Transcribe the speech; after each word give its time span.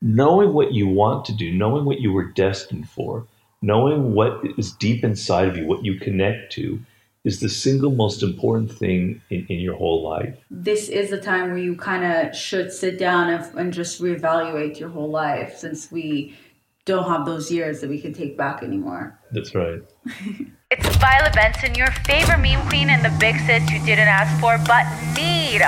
Knowing 0.00 0.52
what 0.52 0.72
you 0.72 0.86
want 0.86 1.24
to 1.24 1.32
do, 1.32 1.52
knowing 1.52 1.84
what 1.84 2.00
you 2.00 2.12
were 2.12 2.24
destined 2.24 2.88
for, 2.88 3.26
knowing 3.60 4.14
what 4.14 4.40
is 4.56 4.72
deep 4.72 5.02
inside 5.02 5.48
of 5.48 5.56
you, 5.56 5.66
what 5.66 5.84
you 5.84 5.98
connect 5.98 6.52
to, 6.52 6.80
is 7.24 7.40
the 7.40 7.48
single 7.48 7.90
most 7.90 8.22
important 8.22 8.70
thing 8.70 9.20
in, 9.28 9.44
in 9.48 9.58
your 9.58 9.74
whole 9.74 10.08
life. 10.08 10.36
This 10.50 10.88
is 10.88 11.10
a 11.10 11.20
time 11.20 11.48
where 11.48 11.58
you 11.58 11.76
kind 11.76 12.04
of 12.04 12.34
should 12.34 12.72
sit 12.72 12.96
down 12.98 13.28
and, 13.28 13.58
and 13.58 13.72
just 13.72 14.00
reevaluate 14.00 14.78
your 14.78 14.88
whole 14.88 15.10
life 15.10 15.56
since 15.56 15.90
we 15.90 16.38
don't 16.84 17.08
have 17.08 17.26
those 17.26 17.50
years 17.50 17.80
that 17.80 17.90
we 17.90 18.00
can 18.00 18.14
take 18.14 18.36
back 18.36 18.62
anymore. 18.62 19.18
That's 19.32 19.54
right. 19.54 19.82
It's 20.70 20.96
Violet 20.96 21.32
Benson, 21.32 21.74
your 21.74 21.90
favorite 22.04 22.40
meme 22.40 22.68
queen 22.68 22.90
and 22.90 23.02
the 23.02 23.08
big 23.18 23.36
sis 23.46 23.70
you 23.70 23.78
didn't 23.86 24.06
ask 24.06 24.38
for 24.38 24.58
but 24.66 24.84
need. 25.16 25.60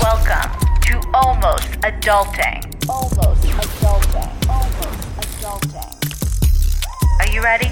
Welcome 0.00 0.50
to 0.80 1.10
Almost 1.12 1.72
Adulting. 1.82 2.75
Almost 2.88 3.42
Adulting. 3.42 4.48
Almost 4.48 5.08
Adulting. 5.40 7.20
Are 7.20 7.34
you 7.34 7.42
ready? 7.42 7.68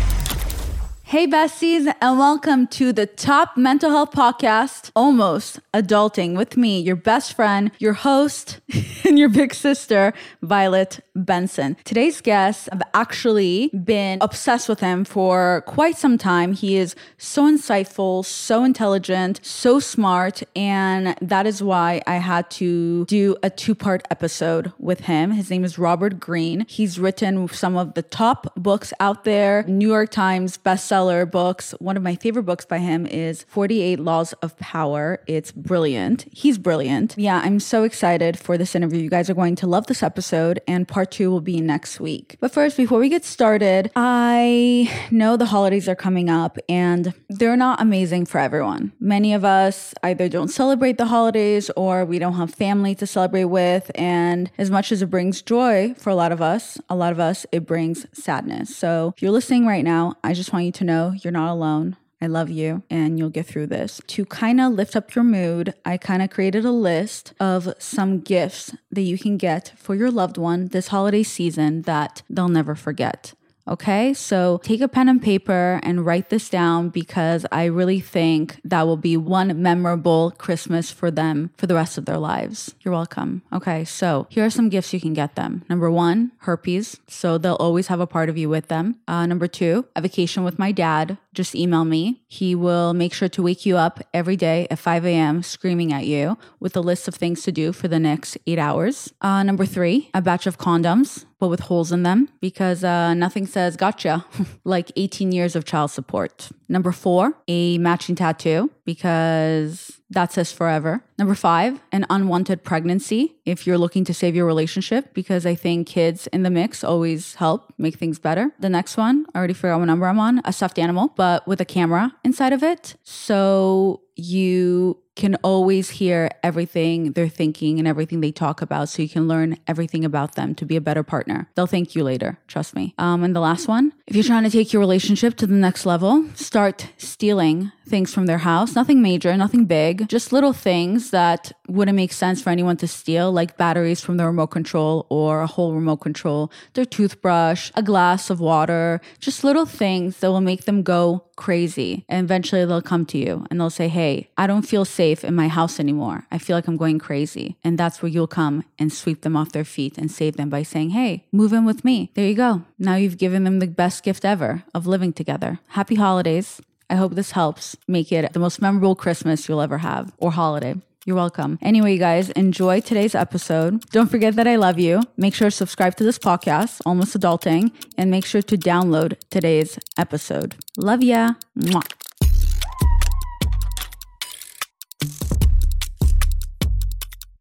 Hey, 1.04 1.28
besties, 1.28 1.94
and 2.00 2.18
welcome 2.18 2.66
to 2.68 2.92
the 2.92 3.06
top 3.06 3.56
mental 3.56 3.90
health 3.90 4.10
podcast, 4.10 4.90
Almost 4.96 5.60
Adulting, 5.72 6.36
with 6.36 6.56
me, 6.56 6.80
your 6.80 6.96
best 6.96 7.34
friend, 7.34 7.70
your 7.78 7.92
host, 7.92 8.58
and 9.04 9.16
your 9.16 9.28
big 9.28 9.54
sister, 9.54 10.14
Violet 10.42 11.03
Benson. 11.14 11.76
Today's 11.84 12.20
guests 12.20 12.68
I've 12.72 12.82
actually 12.92 13.68
been 13.68 14.18
obsessed 14.20 14.68
with 14.68 14.80
him 14.80 15.04
for 15.04 15.62
quite 15.66 15.96
some 15.96 16.18
time. 16.18 16.52
He 16.52 16.76
is 16.76 16.94
so 17.18 17.44
insightful, 17.44 18.24
so 18.24 18.64
intelligent, 18.64 19.40
so 19.42 19.78
smart, 19.78 20.42
and 20.56 21.16
that 21.20 21.46
is 21.46 21.62
why 21.62 22.02
I 22.06 22.16
had 22.16 22.50
to 22.52 23.04
do 23.06 23.36
a 23.42 23.50
two 23.50 23.74
part 23.74 24.02
episode 24.10 24.72
with 24.78 25.00
him. 25.00 25.30
His 25.32 25.50
name 25.50 25.64
is 25.64 25.78
Robert 25.78 26.18
Greene. 26.18 26.66
He's 26.68 26.98
written 26.98 27.48
some 27.48 27.76
of 27.76 27.94
the 27.94 28.02
top 28.02 28.52
books 28.56 28.92
out 29.00 29.24
there, 29.24 29.64
New 29.64 29.88
York 29.88 30.10
Times 30.10 30.58
bestseller 30.58 31.30
books. 31.30 31.72
One 31.78 31.96
of 31.96 32.02
my 32.02 32.16
favorite 32.16 32.44
books 32.44 32.64
by 32.64 32.78
him 32.78 33.06
is 33.06 33.44
48 33.48 34.00
Laws 34.00 34.32
of 34.34 34.56
Power. 34.58 35.20
It's 35.26 35.52
brilliant. 35.52 36.26
He's 36.32 36.58
brilliant. 36.58 37.14
Yeah, 37.16 37.40
I'm 37.44 37.60
so 37.60 37.84
excited 37.84 38.38
for 38.38 38.58
this 38.58 38.74
interview. 38.74 39.00
You 39.00 39.10
guys 39.10 39.30
are 39.30 39.34
going 39.34 39.56
to 39.56 39.66
love 39.66 39.86
this 39.86 40.02
episode, 40.02 40.60
and 40.66 40.86
part 40.88 41.03
two 41.04 41.30
will 41.30 41.40
be 41.40 41.60
next 41.60 42.00
week. 42.00 42.36
But 42.40 42.52
first, 42.52 42.76
before 42.76 42.98
we 42.98 43.08
get 43.08 43.24
started, 43.24 43.90
I 43.96 44.90
know 45.10 45.36
the 45.36 45.46
holidays 45.46 45.88
are 45.88 45.94
coming 45.94 46.28
up 46.28 46.58
and 46.68 47.14
they're 47.28 47.56
not 47.56 47.80
amazing 47.80 48.26
for 48.26 48.38
everyone. 48.38 48.92
Many 49.00 49.34
of 49.34 49.44
us 49.44 49.94
either 50.02 50.28
don't 50.28 50.48
celebrate 50.48 50.98
the 50.98 51.06
holidays 51.06 51.70
or 51.76 52.04
we 52.04 52.18
don't 52.18 52.34
have 52.34 52.54
family 52.54 52.94
to 52.96 53.06
celebrate 53.06 53.44
with. 53.44 53.90
And 53.94 54.50
as 54.58 54.70
much 54.70 54.92
as 54.92 55.02
it 55.02 55.06
brings 55.06 55.42
joy 55.42 55.94
for 55.96 56.10
a 56.10 56.14
lot 56.14 56.32
of 56.32 56.40
us, 56.40 56.78
a 56.88 56.96
lot 56.96 57.12
of 57.12 57.20
us, 57.20 57.46
it 57.52 57.66
brings 57.66 58.06
sadness. 58.12 58.74
So 58.76 59.12
if 59.16 59.22
you're 59.22 59.30
listening 59.30 59.66
right 59.66 59.84
now, 59.84 60.14
I 60.22 60.32
just 60.34 60.52
want 60.52 60.64
you 60.66 60.72
to 60.72 60.84
know 60.84 61.14
you're 61.22 61.32
not 61.32 61.52
alone. 61.52 61.96
I 62.20 62.26
love 62.26 62.50
you 62.50 62.82
and 62.90 63.18
you'll 63.18 63.30
get 63.30 63.46
through 63.46 63.68
this. 63.68 64.00
To 64.08 64.24
kind 64.24 64.60
of 64.60 64.72
lift 64.72 64.96
up 64.96 65.14
your 65.14 65.24
mood, 65.24 65.74
I 65.84 65.96
kind 65.96 66.22
of 66.22 66.30
created 66.30 66.64
a 66.64 66.70
list 66.70 67.34
of 67.38 67.72
some 67.78 68.20
gifts 68.20 68.74
that 68.90 69.02
you 69.02 69.18
can 69.18 69.36
get 69.36 69.72
for 69.76 69.94
your 69.94 70.10
loved 70.10 70.38
one 70.38 70.68
this 70.68 70.88
holiday 70.88 71.22
season 71.22 71.82
that 71.82 72.22
they'll 72.30 72.48
never 72.48 72.74
forget. 72.74 73.34
Okay, 73.66 74.12
so 74.12 74.60
take 74.62 74.82
a 74.82 74.88
pen 74.88 75.08
and 75.08 75.22
paper 75.22 75.80
and 75.82 76.04
write 76.04 76.28
this 76.28 76.50
down 76.50 76.90
because 76.90 77.46
I 77.50 77.64
really 77.64 77.98
think 77.98 78.60
that 78.62 78.86
will 78.86 78.98
be 78.98 79.16
one 79.16 79.62
memorable 79.62 80.32
Christmas 80.32 80.90
for 80.90 81.10
them 81.10 81.50
for 81.56 81.66
the 81.66 81.74
rest 81.74 81.96
of 81.96 82.04
their 82.04 82.18
lives. 82.18 82.74
You're 82.82 82.92
welcome. 82.92 83.40
Okay, 83.52 83.84
so 83.84 84.26
here 84.28 84.44
are 84.44 84.50
some 84.50 84.68
gifts 84.68 84.92
you 84.92 85.00
can 85.00 85.14
get 85.14 85.34
them. 85.34 85.64
Number 85.70 85.90
one, 85.90 86.32
herpes. 86.40 87.00
So 87.08 87.38
they'll 87.38 87.54
always 87.54 87.86
have 87.86 88.00
a 88.00 88.06
part 88.06 88.28
of 88.28 88.36
you 88.36 88.50
with 88.50 88.68
them. 88.68 88.96
Uh, 89.08 89.24
number 89.24 89.46
two, 89.46 89.86
a 89.96 90.02
vacation 90.02 90.44
with 90.44 90.58
my 90.58 90.70
dad. 90.70 91.16
Just 91.34 91.54
email 91.54 91.84
me. 91.84 92.22
He 92.26 92.54
will 92.54 92.94
make 92.94 93.12
sure 93.12 93.28
to 93.28 93.42
wake 93.42 93.66
you 93.66 93.76
up 93.76 94.00
every 94.14 94.36
day 94.36 94.66
at 94.70 94.78
5 94.78 95.04
a.m. 95.04 95.42
screaming 95.42 95.92
at 95.92 96.06
you 96.06 96.38
with 96.60 96.76
a 96.76 96.80
list 96.80 97.08
of 97.08 97.14
things 97.14 97.42
to 97.42 97.52
do 97.52 97.72
for 97.72 97.88
the 97.88 97.98
next 97.98 98.38
eight 98.46 98.58
hours. 98.58 99.12
Uh, 99.20 99.42
number 99.42 99.66
three, 99.66 100.10
a 100.14 100.22
batch 100.22 100.46
of 100.46 100.58
condoms 100.58 101.26
but 101.44 101.48
with 101.48 101.60
holes 101.60 101.92
in 101.92 102.04
them 102.04 102.26
because 102.40 102.82
uh, 102.82 103.12
nothing 103.12 103.46
says 103.46 103.76
gotcha 103.76 104.24
like 104.64 104.90
18 104.96 105.30
years 105.30 105.54
of 105.54 105.66
child 105.66 105.90
support. 105.90 106.48
Number 106.70 106.90
four, 106.90 107.34
a 107.48 107.76
matching 107.76 108.14
tattoo 108.14 108.70
because 108.86 109.93
that 110.14 110.32
says 110.32 110.52
forever. 110.52 111.02
Number 111.18 111.34
five, 111.34 111.80
an 111.92 112.06
unwanted 112.10 112.64
pregnancy 112.64 113.36
if 113.44 113.66
you're 113.66 113.78
looking 113.78 114.04
to 114.04 114.14
save 114.14 114.34
your 114.34 114.46
relationship 114.46 115.12
because 115.14 115.44
I 115.46 115.54
think 115.54 115.86
kids 115.86 116.26
in 116.28 116.42
the 116.42 116.50
mix 116.50 116.82
always 116.82 117.34
help 117.34 117.72
make 117.78 117.96
things 117.96 118.18
better. 118.18 118.52
The 118.58 118.68
next 118.68 118.96
one, 118.96 119.26
I 119.34 119.38
already 119.38 119.54
forgot 119.54 119.78
what 119.78 119.86
number 119.86 120.06
I'm 120.06 120.18
on, 120.18 120.40
a 120.44 120.52
stuffed 120.52 120.78
animal, 120.78 121.12
but 121.16 121.46
with 121.46 121.60
a 121.60 121.64
camera 121.64 122.14
inside 122.24 122.52
of 122.52 122.62
it. 122.62 122.96
So 123.04 124.00
you 124.16 124.98
can 125.16 125.36
always 125.36 125.90
hear 125.90 126.28
everything 126.42 127.12
they're 127.12 127.28
thinking 127.28 127.78
and 127.78 127.86
everything 127.86 128.20
they 128.20 128.32
talk 128.32 128.60
about 128.60 128.88
so 128.88 129.00
you 129.02 129.08
can 129.08 129.28
learn 129.28 129.56
everything 129.66 130.04
about 130.04 130.34
them 130.34 130.54
to 130.56 130.66
be 130.66 130.76
a 130.76 130.80
better 130.80 131.02
partner. 131.02 131.48
They'll 131.54 131.66
thank 131.66 131.94
you 131.94 132.02
later, 132.02 132.38
trust 132.48 132.74
me. 132.74 132.94
Um, 132.98 133.22
and 133.22 133.34
the 133.34 133.40
last 133.40 133.68
one, 133.68 133.92
if 134.06 134.16
you're 134.16 134.24
trying 134.24 134.44
to 134.44 134.50
take 134.50 134.72
your 134.72 134.80
relationship 134.80 135.36
to 135.36 135.46
the 135.46 135.54
next 135.54 135.86
level, 135.86 136.28
start 136.34 136.90
stealing 136.96 137.70
things 137.86 138.12
from 138.12 138.26
their 138.26 138.38
house. 138.38 138.74
Nothing 138.74 139.02
major, 139.02 139.36
nothing 139.36 139.66
big, 139.66 140.08
just 140.08 140.32
little 140.32 140.52
things 140.52 141.10
that 141.10 141.52
wouldn't 141.68 141.96
make 141.96 142.12
sense 142.12 142.42
for 142.42 142.50
anyone 142.50 142.76
to 142.78 142.88
steal, 142.88 143.32
like 143.32 143.56
batteries 143.56 144.00
from 144.00 144.16
the 144.16 144.26
remote 144.26 144.48
control 144.48 145.06
or 145.08 145.42
a 145.42 145.46
whole 145.46 145.74
remote 145.74 145.98
control, 145.98 146.50
their 146.74 146.84
toothbrush, 146.84 147.70
a 147.74 147.82
glass 147.82 148.30
of 148.30 148.40
water, 148.40 149.00
just 149.20 149.44
little 149.44 149.66
things 149.66 150.18
that 150.18 150.30
will 150.30 150.40
make 150.40 150.64
them 150.64 150.82
go 150.82 151.24
crazy. 151.36 152.04
And 152.08 152.24
eventually 152.24 152.64
they'll 152.64 152.82
come 152.82 153.06
to 153.06 153.18
you 153.18 153.46
and 153.50 153.60
they'll 153.60 153.70
say, 153.70 153.88
Hey, 153.88 154.28
I 154.36 154.46
don't 154.46 154.62
feel 154.62 154.84
safe 154.84 155.24
in 155.24 155.34
my 155.34 155.48
house 155.48 155.80
anymore. 155.80 156.26
I 156.30 156.38
feel 156.38 156.56
like 156.56 156.68
I'm 156.68 156.76
going 156.76 156.98
crazy. 156.98 157.56
And 157.64 157.78
that's 157.78 158.02
where 158.02 158.10
you'll 158.10 158.26
come 158.26 158.64
and 158.78 158.92
sweep 158.92 159.22
them 159.22 159.36
off 159.36 159.52
their 159.52 159.64
feet 159.64 159.98
and 159.98 160.10
save 160.10 160.36
them 160.36 160.50
by 160.50 160.62
saying, 160.62 160.90
Hey, 160.90 161.24
move 161.32 161.52
in 161.52 161.64
with 161.64 161.84
me. 161.84 162.10
There 162.14 162.26
you 162.26 162.34
go. 162.34 162.62
Now 162.78 162.96
you've 162.96 163.18
given 163.18 163.44
them 163.44 163.58
the 163.58 163.66
best 163.66 164.04
gift 164.04 164.24
ever 164.24 164.64
of 164.74 164.86
living 164.86 165.12
together. 165.12 165.60
Happy 165.68 165.96
holidays. 165.96 166.60
I 166.90 166.96
hope 166.96 167.14
this 167.14 167.32
helps 167.32 167.76
make 167.88 168.12
it 168.12 168.32
the 168.32 168.38
most 168.38 168.60
memorable 168.60 168.94
Christmas 168.94 169.48
you'll 169.48 169.62
ever 169.62 169.78
have 169.78 170.12
or 170.18 170.32
holiday. 170.32 170.76
You're 171.06 171.16
welcome. 171.16 171.58
Anyway, 171.60 171.92
you 171.92 171.98
guys, 171.98 172.30
enjoy 172.30 172.80
today's 172.80 173.14
episode. 173.14 173.84
Don't 173.90 174.10
forget 174.10 174.36
that 174.36 174.48
I 174.48 174.56
love 174.56 174.78
you. 174.78 175.02
Make 175.18 175.34
sure 175.34 175.50
to 175.50 175.54
subscribe 175.54 175.96
to 175.96 176.04
this 176.04 176.18
podcast, 176.18 176.80
Almost 176.86 177.14
Adulting, 177.14 177.72
and 177.98 178.10
make 178.10 178.24
sure 178.24 178.40
to 178.40 178.56
download 178.56 179.18
today's 179.28 179.78
episode. 179.98 180.56
Love 180.78 181.02
ya. 181.02 181.34
Mwah. 181.58 181.84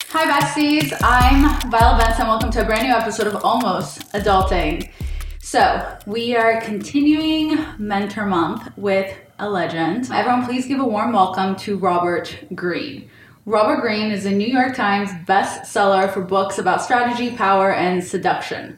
Hi, 0.09 0.41
besties. 0.41 0.93
I'm 1.01 1.71
Violet 1.71 2.03
Benson. 2.03 2.27
Welcome 2.27 2.51
to 2.51 2.63
a 2.63 2.65
brand 2.65 2.85
new 2.89 2.93
episode 2.93 3.27
of 3.27 3.45
Almost 3.45 4.11
Adulting. 4.11 4.91
So, 5.39 5.97
we 6.05 6.35
are 6.35 6.59
continuing 6.59 7.57
Mentor 7.77 8.25
Month 8.25 8.77
with 8.77 9.17
a 9.39 9.49
legend. 9.49 10.11
Everyone, 10.11 10.45
please 10.45 10.67
give 10.67 10.81
a 10.81 10.85
warm 10.85 11.13
welcome 11.13 11.55
to 11.57 11.77
Robert 11.77 12.37
Greene. 12.53 13.09
Robert 13.45 13.81
Greene 13.81 14.11
is 14.11 14.25
a 14.25 14.31
New 14.31 14.47
York 14.47 14.73
Times 14.73 15.09
bestseller 15.27 16.09
for 16.13 16.21
books 16.21 16.59
about 16.59 16.81
strategy, 16.81 17.35
power, 17.35 17.73
and 17.73 18.01
seduction. 18.01 18.77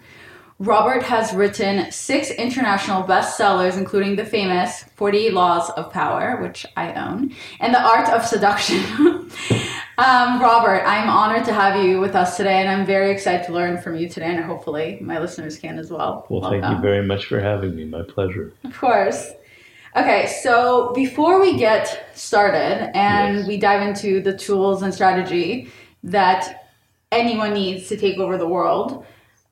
Robert 0.57 1.03
has 1.03 1.33
written 1.33 1.91
six 1.91 2.31
international 2.31 3.03
bestsellers, 3.03 3.77
including 3.77 4.15
the 4.15 4.25
famous 4.25 4.85
48 4.95 5.33
Laws 5.33 5.69
of 5.71 5.91
Power, 5.93 6.41
which 6.41 6.65
I 6.75 6.93
own, 6.93 7.35
and 7.59 7.75
The 7.75 7.81
Art 7.81 8.09
of 8.09 8.25
Seduction. 8.25 8.79
um, 9.99 10.41
Robert, 10.41 10.81
I'm 10.83 11.09
honored 11.09 11.45
to 11.45 11.53
have 11.53 11.83
you 11.83 11.99
with 11.99 12.15
us 12.15 12.35
today, 12.35 12.55
and 12.55 12.69
I'm 12.69 12.87
very 12.87 13.11
excited 13.11 13.45
to 13.45 13.53
learn 13.53 13.79
from 13.79 13.95
you 13.95 14.09
today, 14.09 14.33
and 14.33 14.43
hopefully 14.43 14.97
my 14.99 15.19
listeners 15.19 15.59
can 15.59 15.77
as 15.77 15.91
well. 15.91 16.25
Well, 16.29 16.41
Welcome. 16.41 16.61
thank 16.61 16.75
you 16.77 16.81
very 16.81 17.05
much 17.05 17.25
for 17.25 17.39
having 17.39 17.75
me. 17.75 17.85
My 17.85 18.01
pleasure. 18.01 18.51
Of 18.63 18.75
course. 18.75 19.29
Okay, 19.95 20.27
so 20.43 20.91
before 20.93 21.39
we 21.39 21.57
get 21.57 22.09
started 22.13 22.91
and 22.95 23.37
yes. 23.37 23.47
we 23.47 23.57
dive 23.57 23.81
into 23.81 24.21
the 24.21 24.37
tools 24.37 24.81
and 24.81 24.93
strategy 24.93 25.71
that 26.03 26.69
anyone 27.11 27.53
needs 27.53 27.87
to 27.87 27.97
take 27.97 28.17
over 28.17 28.37
the 28.37 28.47
world, 28.47 29.05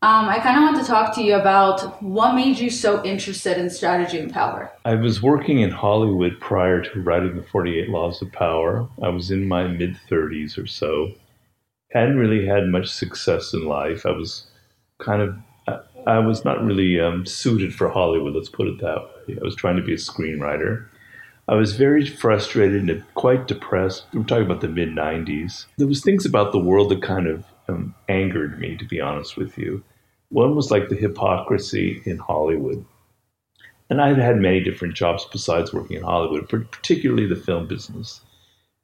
Um, 0.03 0.27
I 0.27 0.39
kind 0.39 0.57
of 0.57 0.63
want 0.63 0.77
to 0.81 0.85
talk 0.85 1.15
to 1.15 1.23
you 1.23 1.35
about 1.35 2.03
what 2.03 2.35
made 2.35 2.59
you 2.59 2.69
so 2.69 3.01
interested 3.05 3.57
in 3.57 3.69
strategy 3.69 4.19
and 4.19 4.33
power. 4.33 4.69
I 4.83 4.95
was 4.95 5.23
working 5.23 5.61
in 5.61 5.71
Hollywood 5.71 6.41
prior 6.41 6.81
to 6.81 7.01
writing 7.01 7.37
the 7.37 7.43
48 7.43 7.87
Laws 7.87 8.21
of 8.21 8.29
Power. 8.33 8.85
I 9.01 9.07
was 9.07 9.31
in 9.31 9.47
my 9.47 9.65
mid 9.65 9.97
30s 10.11 10.57
or 10.57 10.67
so. 10.67 11.13
Hadn't 11.91 12.17
really 12.17 12.45
had 12.45 12.67
much 12.67 12.89
success 12.89 13.53
in 13.53 13.63
life. 13.65 14.05
I 14.05 14.11
was 14.11 14.47
kind 14.99 15.21
of, 15.21 15.37
I 16.05 16.19
was 16.19 16.43
not 16.43 16.63
really 16.63 16.99
um, 16.99 17.25
suited 17.25 17.73
for 17.73 17.89
Hollywood, 17.89 18.35
let's 18.35 18.49
put 18.49 18.67
it 18.67 18.79
that 18.81 19.03
way. 19.27 19.37
I 19.39 19.43
was 19.43 19.55
trying 19.55 19.77
to 19.77 19.83
be 19.83 19.93
a 19.93 19.97
screenwriter. 19.97 20.85
I 21.47 21.55
was 21.55 21.75
very 21.75 22.05
frustrated 22.05 22.89
and 22.89 23.03
quite 23.15 23.47
depressed. 23.47 24.05
We're 24.13 24.23
talking 24.23 24.45
about 24.45 24.61
the 24.61 24.69
mid 24.69 24.89
90s. 24.89 25.65
There 25.77 25.87
was 25.87 26.01
things 26.01 26.25
about 26.25 26.51
the 26.51 26.59
world 26.59 26.89
that 26.89 27.01
kind 27.01 27.27
of 27.27 27.45
um, 27.67 27.93
angered 28.07 28.59
me, 28.59 28.77
to 28.77 28.85
be 28.85 29.01
honest 29.01 29.35
with 29.35 29.57
you. 29.57 29.83
One 30.29 30.55
was 30.55 30.71
like 30.71 30.89
the 30.89 30.95
hypocrisy 30.95 32.01
in 32.05 32.17
Hollywood. 32.17 32.85
And 33.89 34.01
I'd 34.01 34.17
had 34.17 34.37
many 34.37 34.61
different 34.61 34.95
jobs 34.95 35.27
besides 35.31 35.73
working 35.73 35.97
in 35.97 36.03
Hollywood, 36.03 36.49
particularly 36.49 37.27
the 37.27 37.35
film 37.35 37.67
business. 37.67 38.21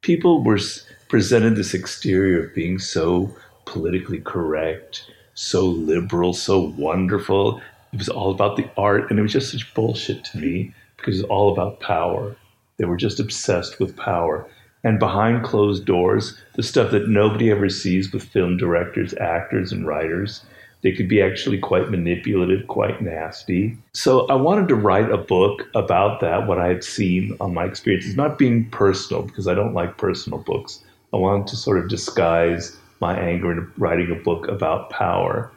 People 0.01 0.43
were 0.43 0.59
presented 1.07 1.55
this 1.55 1.73
exterior 1.73 2.45
of 2.45 2.53
being 2.53 2.77
so 2.77 3.33
politically 3.65 4.19
correct, 4.19 5.09
so 5.39 5.65
liberal, 5.67 6.33
so 6.33 6.59
wonderful. 6.59 7.61
It 7.93 7.97
was 7.97 8.09
all 8.09 8.29
about 8.29 8.57
the 8.57 8.69
art, 8.75 9.09
and 9.09 9.17
it 9.17 9.21
was 9.21 9.31
just 9.31 9.51
such 9.51 9.73
bullshit 9.73 10.25
to 10.25 10.37
me 10.37 10.73
because 10.97 11.17
it's 11.17 11.29
all 11.29 11.53
about 11.53 11.79
power. 11.79 12.35
They 12.75 12.83
were 12.83 12.97
just 12.97 13.21
obsessed 13.21 13.79
with 13.79 13.95
power. 13.95 14.45
And 14.83 14.99
behind 14.99 15.45
closed 15.45 15.85
doors, 15.85 16.37
the 16.55 16.63
stuff 16.63 16.91
that 16.91 17.07
nobody 17.07 17.51
ever 17.51 17.69
sees 17.69 18.11
with 18.11 18.23
film 18.23 18.57
directors, 18.57 19.13
actors, 19.13 19.71
and 19.71 19.87
writers, 19.87 20.43
they 20.81 20.91
could 20.91 21.07
be 21.07 21.21
actually 21.21 21.57
quite 21.57 21.89
manipulative, 21.89 22.67
quite 22.67 23.01
nasty. 23.01 23.77
So 23.93 24.27
I 24.27 24.35
wanted 24.35 24.67
to 24.67 24.75
write 24.75 25.09
a 25.09 25.17
book 25.17 25.69
about 25.73 26.19
that, 26.19 26.47
what 26.47 26.59
I 26.59 26.67
had 26.67 26.83
seen 26.83 27.37
on 27.39 27.53
my 27.53 27.63
experiences, 27.63 28.17
not 28.17 28.37
being 28.37 28.69
personal, 28.71 29.23
because 29.23 29.47
I 29.47 29.53
don't 29.53 29.73
like 29.73 29.97
personal 29.97 30.39
books. 30.39 30.83
I 31.13 31.17
wanted 31.17 31.47
to 31.47 31.55
sort 31.55 31.79
of 31.79 31.87
disguise 31.87 32.77
my 33.01 33.17
anger 33.17 33.51
in 33.51 33.71
writing 33.77 34.11
a 34.11 34.23
book 34.23 34.47
about 34.47 34.89
power. 34.89 35.51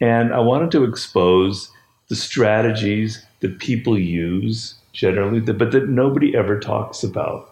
And 0.00 0.32
I 0.32 0.40
wanted 0.40 0.70
to 0.72 0.84
expose 0.84 1.70
the 2.08 2.16
strategies 2.16 3.24
that 3.40 3.58
people 3.58 3.98
use 3.98 4.74
generally, 4.92 5.40
but 5.40 5.72
that 5.72 5.88
nobody 5.88 6.36
ever 6.36 6.58
talks 6.58 7.02
about. 7.02 7.50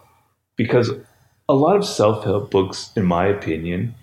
Because 0.57 0.91
a 1.49 1.55
lot 1.55 1.77
of 1.77 1.87
self 1.87 2.25
help 2.25 2.51
books, 2.51 2.91
in 2.97 3.05
my 3.05 3.27
opinion, 3.27 3.95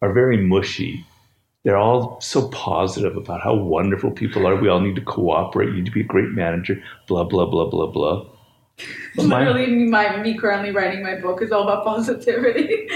are 0.00 0.12
very 0.12 0.36
mushy 0.36 1.04
they're 1.64 1.76
all 1.76 2.18
so 2.20 2.48
positive 2.48 3.14
about 3.16 3.42
how 3.42 3.54
wonderful 3.54 4.10
people 4.10 4.46
are. 4.46 4.56
We 4.56 4.68
all 4.68 4.80
need 4.80 4.94
to 4.96 5.02
cooperate. 5.02 5.68
You 5.68 5.74
need 5.74 5.84
to 5.84 5.90
be 5.90 6.00
a 6.00 6.04
great 6.04 6.30
manager. 6.30 6.82
Blah 7.06 7.24
blah 7.24 7.46
blah 7.46 7.68
blah 7.68 7.86
blah. 7.86 8.24
Literally, 9.16 9.66
my, 9.66 10.16
me 10.22 10.36
currently 10.36 10.70
writing 10.70 11.02
my 11.02 11.16
book 11.16 11.42
is 11.42 11.50
all 11.50 11.64
about 11.64 11.84
positivity. 11.84 12.88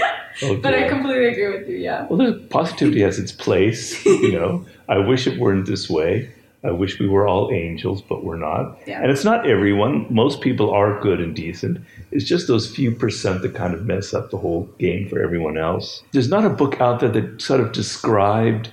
Oh, 0.43 0.57
but 0.57 0.73
I 0.73 0.87
completely 0.87 1.27
agree 1.27 1.57
with 1.57 1.67
you. 1.67 1.77
Yeah. 1.77 2.07
Well, 2.09 2.39
positivity 2.49 3.01
has 3.01 3.19
its 3.19 3.31
place. 3.31 4.03
You 4.05 4.31
know, 4.31 4.65
I 4.89 4.97
wish 4.99 5.27
it 5.27 5.39
weren't 5.39 5.65
this 5.65 5.89
way. 5.89 6.31
I 6.65 6.71
wish 6.71 6.97
we 6.97 7.09
were 7.09 7.27
all 7.27 7.51
angels, 7.51 8.01
but 8.01 8.23
we're 8.23 8.37
not. 8.37 8.77
Yeah. 8.87 9.01
And 9.01 9.11
it's 9.11 9.25
not 9.25 9.45
everyone. 9.45 10.07
Most 10.09 10.39
people 10.39 10.71
are 10.71 10.97
good 11.01 11.19
and 11.19 11.35
decent. 11.35 11.79
It's 12.11 12.23
just 12.23 12.47
those 12.47 12.73
few 12.73 12.91
percent 12.91 13.41
that 13.41 13.53
kind 13.53 13.73
of 13.73 13.85
mess 13.85 14.13
up 14.13 14.31
the 14.31 14.37
whole 14.37 14.63
game 14.79 15.09
for 15.09 15.21
everyone 15.21 15.57
else. 15.57 16.03
There's 16.13 16.29
not 16.29 16.45
a 16.45 16.49
book 16.49 16.79
out 16.79 17.01
there 17.01 17.09
that 17.09 17.41
sort 17.41 17.59
of 17.59 17.73
described 17.73 18.71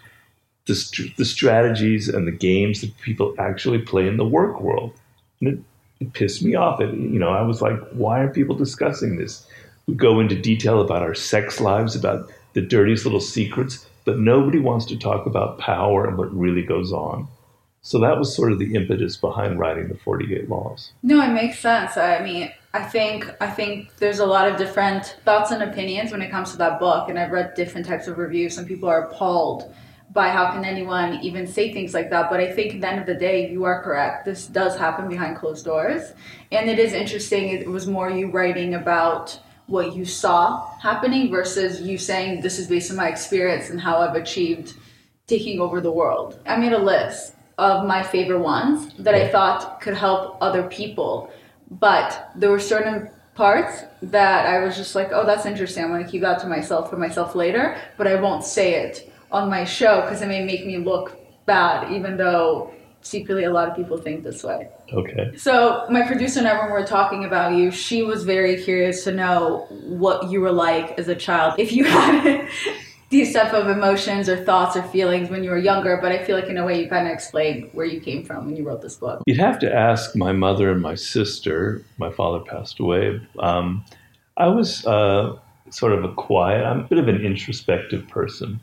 the, 0.67 1.13
the 1.17 1.25
strategies 1.25 2.09
and 2.09 2.29
the 2.29 2.33
games 2.33 2.81
that 2.81 2.97
people 2.99 3.35
actually 3.39 3.79
play 3.79 4.07
in 4.07 4.19
the 4.19 4.27
work 4.27 4.61
world. 4.61 4.93
And 5.41 5.49
it 5.49 5.59
pissed 6.07 6.43
me 6.43 6.55
off. 6.55 6.81
It, 6.81 6.95
you 6.95 7.19
know, 7.19 7.31
I 7.31 7.43
was 7.43 7.61
like, 7.61 7.79
why 7.91 8.21
are 8.21 8.29
people 8.29 8.57
discussing 8.57 9.17
this? 9.17 9.47
We 9.87 9.95
go 9.95 10.21
into 10.21 10.35
detail 10.35 10.81
about 10.81 11.03
our 11.03 11.15
sex 11.15 11.61
lives, 11.61 11.95
about 11.95 12.31
the 12.55 12.61
dirtiest 12.61 13.05
little 13.05 13.21
secrets, 13.21 13.87
but 14.05 14.19
nobody 14.19 14.59
wants 14.59 14.87
to 14.87 14.97
talk 14.97 15.27
about 15.27 15.59
power 15.59 16.07
and 16.07 16.17
what 16.17 16.35
really 16.35 16.63
goes 16.63 16.93
on. 16.93 17.29
So 17.83 17.99
that 18.01 18.19
was 18.19 18.35
sort 18.35 18.53
of 18.53 18.59
the 18.59 18.75
impetus 18.75 19.17
behind 19.17 19.59
writing 19.59 19.89
the 19.89 19.97
48 19.97 20.49
laws. 20.49 20.93
No, 21.03 21.23
it 21.23 21.33
makes 21.33 21.59
sense. 21.59 21.97
I 21.97 22.23
mean, 22.23 22.53
I 22.75 22.83
think 22.83 23.31
I 23.41 23.49
think 23.51 23.97
there's 23.97 24.19
a 24.19 24.27
lot 24.27 24.49
of 24.49 24.59
different 24.59 25.17
thoughts 25.25 25.51
and 25.51 25.63
opinions 25.63 26.13
when 26.13 26.23
it 26.23 26.31
comes 26.31 26.53
to 26.53 26.59
that 26.59 26.79
book 26.79 27.09
and 27.09 27.19
I've 27.19 27.33
read 27.33 27.55
different 27.55 27.87
types 27.87 28.07
of 28.07 28.19
reviews. 28.19 28.55
Some 28.55 28.67
people 28.67 28.89
are 28.89 29.09
appalled 29.09 29.75
by 30.13 30.29
how 30.29 30.51
can 30.51 30.65
anyone 30.65 31.21
even 31.23 31.47
say 31.47 31.73
things 31.73 31.95
like 31.95 32.11
that, 32.11 32.31
but 32.31 32.41
I 32.41 32.51
think 32.51 32.75
at 32.75 32.81
the 32.81 32.89
end 32.89 33.01
of 33.01 33.07
the 33.07 33.15
day 33.15 33.51
you 33.51 33.65
are 33.65 33.83
correct. 33.83 34.25
This 34.25 34.47
does 34.47 34.77
happen 34.77 35.09
behind 35.09 35.37
closed 35.37 35.65
doors. 35.65 36.13
And 36.51 36.69
it 36.69 36.79
is 36.79 36.93
interesting 36.93 37.49
it 37.49 37.69
was 37.69 37.87
more 37.87 38.11
you 38.11 38.31
writing 38.31 38.75
about 38.75 39.39
what 39.67 39.95
you 39.95 40.05
saw 40.05 40.69
happening 40.79 41.31
versus 41.31 41.81
you 41.81 41.97
saying 41.97 42.41
this 42.41 42.59
is 42.59 42.67
based 42.67 42.91
on 42.91 42.97
my 42.97 43.09
experience 43.09 43.71
and 43.71 43.81
how 43.81 43.99
I've 43.99 44.17
achieved 44.17 44.75
taking 45.29 45.61
over 45.61 45.81
the 45.81 45.93
world. 45.93 46.41
I 46.45 46.57
made 46.57 46.73
a 46.73 46.79
list 46.79 47.35
of 47.57 47.87
my 47.87 48.03
favorite 48.03 48.41
ones 48.41 48.93
that 48.99 49.15
I 49.15 49.29
thought 49.29 49.81
could 49.81 49.95
help 49.95 50.39
other 50.41 50.65
people. 50.65 51.31
But 51.71 52.31
there 52.35 52.51
were 52.51 52.59
certain 52.59 53.11
parts 53.37 53.85
that 54.03 54.47
I 54.47 54.59
was 54.65 54.77
just 54.77 54.97
like, 54.97 55.11
oh, 55.13 55.25
that's 55.25 55.47
interesting. 55.47 55.85
I'm 55.85 55.91
going 55.91 56.05
to 56.05 56.11
keep 56.11 56.23
that 56.23 56.41
to 56.41 56.49
myself 56.49 56.91
for 56.91 56.97
myself 56.97 57.37
later, 57.37 57.79
but 57.97 58.09
I 58.09 58.17
won't 58.17 58.43
say 58.43 58.75
it 58.75 59.10
on 59.33 59.49
my 59.49 59.65
show 59.65 60.03
because 60.03 60.23
it 60.23 60.29
may 60.29 60.45
make 60.45 60.67
me 60.67 60.79
look 60.79 61.17
bad, 61.47 61.93
even 61.93 62.17
though 62.17 62.73
secretly 63.03 63.45
a 63.45 63.51
lot 63.51 63.69
of 63.69 63.77
people 63.77 63.97
think 63.97 64.23
this 64.23 64.45
way. 64.45 64.69
Okay. 64.93 65.37
So 65.37 65.87
my 65.91 66.07
producer 66.07 66.41
and 66.41 66.49
I, 66.49 66.59
when 66.59 66.67
we 66.67 66.73
were 66.73 66.87
talking 66.87 67.25
about 67.25 67.55
you, 67.55 67.71
she 67.71 68.03
was 68.03 68.25
very 68.25 68.63
curious 68.63 69.05
to 69.05 69.13
know 69.13 69.67
what 69.71 70.31
you 70.31 70.41
were 70.41 70.53
like 70.53 70.99
as 70.99 71.09
a 71.09 71.15
child. 71.15 71.59
If 71.59 71.73
you 71.73 71.85
had 71.97 72.49
these 73.11 73.33
type 73.33 73.53
of 73.53 73.69
emotions 73.69 74.29
or 74.29 74.45
thoughts 74.45 74.77
or 74.77 74.83
feelings 74.85 75.31
when 75.31 75.43
you 75.43 75.51
were 75.51 75.59
younger, 75.59 75.99
but 76.01 76.13
I 76.13 76.23
feel 76.25 76.37
like 76.37 76.49
in 76.49 76.59
a 76.59 76.65
way 76.65 76.83
you 76.83 76.89
kind 76.89 77.07
of 77.07 77.13
explained 77.13 77.71
where 77.73 77.87
you 77.87 78.01
came 78.01 78.25
from 78.25 78.47
when 78.47 78.57
you 78.57 78.65
wrote 78.65 78.83
this 78.83 78.97
book. 78.97 79.23
You'd 79.27 79.41
have 79.41 79.59
to 79.61 79.75
ask 79.75 80.15
my 80.15 80.33
mother 80.33 80.71
and 80.71 80.81
my 80.81 80.95
sister. 80.95 81.83
My 81.99 82.11
father 82.11 82.41
passed 82.45 82.79
away. 82.79 83.21
Um, 83.41 83.85
I 84.37 84.47
was 84.47 84.87
uh, 84.87 85.37
sort 85.71 85.93
of 85.93 86.05
a 86.05 86.13
quiet, 86.15 86.65
I'm 86.65 86.81
a 86.81 86.85
bit 86.85 86.99
of 86.99 87.09
an 87.09 87.25
introspective 87.25 88.07
person. 88.09 88.61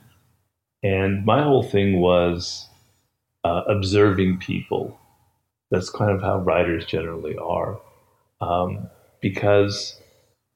And 0.83 1.25
my 1.25 1.44
whole 1.44 1.63
thing 1.63 2.00
was 2.00 2.68
uh, 3.44 3.63
observing 3.68 4.39
people. 4.39 5.00
That's 5.71 5.90
kind 5.90 6.11
of 6.11 6.21
how 6.21 6.40
writers 6.40 6.85
generally 6.85 7.37
are. 7.37 7.80
Um, 8.40 8.90
because 9.21 9.99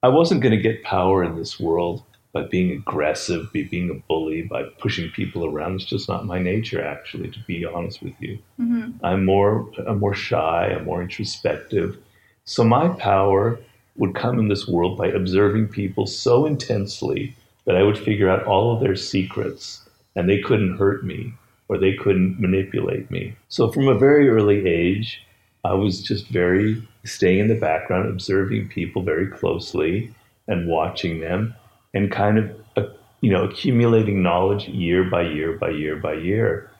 I 0.02 0.08
wasn't 0.08 0.40
going 0.40 0.56
to 0.56 0.62
get 0.62 0.84
power 0.84 1.22
in 1.24 1.36
this 1.36 1.60
world 1.60 2.02
by 2.32 2.44
being 2.44 2.72
aggressive, 2.72 3.52
by 3.52 3.68
being 3.70 3.90
a 3.90 3.94
bully, 4.08 4.42
by 4.42 4.62
pushing 4.78 5.10
people 5.10 5.44
around. 5.44 5.74
It's 5.74 5.84
just 5.84 6.08
not 6.08 6.24
my 6.24 6.38
nature, 6.38 6.82
actually, 6.82 7.30
to 7.30 7.38
be 7.46 7.64
honest 7.64 8.02
with 8.02 8.14
you. 8.20 8.38
Mm-hmm. 8.58 9.04
I'm 9.04 9.24
more, 9.24 9.70
I'm 9.86 9.98
more 9.98 10.14
shy. 10.14 10.74
I'm 10.74 10.84
more 10.84 11.02
introspective. 11.02 11.98
So 12.44 12.64
my 12.64 12.88
power 12.88 13.58
would 13.96 14.14
come 14.14 14.38
in 14.38 14.48
this 14.48 14.66
world 14.66 14.96
by 14.96 15.08
observing 15.08 15.68
people 15.68 16.06
so 16.06 16.46
intensely 16.46 17.36
that 17.66 17.76
I 17.76 17.82
would 17.82 17.98
figure 17.98 18.30
out 18.30 18.44
all 18.44 18.74
of 18.74 18.80
their 18.80 18.96
secrets, 18.96 19.81
and 20.16 20.28
they 20.28 20.40
couldn't 20.40 20.76
hurt 20.76 21.04
me 21.04 21.34
or 21.68 21.78
they 21.78 21.94
couldn't 21.94 22.40
manipulate 22.40 23.10
me. 23.10 23.34
So 23.48 23.70
from 23.70 23.88
a 23.88 23.98
very 23.98 24.28
early 24.28 24.66
age, 24.66 25.22
I 25.64 25.74
was 25.74 26.02
just 26.02 26.28
very 26.28 26.86
staying 27.04 27.38
in 27.38 27.48
the 27.48 27.54
background, 27.54 28.08
observing 28.08 28.68
people 28.68 29.02
very 29.02 29.26
closely 29.26 30.12
and 30.48 30.68
watching 30.68 31.20
them 31.20 31.54
and 31.94 32.10
kind 32.10 32.38
of 32.38 32.50
uh, 32.76 32.92
you 33.20 33.30
know 33.30 33.44
accumulating 33.44 34.22
knowledge 34.22 34.68
year 34.68 35.04
by 35.04 35.22
year 35.22 35.56
by 35.56 35.70
year 35.70 35.96
by 35.96 36.14
year. 36.14 36.70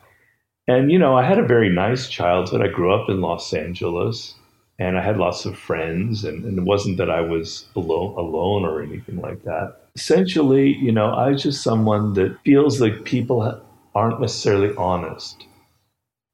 And 0.67 0.91
you 0.91 0.99
know, 0.99 1.15
I 1.17 1.23
had 1.23 1.39
a 1.39 1.47
very 1.47 1.69
nice 1.69 2.07
childhood. 2.07 2.61
I 2.61 2.67
grew 2.67 2.93
up 2.93 3.09
in 3.09 3.21
Los 3.21 3.53
Angeles, 3.53 4.35
and 4.79 4.97
I 4.97 5.01
had 5.01 5.17
lots 5.17 5.45
of 5.45 5.57
friends, 5.57 6.23
and, 6.23 6.43
and 6.45 6.57
it 6.57 6.63
wasn't 6.63 6.97
that 6.97 7.09
I 7.09 7.21
was 7.21 7.65
alone, 7.75 8.17
alone 8.17 8.65
or 8.65 8.81
anything 8.81 9.17
like 9.21 9.43
that. 9.43 9.77
Essentially, 9.95 10.75
you 10.75 10.91
know, 10.91 11.11
I 11.11 11.29
was 11.29 11.43
just 11.43 11.63
someone 11.63 12.13
that 12.13 12.37
feels 12.43 12.81
like 12.81 13.03
people 13.03 13.61
aren't 13.93 14.21
necessarily 14.21 14.75
honest. 14.75 15.45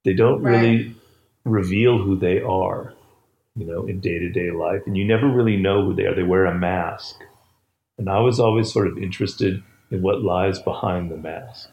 They 0.06 0.14
don't 0.14 0.42
right. 0.42 0.52
really 0.52 0.96
reveal 1.44 1.98
who 1.98 2.18
they 2.18 2.42
are, 2.42 2.94
you 3.56 3.66
know, 3.66 3.86
in 3.86 4.00
day 4.00 4.20
to 4.20 4.30
day 4.30 4.52
life, 4.52 4.82
and 4.86 4.98
you 4.98 5.06
never 5.06 5.28
really 5.28 5.58
know 5.58 5.84
who 5.84 5.94
they 5.94 6.06
are. 6.06 6.16
They 6.16 6.24
wear 6.24 6.46
a 6.46 6.58
mask. 6.58 7.16
And 7.98 8.10
I 8.10 8.20
was 8.20 8.40
always 8.40 8.72
sort 8.72 8.88
of 8.88 8.98
interested 8.98 9.62
in 9.92 10.02
what 10.02 10.22
lies 10.22 10.60
behind 10.60 11.12
the 11.12 11.18
mask. 11.18 11.70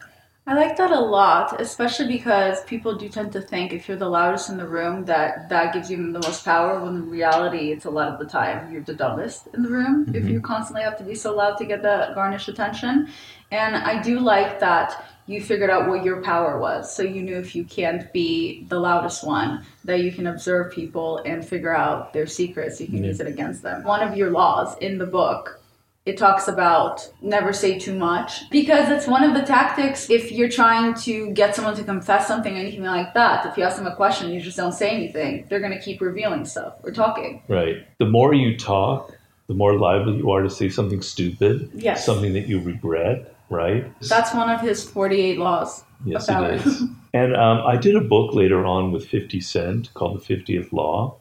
I 0.49 0.53
like 0.53 0.77
that 0.77 0.91
a 0.91 0.99
lot, 0.99 1.59
especially 1.59 2.07
because 2.07 2.63
people 2.63 2.95
do 2.95 3.09
tend 3.09 3.33
to 3.33 3.41
think 3.41 3.73
if 3.73 3.89
you're 3.89 3.97
the 3.97 4.07
loudest 4.07 4.49
in 4.49 4.55
the 4.55 4.65
room 4.65 5.03
that 5.03 5.49
that 5.49 5.73
gives 5.73 5.91
you 5.91 5.97
the 5.97 6.19
most 6.19 6.45
power. 6.45 6.79
When 6.79 6.95
in 6.95 7.09
reality, 7.09 7.73
it's 7.73 7.83
a 7.83 7.89
lot 7.89 8.07
of 8.07 8.17
the 8.17 8.25
time 8.25 8.71
you're 8.71 8.81
the 8.81 8.93
dumbest 8.93 9.47
in 9.53 9.61
the 9.61 9.69
room. 9.69 10.05
Mm-hmm. 10.05 10.15
If 10.15 10.23
you 10.29 10.39
constantly 10.39 10.83
have 10.83 10.97
to 10.99 11.03
be 11.03 11.15
so 11.15 11.35
loud 11.35 11.57
to 11.57 11.65
get 11.65 11.83
that 11.83 12.15
garnish 12.15 12.47
attention, 12.47 13.09
and 13.51 13.75
I 13.75 14.01
do 14.01 14.21
like 14.21 14.57
that 14.61 15.05
you 15.25 15.41
figured 15.41 15.69
out 15.69 15.89
what 15.89 16.05
your 16.05 16.21
power 16.23 16.57
was. 16.57 16.95
So 16.95 17.03
you 17.03 17.21
knew 17.23 17.37
if 17.37 17.53
you 17.53 17.65
can't 17.65 18.11
be 18.13 18.63
the 18.69 18.79
loudest 18.79 19.27
one, 19.27 19.65
that 19.83 19.99
you 19.99 20.13
can 20.13 20.27
observe 20.27 20.71
people 20.71 21.17
and 21.25 21.45
figure 21.45 21.75
out 21.75 22.13
their 22.13 22.25
secrets. 22.25 22.79
You 22.79 22.87
can 22.87 23.03
use 23.03 23.19
it 23.19 23.27
against 23.27 23.63
them. 23.63 23.83
One 23.83 24.01
of 24.01 24.15
your 24.15 24.31
laws 24.31 24.77
in 24.77 24.97
the 24.97 25.07
book 25.07 25.59
it 26.07 26.17
talks 26.17 26.47
about 26.47 27.11
never 27.21 27.51
say 27.51 27.77
too 27.77 27.93
much 27.93 28.49
because 28.49 28.89
it's 28.89 29.07
one 29.07 29.23
of 29.23 29.33
the 29.33 29.41
tactics 29.41 30.09
if 30.09 30.31
you're 30.31 30.49
trying 30.49 30.93
to 30.93 31.29
get 31.31 31.53
someone 31.55 31.75
to 31.75 31.83
confess 31.83 32.27
something 32.27 32.53
or 32.55 32.59
anything 32.59 32.83
like 32.83 33.13
that 33.13 33.45
if 33.45 33.57
you 33.57 33.63
ask 33.63 33.75
them 33.77 33.87
a 33.87 33.95
question 33.95 34.31
you 34.31 34.39
just 34.39 34.55
don't 34.57 34.71
say 34.73 34.89
anything 34.89 35.45
they're 35.49 35.59
going 35.59 35.71
to 35.77 35.81
keep 35.81 35.99
revealing 36.01 36.45
stuff 36.45 36.73
or 36.83 36.91
talking 36.91 37.41
Right. 37.49 37.77
The 37.99 38.05
more 38.05 38.33
you 38.33 38.57
talk, 38.57 39.13
the 39.47 39.53
more 39.53 39.73
liable 39.77 40.15
you 40.15 40.29
are 40.31 40.43
to 40.43 40.49
say 40.49 40.69
something 40.69 41.01
stupid, 41.01 41.69
Yes. 41.73 42.05
something 42.05 42.33
that 42.33 42.47
you 42.47 42.59
regret, 42.61 43.35
right? 43.49 43.83
that's 44.01 44.33
one 44.33 44.49
of 44.49 44.61
his 44.61 44.89
48 44.89 45.37
laws 45.39 45.83
Yes, 46.05 46.29
about 46.29 46.51
it 46.51 46.65
is. 46.65 46.83
and 47.13 47.35
um, 47.35 47.65
I 47.65 47.75
did 47.75 47.95
a 47.95 48.01
book 48.01 48.33
later 48.33 48.65
on 48.65 48.91
with 48.91 49.07
50 49.07 49.41
Cent 49.41 49.93
called 49.93 50.21
The 50.21 50.35
50th 50.35 50.71
Law. 50.71 51.17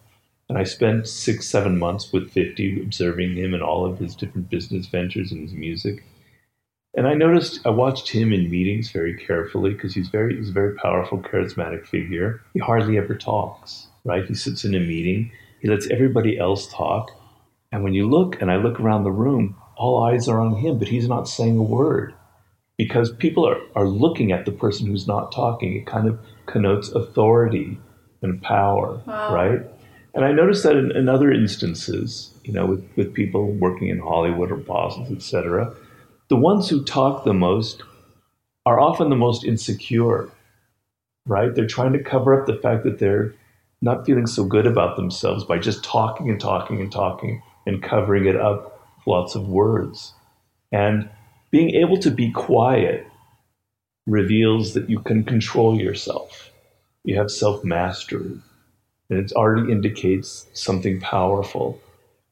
And 0.49 0.57
I 0.59 0.65
spent 0.65 1.09
six, 1.09 1.47
seven 1.47 1.79
months 1.79 2.13
with 2.13 2.31
50 2.31 2.81
observing 2.83 3.35
him 3.37 3.53
and 3.53 3.63
all 3.63 3.85
of 3.85 3.99
his 3.99 4.15
different 4.15 4.49
business 4.49 4.87
ventures 4.87 5.33
and 5.33 5.43
his 5.43 5.53
music. 5.53 6.05
And 6.95 7.07
I 7.07 7.15
noticed, 7.15 7.61
I 7.67 7.71
watched 7.71 8.09
him 8.09 8.33
in 8.33 8.49
meetings 8.51 8.91
very 8.91 9.15
carefully 9.17 9.75
because 9.75 9.95
he's 9.95 10.09
very, 10.09 10.37
he's 10.37 10.51
a 10.51 10.53
very 10.53 10.75
powerful, 10.77 11.19
charismatic 11.19 11.85
figure. 11.87 12.41
He 12.55 12.61
hardly 12.61 12.97
ever 12.97 13.15
talks, 13.15 13.89
right? 14.05 14.25
He 14.25 14.35
sits 14.35 14.65
in 14.65 14.75
a 14.75 14.81
meeting, 14.81 15.31
he 15.61 15.69
lets 15.69 15.91
everybody 15.91 16.39
else 16.39 16.69
talk. 16.73 17.11
And 17.73 17.83
when 17.83 17.93
you 17.93 18.09
look, 18.09 18.41
and 18.41 18.51
I 18.51 18.57
look 18.57 18.79
around 18.81 19.03
the 19.05 19.11
room, 19.11 19.57
all 19.77 20.03
eyes 20.05 20.29
are 20.29 20.41
on 20.41 20.55
him, 20.57 20.79
but 20.79 20.89
he's 20.89 21.09
not 21.09 21.29
saying 21.29 21.59
a 21.59 21.63
word 21.63 22.15
because 22.79 23.13
people 23.13 23.47
are, 23.47 23.59
are 23.75 23.87
looking 23.89 24.33
at 24.33 24.45
the 24.47 24.53
person 24.53 24.87
who's 24.87 25.07
not 25.09 25.33
talking. 25.33 25.75
It 25.77 25.87
kind 25.87 26.09
of 26.09 26.19
connotes 26.47 26.89
authority 26.91 27.79
and 28.23 28.41
power, 28.41 29.01
Wow. 29.07 29.35
right? 29.35 29.61
And 30.17 30.25
I 30.25 30.33
noticed 30.33 30.63
that 30.63 30.77
in, 30.77 30.91
in 30.97 31.11
other 31.11 31.31
instances, 31.31 32.33
you 32.43 32.53
know, 32.53 32.65
with, 32.65 32.89
with 32.97 33.13
people 33.13 33.53
working 33.53 33.89
in 33.89 33.99
Hollywood 33.99 34.51
or 34.51 34.57
bosses, 34.57 35.13
etc., 35.13 35.75
the 36.29 36.37
ones 36.37 36.71
who 36.71 36.83
talk 36.83 37.25
the 37.25 37.35
most 37.35 37.83
are 38.65 38.81
often 38.81 39.11
the 39.11 39.17
most 39.17 39.45
insecure, 39.45 40.31
right? 41.27 41.55
They're 41.55 41.67
trying 41.67 41.93
to 41.93 42.03
cover 42.03 42.35
up 42.35 42.47
the 42.47 42.57
fact 42.57 42.83
that 42.85 42.99
they're 42.99 43.35
not 43.83 44.07
feeling 44.07 44.27
so 44.27 44.43
good 44.45 44.67
about 44.67 44.97
themselves 44.97 45.45
by 45.45 45.59
just 45.59 45.85
talking 45.85 46.31
and 46.31 46.41
talking 46.41 46.81
and 46.81 46.91
talking 46.91 47.43
and 47.67 47.83
covering 47.83 48.25
it 48.25 48.37
up 48.37 48.81
with 48.97 49.07
lots 49.07 49.35
of 49.35 49.49
words. 49.49 50.15
And 50.73 51.11
being 51.51 51.75
able 51.75 51.99
to 51.99 52.11
be 52.11 52.33
quiet 52.33 53.07
reveals 54.07 54.73
that 54.73 54.89
you 54.89 55.01
can 55.01 55.25
control 55.25 55.79
yourself. 55.79 56.51
You 57.05 57.19
have 57.19 57.31
self 57.31 57.63
mastery, 57.65 58.41
and 59.09 59.19
it 59.19 59.33
already 59.33 59.71
indicates 59.71 60.47
something 60.53 61.01
powerful. 61.01 61.81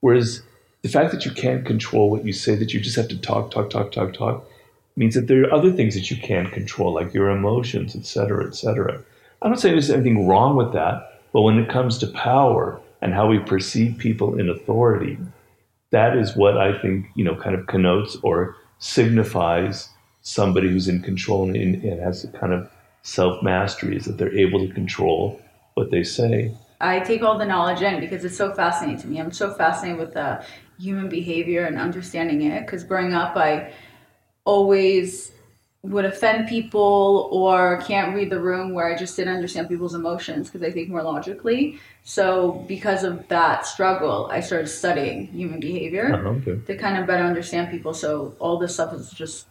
Whereas 0.00 0.42
the 0.82 0.88
fact 0.88 1.12
that 1.12 1.24
you 1.24 1.30
can't 1.30 1.64
control 1.64 2.10
what 2.10 2.24
you 2.24 2.32
say, 2.32 2.54
that 2.56 2.74
you 2.74 2.80
just 2.80 2.96
have 2.96 3.08
to 3.08 3.18
talk, 3.18 3.50
talk, 3.50 3.70
talk, 3.70 3.92
talk, 3.92 4.12
talk, 4.12 4.46
means 4.96 5.14
that 5.14 5.26
there 5.28 5.42
are 5.44 5.52
other 5.52 5.72
things 5.72 5.94
that 5.94 6.10
you 6.10 6.16
can't 6.16 6.52
control, 6.52 6.92
like 6.94 7.14
your 7.14 7.30
emotions, 7.30 7.96
et 7.96 8.04
cetera, 8.04 8.46
et 8.46 8.54
cetera. 8.54 9.02
I'm 9.42 9.50
not 9.50 9.60
saying 9.60 9.74
there's 9.74 9.90
anything 9.90 10.26
wrong 10.26 10.56
with 10.56 10.72
that, 10.72 11.22
but 11.32 11.42
when 11.42 11.58
it 11.58 11.68
comes 11.68 11.98
to 11.98 12.06
power 12.08 12.80
and 13.02 13.12
how 13.12 13.26
we 13.26 13.38
perceive 13.38 13.98
people 13.98 14.38
in 14.38 14.48
authority, 14.48 15.18
that 15.90 16.16
is 16.16 16.36
what 16.36 16.56
I 16.58 16.78
think, 16.78 17.06
you 17.14 17.24
know, 17.24 17.34
kind 17.34 17.54
of 17.54 17.66
connotes 17.66 18.16
or 18.22 18.56
signifies 18.78 19.88
somebody 20.22 20.68
who's 20.68 20.88
in 20.88 21.02
control 21.02 21.44
and, 21.44 21.56
and 21.56 22.00
has 22.00 22.24
a 22.24 22.28
kind 22.28 22.52
of 22.52 22.70
self 23.02 23.42
mastery, 23.42 23.96
is 23.96 24.04
that 24.06 24.16
they're 24.18 24.36
able 24.36 24.66
to 24.66 24.72
control 24.72 25.40
what 25.74 25.90
they 25.90 26.02
say. 26.02 26.52
I 26.84 27.00
take 27.00 27.22
all 27.22 27.38
the 27.38 27.46
knowledge 27.46 27.82
in 27.82 28.00
because 28.00 28.24
it's 28.24 28.36
so 28.36 28.52
fascinating 28.54 29.00
to 29.02 29.06
me. 29.08 29.18
I'm 29.20 29.32
so 29.32 29.54
fascinated 29.54 29.98
with 29.98 30.12
the 30.14 30.44
human 30.78 31.08
behavior 31.08 31.64
and 31.64 31.78
understanding 31.78 32.42
it 32.42 32.60
because 32.66 32.84
growing 32.84 33.14
up, 33.14 33.36
I 33.36 33.72
always 34.44 35.32
would 35.82 36.04
offend 36.06 36.48
people 36.48 37.28
or 37.30 37.78
can't 37.82 38.14
read 38.14 38.30
the 38.30 38.40
room 38.40 38.72
where 38.72 38.92
I 38.92 38.96
just 38.96 39.16
didn't 39.16 39.34
understand 39.34 39.68
people's 39.68 39.94
emotions 39.94 40.48
because 40.50 40.62
I 40.66 40.70
think 40.72 40.88
more 40.88 41.02
logically. 41.02 41.78
So, 42.04 42.64
because 42.68 43.04
of 43.04 43.28
that 43.28 43.66
struggle, 43.66 44.28
I 44.30 44.40
started 44.40 44.68
studying 44.68 45.26
human 45.26 45.60
behavior 45.60 46.14
Uh-huh, 46.14 46.28
okay. 46.40 46.58
to 46.66 46.76
kind 46.76 46.96
of 46.98 47.06
better 47.06 47.22
understand 47.22 47.70
people. 47.70 47.92
So, 47.92 48.34
all 48.38 48.58
this 48.58 48.74
stuff 48.74 48.94
is 48.94 49.10
just 49.10 49.46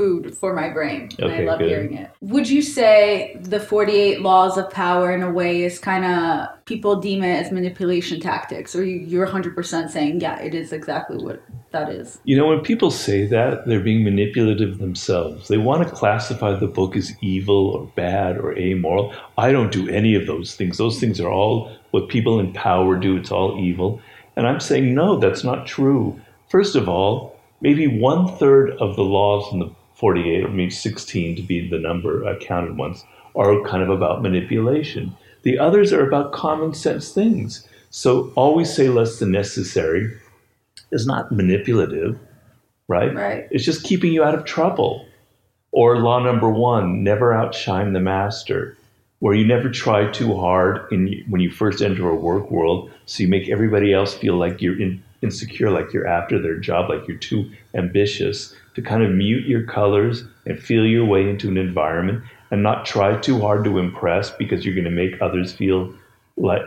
food 0.00 0.34
for 0.34 0.54
my 0.54 0.70
brain 0.70 1.10
and 1.18 1.30
I 1.30 1.40
love 1.40 1.58
good. 1.58 1.68
hearing 1.68 1.94
it. 1.94 2.10
Would 2.22 2.48
you 2.48 2.62
say 2.62 3.36
the 3.38 3.60
48 3.60 4.22
laws 4.22 4.56
of 4.56 4.70
power 4.70 5.12
in 5.12 5.22
a 5.22 5.30
way 5.30 5.62
is 5.62 5.78
kind 5.78 6.06
of 6.06 6.64
people 6.64 6.96
deem 6.96 7.22
it 7.22 7.44
as 7.44 7.52
manipulation 7.52 8.18
tactics 8.18 8.74
or 8.74 8.82
you, 8.82 9.00
you're 9.00 9.26
100% 9.26 9.90
saying 9.90 10.22
yeah, 10.22 10.40
it 10.40 10.54
is 10.54 10.72
exactly 10.72 11.22
what 11.22 11.42
that 11.72 11.90
is. 11.90 12.18
You 12.24 12.38
know, 12.38 12.46
when 12.46 12.60
people 12.60 12.90
say 12.90 13.26
that, 13.26 13.66
they're 13.66 13.80
being 13.80 14.02
manipulative 14.02 14.78
themselves. 14.78 15.48
They 15.48 15.58
want 15.58 15.86
to 15.86 15.94
classify 15.94 16.58
the 16.58 16.66
book 16.66 16.96
as 16.96 17.12
evil 17.20 17.68
or 17.68 17.86
bad 17.94 18.38
or 18.38 18.58
amoral. 18.58 19.12
I 19.36 19.52
don't 19.52 19.70
do 19.70 19.86
any 19.90 20.14
of 20.14 20.26
those 20.26 20.56
things. 20.56 20.78
Those 20.78 20.98
things 20.98 21.20
are 21.20 21.30
all 21.30 21.76
what 21.90 22.08
people 22.08 22.40
in 22.40 22.54
power 22.54 22.96
do. 22.96 23.18
It's 23.18 23.30
all 23.30 23.62
evil. 23.62 24.00
And 24.34 24.46
I'm 24.46 24.60
saying, 24.60 24.94
no, 24.94 25.18
that's 25.18 25.44
not 25.44 25.66
true. 25.66 26.18
First 26.48 26.74
of 26.74 26.88
all, 26.88 27.38
maybe 27.60 27.86
one 27.86 28.26
third 28.38 28.70
of 28.80 28.96
the 28.96 29.04
laws 29.04 29.52
in 29.52 29.58
the 29.58 29.70
48, 30.00 30.44
or 30.44 30.48
maybe 30.48 30.70
16 30.70 31.36
to 31.36 31.42
be 31.42 31.68
the 31.68 31.78
number 31.78 32.26
I 32.26 32.36
counted 32.38 32.76
once, 32.76 33.04
are 33.36 33.62
kind 33.62 33.82
of 33.82 33.90
about 33.90 34.22
manipulation. 34.22 35.14
The 35.42 35.58
others 35.58 35.92
are 35.92 36.06
about 36.06 36.32
common 36.32 36.74
sense 36.74 37.12
things. 37.12 37.68
So 37.90 38.32
always 38.34 38.74
say 38.74 38.88
less 38.88 39.18
than 39.18 39.30
necessary 39.30 40.10
is 40.90 41.06
not 41.06 41.30
manipulative, 41.30 42.18
right? 42.88 43.14
Right. 43.14 43.46
It's 43.50 43.64
just 43.64 43.84
keeping 43.84 44.12
you 44.12 44.24
out 44.24 44.34
of 44.34 44.44
trouble. 44.44 45.06
Or 45.72 45.98
law 45.98 46.18
number 46.18 46.48
one, 46.48 47.04
never 47.04 47.32
outshine 47.32 47.92
the 47.92 48.00
master, 48.00 48.76
where 49.20 49.34
you 49.34 49.46
never 49.46 49.70
try 49.70 50.10
too 50.10 50.36
hard 50.36 50.90
in, 50.90 51.24
when 51.28 51.40
you 51.40 51.50
first 51.50 51.82
enter 51.82 52.08
a 52.08 52.14
work 52.14 52.50
world, 52.50 52.90
so 53.06 53.22
you 53.22 53.28
make 53.28 53.48
everybody 53.48 53.92
else 53.92 54.14
feel 54.14 54.36
like 54.36 54.60
you're 54.60 54.80
in, 54.80 55.02
insecure, 55.22 55.70
like 55.70 55.92
you're 55.92 56.08
after 56.08 56.40
their 56.40 56.56
job, 56.56 56.88
like 56.88 57.06
you're 57.06 57.18
too 57.18 57.50
ambitious, 57.74 58.54
to 58.74 58.82
kind 58.82 59.02
of 59.02 59.10
mute 59.10 59.46
your 59.46 59.64
colors 59.64 60.24
and 60.46 60.58
feel 60.58 60.86
your 60.86 61.04
way 61.04 61.28
into 61.28 61.48
an 61.48 61.56
environment 61.56 62.22
and 62.50 62.62
not 62.62 62.86
try 62.86 63.16
too 63.16 63.40
hard 63.40 63.64
to 63.64 63.78
impress 63.78 64.30
because 64.30 64.64
you're 64.64 64.74
going 64.74 64.84
to 64.84 64.90
make 64.90 65.20
others 65.20 65.52
feel 65.52 65.94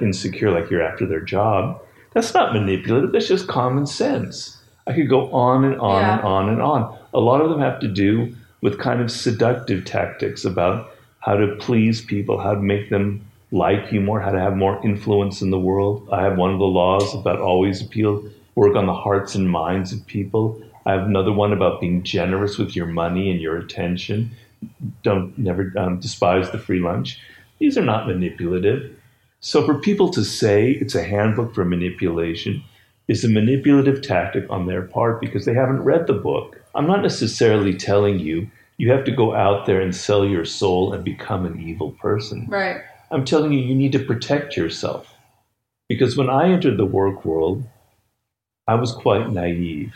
insecure, 0.01 0.51
like 0.51 0.69
you're 0.69 0.81
after 0.81 1.05
their 1.05 1.21
job. 1.21 1.81
That's 2.13 2.33
not 2.33 2.53
manipulative. 2.53 3.11
That's 3.11 3.27
just 3.27 3.47
common 3.47 3.87
sense. 3.87 4.57
I 4.85 4.93
could 4.93 5.09
go 5.09 5.31
on 5.31 5.63
and 5.63 5.79
on 5.79 6.03
and 6.03 6.21
on 6.21 6.49
and 6.49 6.61
on. 6.61 6.97
A 7.13 7.19
lot 7.19 7.41
of 7.41 7.49
them 7.49 7.59
have 7.59 7.79
to 7.79 7.87
do 7.87 8.35
with 8.61 8.79
kind 8.79 9.01
of 9.01 9.11
seductive 9.11 9.85
tactics 9.85 10.45
about 10.45 10.91
how 11.19 11.35
to 11.35 11.55
please 11.55 12.01
people, 12.01 12.39
how 12.39 12.53
to 12.53 12.61
make 12.61 12.89
them 12.89 13.25
like 13.51 13.91
you 13.91 14.01
more, 14.01 14.19
how 14.19 14.31
to 14.31 14.39
have 14.39 14.57
more 14.57 14.83
influence 14.85 15.41
in 15.41 15.51
the 15.51 15.59
world. 15.59 16.07
I 16.11 16.23
have 16.23 16.37
one 16.37 16.51
of 16.51 16.59
the 16.59 16.65
laws 16.65 17.13
about 17.13 17.39
always 17.39 17.81
appeal, 17.81 18.23
work 18.55 18.75
on 18.75 18.87
the 18.87 18.93
hearts 18.93 19.35
and 19.35 19.49
minds 19.49 19.93
of 19.93 20.05
people. 20.05 20.61
I 20.85 20.91
have 20.91 21.03
another 21.03 21.31
one 21.31 21.53
about 21.53 21.79
being 21.79 22.03
generous 22.03 22.57
with 22.57 22.75
your 22.75 22.87
money 22.87 23.31
and 23.31 23.39
your 23.39 23.57
attention. 23.57 24.31
Don't 25.01 25.37
never 25.37 25.73
um, 25.77 25.99
despise 25.99 26.51
the 26.51 26.59
free 26.59 26.79
lunch. 26.79 27.19
These 27.59 27.77
are 27.77 27.85
not 27.85 28.07
manipulative. 28.07 28.97
So 29.39 29.65
for 29.65 29.75
people 29.75 30.09
to 30.11 30.23
say 30.23 30.71
it's 30.71 30.95
a 30.95 31.03
handbook 31.03 31.53
for 31.53 31.65
manipulation 31.65 32.63
is 33.07 33.23
a 33.23 33.29
manipulative 33.29 34.01
tactic 34.01 34.49
on 34.49 34.67
their 34.67 34.81
part 34.81 35.19
because 35.19 35.45
they 35.45 35.53
haven't 35.53 35.83
read 35.83 36.07
the 36.07 36.13
book. 36.13 36.61
I'm 36.75 36.87
not 36.87 37.01
necessarily 37.01 37.75
telling 37.75 38.19
you 38.19 38.49
you 38.77 38.91
have 38.91 39.03
to 39.05 39.11
go 39.11 39.35
out 39.35 39.65
there 39.65 39.81
and 39.81 39.95
sell 39.95 40.25
your 40.25 40.45
soul 40.45 40.93
and 40.93 41.03
become 41.03 41.45
an 41.45 41.61
evil 41.61 41.91
person. 41.91 42.45
Right. 42.49 42.81
I'm 43.11 43.25
telling 43.25 43.53
you, 43.53 43.59
you 43.59 43.75
need 43.75 43.91
to 43.91 44.03
protect 44.03 44.57
yourself. 44.57 45.13
Because 45.87 46.17
when 46.17 46.29
I 46.29 46.51
entered 46.51 46.77
the 46.77 46.85
work 46.85 47.23
world, 47.23 47.63
I 48.67 48.75
was 48.75 48.93
quite 48.93 49.29
naive 49.29 49.93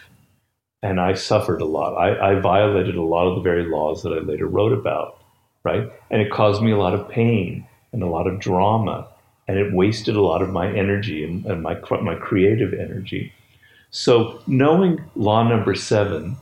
and 0.84 1.00
I 1.00 1.14
suffered 1.14 1.62
a 1.62 1.66
lot. 1.66 1.96
I, 1.96 2.32
I 2.34 2.40
violated 2.40 2.96
a 2.96 3.02
lot 3.02 3.28
of 3.28 3.36
the 3.36 3.42
very 3.42 3.66
laws 3.66 4.04
that 4.04 4.14
I 4.14 4.20
later 4.20 4.48
wrote 4.48 4.74
about, 4.74 5.18
right? 5.64 5.92
And 6.10 6.22
it 6.22 6.32
caused 6.32 6.62
me 6.62 6.72
a 6.72 6.78
lot 6.78 6.94
of 6.94 7.10
pain 7.10 7.68
and 7.92 8.04
a 8.04 8.08
lot 8.08 8.28
of 8.28 8.40
drama, 8.40 9.08
and 9.48 9.58
it 9.58 9.74
wasted 9.74 10.16
a 10.16 10.22
lot 10.22 10.42
of 10.42 10.50
my 10.50 10.68
energy 10.68 11.24
and, 11.24 11.46
and 11.46 11.64
my, 11.64 11.80
my 12.02 12.16
creative 12.16 12.74
energy. 12.74 13.34
So, 13.90 14.42
knowing 14.46 15.02
law 15.16 15.48
number 15.48 15.74
seven, 15.74 16.38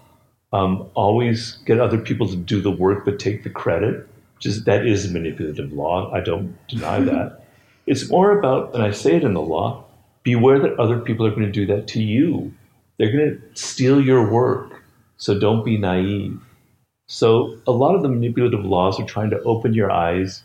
um, 0.51 0.89
always 0.95 1.57
get 1.65 1.79
other 1.79 1.97
people 1.97 2.27
to 2.29 2.35
do 2.35 2.61
the 2.61 2.71
work 2.71 3.05
but 3.05 3.19
take 3.19 3.43
the 3.43 3.49
credit. 3.49 4.07
Just 4.39 4.65
that 4.65 4.85
is 4.85 5.05
a 5.05 5.13
manipulative 5.13 5.71
law. 5.71 6.11
I 6.11 6.21
don't 6.21 6.57
deny 6.67 6.99
that. 7.11 7.45
It's 7.85 8.09
more 8.09 8.37
about, 8.37 8.73
and 8.73 8.83
I 8.83 8.91
say 8.91 9.15
it 9.15 9.23
in 9.23 9.33
the 9.33 9.41
law, 9.41 9.85
beware 10.23 10.59
that 10.59 10.79
other 10.79 10.99
people 10.99 11.25
are 11.25 11.29
going 11.29 11.45
to 11.45 11.51
do 11.51 11.67
that 11.67 11.87
to 11.89 12.01
you. 12.01 12.53
They're 12.97 13.11
going 13.11 13.41
to 13.41 13.59
steal 13.59 14.01
your 14.01 14.29
work. 14.29 14.83
So 15.17 15.39
don't 15.39 15.63
be 15.63 15.77
naive. 15.77 16.39
So 17.07 17.57
a 17.67 17.71
lot 17.71 17.95
of 17.95 18.01
the 18.01 18.09
manipulative 18.09 18.65
laws 18.65 18.99
are 18.99 19.05
trying 19.05 19.29
to 19.31 19.41
open 19.43 19.73
your 19.73 19.91
eyes 19.91 20.43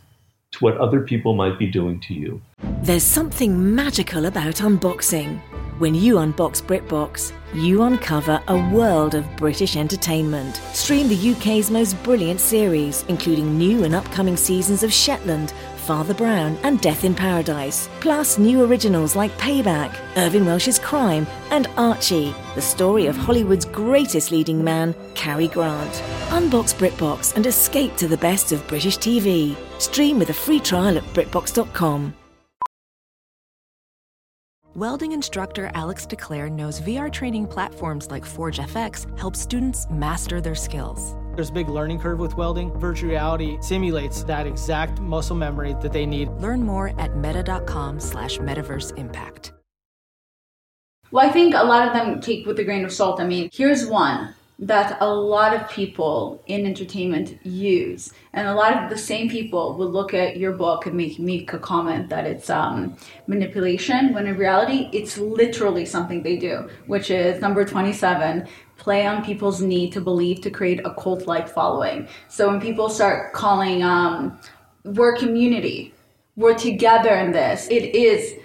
to 0.53 0.59
what 0.59 0.77
other 0.79 1.01
people 1.01 1.35
might 1.35 1.59
be 1.59 1.67
doing 1.67 2.01
to 2.01 2.15
you. 2.15 2.41
There's 2.83 3.05
something 3.05 3.75
magical 3.75 4.27
about 4.27 4.57
unboxing. 4.57 5.41
When 5.79 5.95
you 5.95 6.17
unbox 6.17 6.61
BritBox, 6.63 7.33
you 7.55 7.83
uncover 7.83 8.43
a 8.49 8.71
world 8.71 9.15
of 9.15 9.25
British 9.37 9.77
entertainment. 9.77 10.57
Stream 10.75 11.09
the 11.09 11.33
UK's 11.33 11.71
most 11.71 12.01
brilliant 12.03 12.41
series, 12.41 13.05
including 13.09 13.57
new 13.57 13.85
and 13.85 13.95
upcoming 13.95 14.37
seasons 14.37 14.83
of 14.83 14.93
Shetland, 14.93 15.55
Father 15.91 16.15
Brown, 16.15 16.57
and 16.63 16.81
Death 16.81 17.03
in 17.03 17.17
Paradise. 17.17 17.89
Plus, 17.99 18.39
new 18.39 18.65
originals 18.65 19.17
like 19.17 19.37
Payback, 19.39 19.93
Irvine 20.17 20.47
Welsh's 20.47 20.79
Crime, 20.79 21.27
and 21.51 21.67
Archie, 21.77 22.33
the 22.55 22.63
story 22.63 23.07
of 23.07 23.17
Hollywood's 23.17 23.65
greatest 23.65 24.31
leading 24.31 24.63
man, 24.63 24.95
Cary 25.17 25.49
Grant. 25.49 25.91
Unbox 26.29 26.73
BritBox 26.77 27.35
and 27.35 27.45
escape 27.45 27.97
to 27.97 28.07
the 28.07 28.17
best 28.19 28.53
of 28.53 28.65
British 28.69 28.99
TV. 28.99 29.57
Stream 29.81 30.21
with 30.21 30.31
a 30.31 30.33
free 30.33 30.61
trial 30.61 30.97
at 30.97 31.03
BritBox.com. 31.13 32.15
Welding 34.77 35.11
instructor 35.11 35.73
Alex 35.75 36.07
DeClaire 36.07 36.53
knows 36.53 36.81
VR 36.81 37.13
training 37.13 37.49
platforms 37.49 38.13
like 38.13 38.25
Forge 38.25 38.61
FX 38.61 39.19
help 39.19 39.35
students 39.35 39.89
master 39.91 40.41
their 40.41 40.55
skills. 40.55 41.17
There's 41.35 41.51
a 41.51 41.53
big 41.53 41.69
learning 41.69 42.01
curve 42.01 42.19
with 42.19 42.37
welding. 42.37 42.73
Virtual 42.79 43.11
reality 43.11 43.59
simulates 43.61 44.25
that 44.25 44.47
exact 44.47 45.01
muscle 45.01 45.37
memory 45.37 45.75
that 45.81 45.93
they 45.93 46.07
need. 46.07 46.29
Learn 46.41 46.63
more 46.63 46.93
at 46.99 47.17
meta.com 47.17 48.01
slash 48.01 48.39
metaverse 48.39 48.97
impact. 48.99 49.53
Well, 51.13 51.29
I 51.29 51.33
think 51.33 51.55
a 51.55 51.65
lot 51.65 51.89
of 51.89 51.93
them 51.93 52.21
take 52.21 52.47
with 52.47 52.59
a 52.61 52.65
grain 52.65 52.85
of 52.85 52.93
salt. 52.93 53.21
I 53.21 53.27
mean, 53.27 53.51
here's 53.53 53.87
one 53.87 54.35
that 54.61 54.99
a 55.01 55.09
lot 55.09 55.55
of 55.55 55.71
people 55.71 56.43
in 56.47 56.67
entertainment 56.67 57.39
use, 57.47 58.13
and 58.35 58.47
a 58.47 58.55
lot 58.55 58.77
of 58.77 58.91
the 58.91 58.99
same 58.99 59.29
people 59.29 59.75
will 59.75 59.91
look 59.91 60.13
at 60.13 60.37
your 60.37 60.53
book 60.53 60.85
and 60.85 60.95
make 60.95 61.19
make 61.19 61.53
a 61.55 61.59
comment 61.59 62.11
that 62.11 62.27
it's 62.27 62.51
um, 62.51 62.95
manipulation, 63.27 64.13
when 64.13 64.27
in 64.27 64.37
reality, 64.37 64.91
it's 64.93 65.17
literally 65.17 65.87
something 65.87 66.23
they 66.23 66.37
do, 66.37 66.69
which 66.87 67.11
is 67.11 67.41
number 67.41 67.65
twenty-seven. 67.65 68.47
Play 68.81 69.07
on 69.07 69.23
people's 69.23 69.61
need 69.61 69.93
to 69.93 70.01
believe 70.01 70.41
to 70.41 70.51
create 70.51 70.81
a 70.87 70.95
cult-like 70.95 71.49
following. 71.49 72.09
So 72.29 72.49
when 72.49 72.63
people 72.63 72.89
start 72.89 73.35
calling, 73.35 73.83
um, 73.83 74.41
we're 74.85 75.17
community, 75.17 75.93
we're 76.35 76.57
together 76.57 77.15
in 77.15 77.31
this. 77.31 77.69
It 77.71 77.95
is 77.95 78.41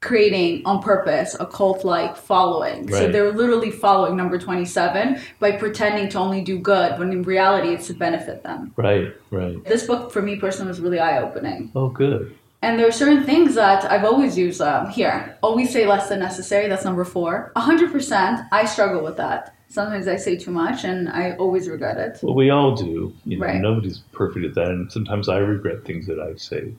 creating 0.00 0.62
on 0.66 0.82
purpose 0.82 1.36
a 1.38 1.46
cult 1.46 1.84
like 1.84 2.16
following. 2.16 2.90
So 2.90 3.10
they're 3.10 3.32
literally 3.32 3.70
following 3.70 4.16
number 4.16 4.38
27 4.38 5.20
by 5.38 5.52
pretending 5.52 6.08
to 6.10 6.18
only 6.18 6.42
do 6.42 6.58
good 6.58 6.98
when 6.98 7.12
in 7.12 7.22
reality 7.22 7.68
it's 7.68 7.86
to 7.86 7.94
benefit 7.94 8.42
them. 8.42 8.72
Right, 8.76 9.14
right. 9.30 9.64
This 9.64 9.86
book 9.86 10.12
for 10.12 10.20
me 10.20 10.36
personally 10.36 10.68
was 10.68 10.80
really 10.80 10.98
eye 10.98 11.22
opening. 11.22 11.70
Oh, 11.74 11.88
good. 11.88 12.36
And 12.62 12.78
there 12.78 12.88
are 12.88 12.92
certain 12.92 13.24
things 13.24 13.54
that 13.54 13.84
I've 13.90 14.04
always 14.04 14.36
used 14.36 14.60
um, 14.60 14.88
here. 14.90 15.38
Always 15.42 15.72
say 15.72 15.86
less 15.86 16.08
than 16.08 16.18
necessary. 16.18 16.68
That's 16.68 16.84
number 16.84 17.04
four. 17.04 17.52
100%. 17.56 18.48
I 18.50 18.64
struggle 18.64 19.02
with 19.02 19.16
that. 19.18 19.55
Sometimes 19.76 20.08
I 20.08 20.16
say 20.16 20.38
too 20.38 20.52
much 20.52 20.84
and 20.84 21.06
I 21.06 21.32
always 21.32 21.68
regret 21.68 21.98
it. 21.98 22.20
Well, 22.22 22.34
we 22.34 22.48
all 22.48 22.74
do. 22.74 23.12
You 23.26 23.36
know, 23.38 23.44
Right. 23.44 23.60
nobody's 23.60 23.98
perfect 24.10 24.46
at 24.46 24.54
that, 24.54 24.68
and 24.68 24.90
sometimes 24.90 25.28
I 25.28 25.36
regret 25.36 25.84
things 25.84 26.06
that 26.06 26.18
I 26.18 26.34
say. 26.36 26.72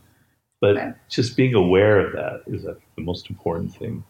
But 0.62 0.76
Right. 0.78 0.94
just 1.08 1.38
being 1.38 1.54
aware 1.54 2.00
of 2.00 2.14
that 2.14 2.42
is 2.48 2.64
the 2.64 2.76
most 2.98 3.30
important 3.30 3.72
thing. 3.76 4.04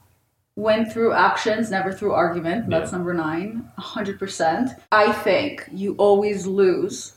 Win 0.56 0.86
through 0.86 1.12
actions, 1.12 1.70
never 1.70 1.92
through 1.92 2.14
argument. 2.14 2.70
That's 2.70 2.94
Yeah. 2.94 2.98
number 3.00 3.14
nine. 3.14 3.66
100%. 3.78 4.70
I 4.94 5.12
think 5.12 5.68
you 5.74 5.94
always 5.98 6.48
lose 6.48 7.12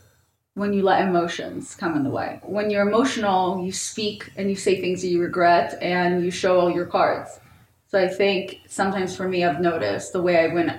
when 0.55 0.73
you 0.73 0.83
let 0.83 1.07
emotions 1.07 1.77
come 1.77 1.95
in 1.97 2.03
the 2.03 2.11
way. 2.11 2.41
When 2.43 2.71
you're 2.71 2.89
emotional, 2.89 3.65
you 3.65 3.71
speak 3.71 4.33
and 4.37 4.51
you 4.51 4.57
say 4.57 4.81
things 4.81 5.03
that 5.03 5.09
you 5.15 5.21
regret 5.23 5.79
and 5.81 6.25
you 6.25 6.33
show 6.33 6.59
all 6.59 6.71
your 6.73 6.87
cards. 6.87 7.39
So 7.87 7.97
I 7.97 8.09
think 8.09 8.63
sometimes 8.67 9.15
for 9.15 9.29
me, 9.29 9.45
I've 9.45 9.61
noticed 9.61 10.13
the 10.13 10.21
way 10.23 10.37
I 10.41 10.53
win 10.53 10.73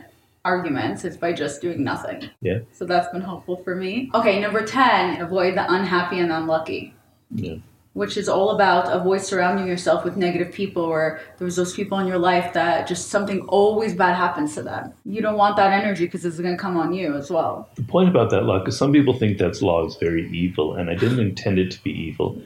arguments 0.43 1.06
is 1.06 1.17
by 1.17 1.34
just 1.34 1.62
doing 1.62 1.84
nothing. 1.84 2.30
Yeah, 2.41 2.60
So 2.71 2.86
that's 2.86 3.12
been 3.12 3.21
helpful 3.21 3.58
for 3.58 3.75
me. 3.75 4.10
Okay, 4.13 4.39
number 4.39 4.65
10, 4.65 5.21
avoid 5.21 5.56
the 5.56 5.71
unhappy 5.71 6.19
and 6.19 6.32
unlucky 6.32 6.93
yeah. 7.36 7.56
which 7.93 8.17
is 8.17 8.30
all 8.30 8.51
about 8.51 8.91
avoid 8.91 9.21
surrounding 9.21 9.67
yourself 9.67 10.04
with 10.04 10.15
negative 10.15 10.54
people 10.54 10.84
or 10.84 11.19
there's 11.38 11.56
those 11.56 11.73
people 11.73 11.99
in 11.99 12.08
your 12.08 12.17
life 12.17 12.54
that 12.54 12.88
just 12.88 13.10
something 13.10 13.41
always 13.41 13.93
bad 13.93 14.15
happens 14.15 14.56
to 14.56 14.63
them. 14.63 14.93
You 15.06 15.21
don't 15.21 15.38
want 15.38 15.58
that 15.58 15.71
energy 15.71 16.06
because 16.06 16.25
it's 16.25 16.39
going 16.39 16.56
to 16.56 16.62
come 16.62 16.77
on 16.77 16.93
you 16.93 17.15
as 17.15 17.30
well. 17.30 17.69
The 17.75 17.84
point 17.84 18.10
about 18.10 18.30
that 18.32 18.43
law, 18.43 18.60
because 18.60 18.77
some 18.77 18.91
people 18.91 19.13
think 19.13 19.38
that 19.39 19.62
law 19.62 19.86
is 19.86 19.95
very 19.95 20.30
evil, 20.32 20.75
and 20.75 20.89
I 20.89 20.95
didn't 20.95 21.19
intend 21.19 21.60
it 21.60 21.71
to 21.71 21.84
be 21.84 21.91
evil. 21.91 22.41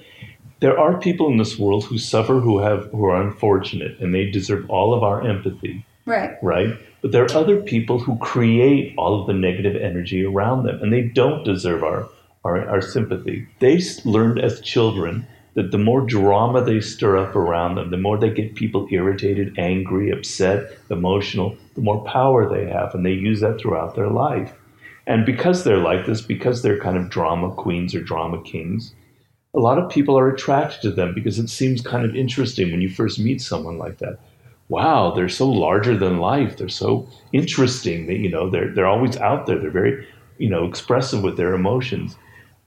There 0.61 0.79
are 0.79 0.97
people 0.97 1.27
in 1.27 1.37
this 1.37 1.59
world 1.59 1.83
who 1.83 1.97
suffer, 1.97 2.39
who 2.39 2.59
have, 2.59 2.89
who 2.91 3.05
are 3.05 3.21
unfortunate, 3.21 3.99
and 3.99 4.15
they 4.15 4.31
deserve 4.31 4.69
all 4.69 4.93
of 4.93 5.03
our 5.03 5.27
empathy. 5.27 5.85
Right. 6.05 6.37
right? 6.43 6.77
But 7.05 7.11
there 7.11 7.25
are 7.25 7.37
other 7.37 7.61
people 7.61 7.99
who 7.99 8.17
create 8.17 8.95
all 8.97 9.21
of 9.21 9.27
the 9.27 9.33
negative 9.33 9.79
energy 9.79 10.25
around 10.25 10.63
them, 10.63 10.79
and 10.81 10.91
they 10.91 11.03
don't 11.03 11.43
deserve 11.43 11.83
our, 11.83 12.09
our, 12.43 12.67
our 12.67 12.81
sympathy. 12.81 13.47
They 13.59 13.79
learned 14.05 14.39
as 14.39 14.59
children 14.59 15.27
that 15.53 15.69
the 15.69 15.77
more 15.77 16.01
drama 16.01 16.63
they 16.63 16.81
stir 16.81 17.17
up 17.17 17.35
around 17.35 17.75
them, 17.75 17.91
the 17.91 17.97
more 17.97 18.17
they 18.17 18.31
get 18.31 18.55
people 18.55 18.87
irritated, 18.89 19.59
angry, 19.59 20.09
upset, 20.09 20.79
emotional, 20.89 21.55
the 21.75 21.81
more 21.81 22.03
power 22.05 22.49
they 22.49 22.65
have, 22.71 22.95
and 22.95 23.05
they 23.05 23.11
use 23.11 23.39
that 23.41 23.59
throughout 23.59 23.93
their 23.93 24.09
life. 24.09 24.55
And 25.05 25.27
because 25.27 25.63
they're 25.63 25.77
like 25.77 26.07
this, 26.07 26.21
because 26.21 26.63
they're 26.63 26.81
kind 26.81 26.97
of 26.97 27.11
drama 27.11 27.51
queens 27.51 27.93
or 27.93 28.01
drama 28.01 28.41
kings, 28.41 28.95
a 29.53 29.59
lot 29.59 29.77
of 29.77 29.91
people 29.91 30.17
are 30.17 30.31
attracted 30.31 30.81
to 30.81 30.89
them 30.89 31.13
because 31.13 31.37
it 31.37 31.49
seems 31.49 31.81
kind 31.81 32.03
of 32.03 32.15
interesting 32.15 32.71
when 32.71 32.81
you 32.81 32.89
first 32.89 33.19
meet 33.19 33.43
someone 33.43 33.77
like 33.77 33.99
that. 33.99 34.17
Wow, 34.67 35.11
they're 35.11 35.29
so 35.29 35.47
larger 35.49 35.95
than 35.95 36.17
life. 36.19 36.57
They're 36.57 36.69
so 36.69 37.07
interesting. 37.33 38.07
They, 38.07 38.15
you 38.15 38.29
know, 38.29 38.49
they're 38.49 38.69
they're 38.73 38.87
always 38.87 39.15
out 39.17 39.45
there. 39.45 39.59
They're 39.59 39.69
very, 39.69 40.07
you 40.39 40.49
know, 40.49 40.65
expressive 40.65 41.21
with 41.23 41.37
their 41.37 41.53
emotions. 41.53 42.15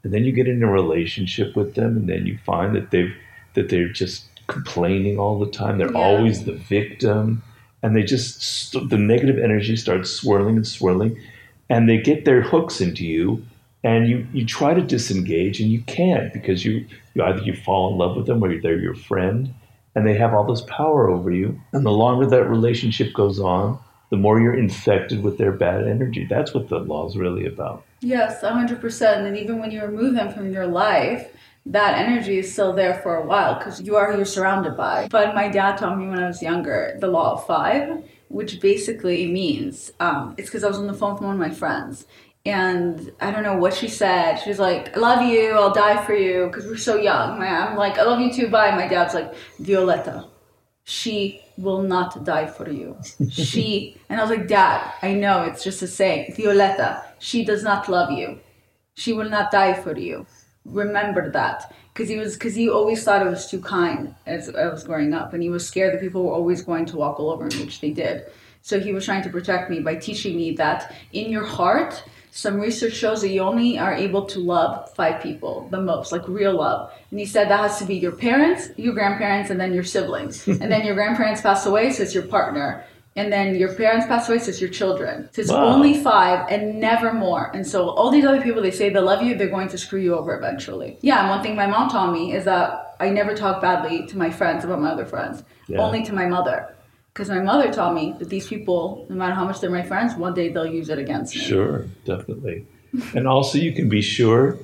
And 0.05 0.15
then 0.15 0.25
you 0.25 0.31
get 0.33 0.47
in 0.49 0.63
a 0.63 0.71
relationship 0.71 1.57
with 1.57 1.75
them, 1.75 1.97
and 1.97 2.09
then 2.09 2.25
you 2.25 2.39
find 2.47 2.75
that 2.77 2.91
they've 2.93 3.13
that 3.55 3.69
they're 3.69 3.89
just 3.89 4.27
complaining 4.47 5.19
all 5.19 5.39
the 5.39 5.51
time. 5.51 5.79
They're 5.79 5.91
Yeah. 5.93 5.99
always 5.99 6.45
the 6.45 6.53
victim, 6.53 7.43
and 7.83 7.97
they 7.97 8.05
just 8.05 8.41
st- 8.43 8.91
the 8.91 8.97
negative 8.99 9.39
energy 9.39 9.75
starts 9.75 10.11
swirling 10.11 10.57
and 10.57 10.67
swirling, 10.67 11.17
and 11.69 11.89
they 11.89 11.99
get 11.99 12.25
their 12.25 12.43
hooks 12.43 12.81
into 12.81 13.05
you, 13.05 13.43
and 13.83 14.09
you 14.09 14.25
you 14.33 14.45
try 14.47 14.73
to 14.73 14.81
disengage, 14.81 15.61
and 15.61 15.69
you 15.71 15.81
can't 15.83 16.33
because 16.33 16.65
you, 16.65 16.87
you 17.15 17.25
either 17.25 17.43
you 17.43 17.55
fall 17.55 17.91
in 17.91 17.99
love 17.99 18.17
with 18.17 18.27
them 18.27 18.43
or 18.43 18.57
they're 18.61 18.79
your 18.79 18.95
friend, 18.95 19.53
and 19.99 20.07
they 20.07 20.15
have 20.15 20.33
all 20.33 20.45
this 20.45 20.61
power 20.63 21.11
over 21.11 21.33
you. 21.33 21.61
And 21.73 21.85
the 21.85 21.91
longer 21.91 22.25
that 22.27 22.45
relationship 22.45 23.13
goes 23.15 23.41
on, 23.41 23.81
the 24.11 24.17
more 24.17 24.41
you're 24.41 24.57
infected 24.57 25.25
with 25.25 25.39
their 25.39 25.51
bad 25.51 25.89
energy. 25.89 26.25
That's 26.25 26.55
what 26.55 26.69
the 26.69 26.79
law 26.79 27.09
is 27.09 27.17
really 27.17 27.47
about. 27.47 27.85
Yes, 28.01 28.41
100%. 28.41 29.27
And 29.27 29.37
even 29.37 29.59
when 29.59 29.73
you 29.73 29.83
remove 29.83 30.15
them 30.15 30.33
from 30.33 30.53
your 30.53 30.69
life, 30.69 31.33
that 31.67 31.99
energy 31.99 32.39
is 32.39 32.51
still 32.53 32.73
there 32.73 32.95
for 33.03 33.17
a 33.17 33.27
while 33.27 33.59
because 33.59 33.83
you 33.83 33.97
are 33.97 34.11
who 34.11 34.19
you're 34.19 34.25
surrounded 34.25 34.77
by. 34.77 35.09
But 35.11 35.35
my 35.35 35.49
dad 35.49 35.79
taught 35.79 35.99
me 35.99 36.07
when 36.07 36.23
I 36.23 36.29
was 36.29 36.41
younger 36.41 36.97
the 37.01 37.09
law 37.09 37.33
of 37.33 37.45
five, 37.45 38.05
which 38.29 38.61
basically 38.61 39.27
means 39.27 39.93
um, 39.99 40.37
it's 40.39 40.49
because 40.49 40.63
I 40.63 40.69
was 40.69 40.79
on 40.79 40.87
the 40.87 40.95
phone 40.95 41.15
with 41.15 41.23
one 41.23 41.33
of 41.33 41.41
my 41.41 41.51
friends. 41.51 42.07
And 42.49 43.13
I 43.21 43.31
don't 43.31 43.43
know 43.43 43.59
what 43.59 43.75
she 43.75 43.89
said. 43.89 44.37
She 44.37 44.49
was 44.49 44.59
like, 44.59 44.97
I 44.97 45.01
love 45.01 45.23
you, 45.23 45.51
I'll 45.53 45.73
die 45.75 46.03
for 46.07 46.15
you, 46.15 46.47
because 46.47 46.65
we're 46.67 46.77
so 46.79 46.97
young. 46.97 47.39
My- 47.39 47.67
I'm 47.67 47.77
like, 47.77 47.99
I 47.99 48.05
love 48.05 48.21
you 48.21 48.33
too, 48.33 48.49
bye. 48.49 48.71
My 48.71 48.89
dad's 48.89 49.13
like, 49.13 49.35
Violetta, 49.59 50.27
she 50.85 51.43
will 51.59 51.83
not 51.83 52.25
die 52.25 52.47
for 52.47 52.71
you. 52.71 52.97
She, 53.31 54.01
and 54.09 54.19
I 54.19 54.23
was 54.25 54.31
like, 54.31 54.49
Dad, 54.49 54.95
I 55.03 55.13
know 55.13 55.43
it's 55.43 55.63
just 55.63 55.83
a 55.83 55.87
saying. 55.87 56.35
Violetta, 56.37 57.05
she 57.19 57.45
does 57.45 57.63
not 57.63 57.89
love 57.89 58.11
you. 58.13 58.39
She 58.95 59.13
will 59.13 59.29
not 59.29 59.51
die 59.51 59.75
for 59.75 59.97
you. 59.99 60.27
Remember 60.65 61.31
that. 61.31 61.75
Because 61.93 62.09
he 62.09 62.17
was, 62.17 62.35
because 62.35 62.55
he 62.55 62.71
always 62.71 63.03
thought 63.05 63.27
it 63.27 63.29
was 63.29 63.51
too 63.51 63.61
kind 63.61 64.15
as 64.27 64.49
I 64.55 64.69
was 64.69 64.85
growing 64.85 65.13
up, 65.13 65.35
and 65.35 65.43
he 65.43 65.51
was 65.51 65.67
scared 65.67 65.93
that 65.93 66.01
people 66.01 66.23
were 66.25 66.33
always 66.33 66.63
going 66.63 66.87
to 66.87 66.97
walk 66.97 67.21
all 67.21 67.31
over 67.31 67.45
me, 67.47 67.65
which 67.65 67.81
they 67.81 67.91
did. 67.91 68.25
So 68.63 68.79
he 68.81 68.93
was 68.93 69.05
trying 69.05 69.23
to 69.25 69.31
protect 69.31 69.71
me 69.71 69.81
by 69.81 69.97
teaching 69.97 70.37
me 70.37 70.53
that 70.53 70.95
in 71.13 71.31
your 71.31 71.45
heart, 71.45 72.05
some 72.31 72.61
research 72.61 72.95
shows 72.95 73.21
that 73.23 73.29
you 73.29 73.41
only 73.41 73.79
are 73.79 73.93
able 73.95 74.25
to 74.27 74.39
love 74.39 74.93
five 74.95 75.23
people 75.23 75.67
the 75.71 75.81
most, 75.81 76.13
like 76.13 76.27
real 76.29 76.55
love. 76.55 76.93
And 77.11 77.19
he 77.19 77.27
said 77.27 77.49
that 77.49 77.61
has 77.61 77.79
to 77.79 77.85
be 77.85 77.97
your 77.97 78.13
parents, 78.13 78.69
your 78.77 78.95
grandparents, 78.95 79.51
and 79.51 79.61
then 79.61 79.73
your 79.75 79.85
siblings. 79.85 80.47
and 80.49 80.71
then 80.71 80.85
your 80.85 80.95
grandparents 80.95 81.41
pass 81.41 81.67
away, 81.67 81.91
so 81.93 82.03
it's 82.03 82.15
your 82.15 82.25
partner. 82.27 82.85
And 83.17 83.33
then 83.33 83.57
your 83.57 83.75
parents 83.75 84.07
pass 84.07 84.29
away, 84.29 84.39
so 84.39 84.51
it's 84.51 84.61
your 84.61 84.71
children. 84.71 85.29
So 85.33 85.43
it's 85.43 85.51
Wow. 85.51 85.65
only 85.75 85.95
five 86.03 86.47
and 86.51 86.79
never 86.79 87.13
more. 87.13 87.51
And 87.53 87.67
so 87.67 87.89
all 87.91 88.11
these 88.11 88.25
other 88.25 88.41
people, 88.41 88.63
they 88.63 88.71
say 88.71 88.91
they 88.91 89.01
love 89.01 89.23
you, 89.23 89.35
they're 89.37 89.49
going 89.49 89.69
to 89.71 89.79
screw 89.79 90.01
you 90.01 90.15
over 90.17 90.37
eventually. 90.39 90.99
Yeah, 91.01 91.21
and 91.23 91.29
one 91.31 91.43
thing 91.43 91.57
my 91.57 91.67
mom 91.67 91.89
taught 91.89 92.13
me 92.13 92.33
is 92.33 92.45
that 92.45 92.95
I 93.01 93.11
never 93.11 93.35
talk 93.35 93.61
badly 93.61 94.07
to 94.07 94.17
my 94.19 94.31
friends 94.31 94.65
about 94.65 94.81
my 94.81 94.91
other 94.91 95.05
friends, 95.07 95.43
Yeah. 95.67 95.81
only 95.81 96.05
to 96.05 96.13
my 96.15 96.27
mother. 96.27 96.69
Because 97.19 97.31
my 97.31 97.41
mother 97.41 97.73
taught 97.73 97.95
me 97.95 98.15
that 98.21 98.29
these 98.29 98.47
people, 98.47 99.05
no 99.09 99.17
matter 99.17 99.35
how 99.35 99.45
much 99.45 99.61
they're 99.61 99.71
my 99.71 99.83
friends, 99.83 100.15
one 100.15 100.35
day 100.35 100.51
they'll 100.51 100.65
use 100.65 100.89
it 100.89 101.01
against 101.01 101.35
me. 101.35 101.41
Sure, 101.41 101.85
definitely. 102.05 102.65
and 103.13 103.27
also, 103.27 103.59
you 103.59 103.73
can 103.73 103.89
be 103.89 104.01
sure 104.01 104.57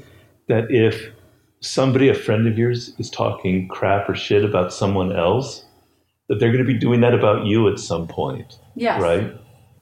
that 0.46 0.70
if 0.70 1.10
somebody, 1.58 2.08
a 2.08 2.14
friend 2.14 2.46
of 2.46 2.56
yours, 2.56 2.94
is 2.96 3.10
talking 3.10 3.66
crap 3.66 4.08
or 4.08 4.14
shit 4.14 4.44
about 4.44 4.72
someone 4.72 5.10
else, 5.12 5.64
that 6.28 6.38
they're 6.38 6.52
going 6.52 6.64
to 6.64 6.72
be 6.72 6.78
doing 6.78 7.00
that 7.00 7.12
about 7.12 7.44
you 7.44 7.68
at 7.68 7.80
some 7.80 8.06
point. 8.06 8.60
Yes. 8.76 9.02
Right? 9.02 9.34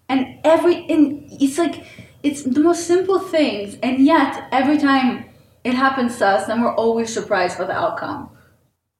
And 0.08 0.38
every 0.42 0.86
and 0.88 1.28
it's 1.30 1.58
like 1.58 1.84
it's 2.22 2.42
the 2.42 2.60
most 2.60 2.86
simple 2.86 3.18
things, 3.18 3.76
and 3.82 3.98
yet 3.98 4.48
every 4.50 4.78
time 4.78 5.26
it 5.62 5.74
happens 5.74 6.16
to 6.18 6.26
us, 6.26 6.46
then 6.46 6.62
we're 6.62 6.74
always 6.74 7.12
surprised 7.12 7.58
by 7.58 7.64
the 7.64 7.76
outcome. 7.76 8.30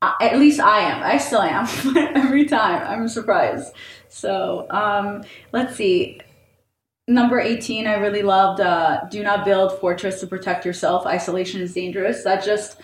At 0.02 0.38
least 0.38 0.60
I 0.60 0.80
am. 0.80 1.02
I 1.02 1.16
still 1.18 1.42
am. 1.42 1.68
every 2.16 2.44
time 2.44 2.86
I'm 2.86 3.08
surprised. 3.08 3.72
So 4.08 4.66
um, 4.70 5.22
let's 5.52 5.76
see. 5.76 6.20
Number 7.08 7.40
18, 7.40 7.86
I 7.86 7.94
really 7.94 8.22
loved 8.22 8.60
uh, 8.60 9.04
do 9.10 9.22
not 9.22 9.44
build 9.44 9.78
fortress 9.80 10.20
to 10.20 10.26
protect 10.26 10.64
yourself. 10.64 11.06
Isolation 11.06 11.60
is 11.60 11.74
dangerous. 11.74 12.22
That's 12.22 12.44
just 12.46 12.80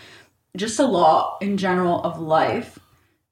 just 0.56 0.78
a 0.78 0.86
law 0.86 1.38
in 1.40 1.56
general 1.56 2.02
of 2.02 2.18
life 2.18 2.78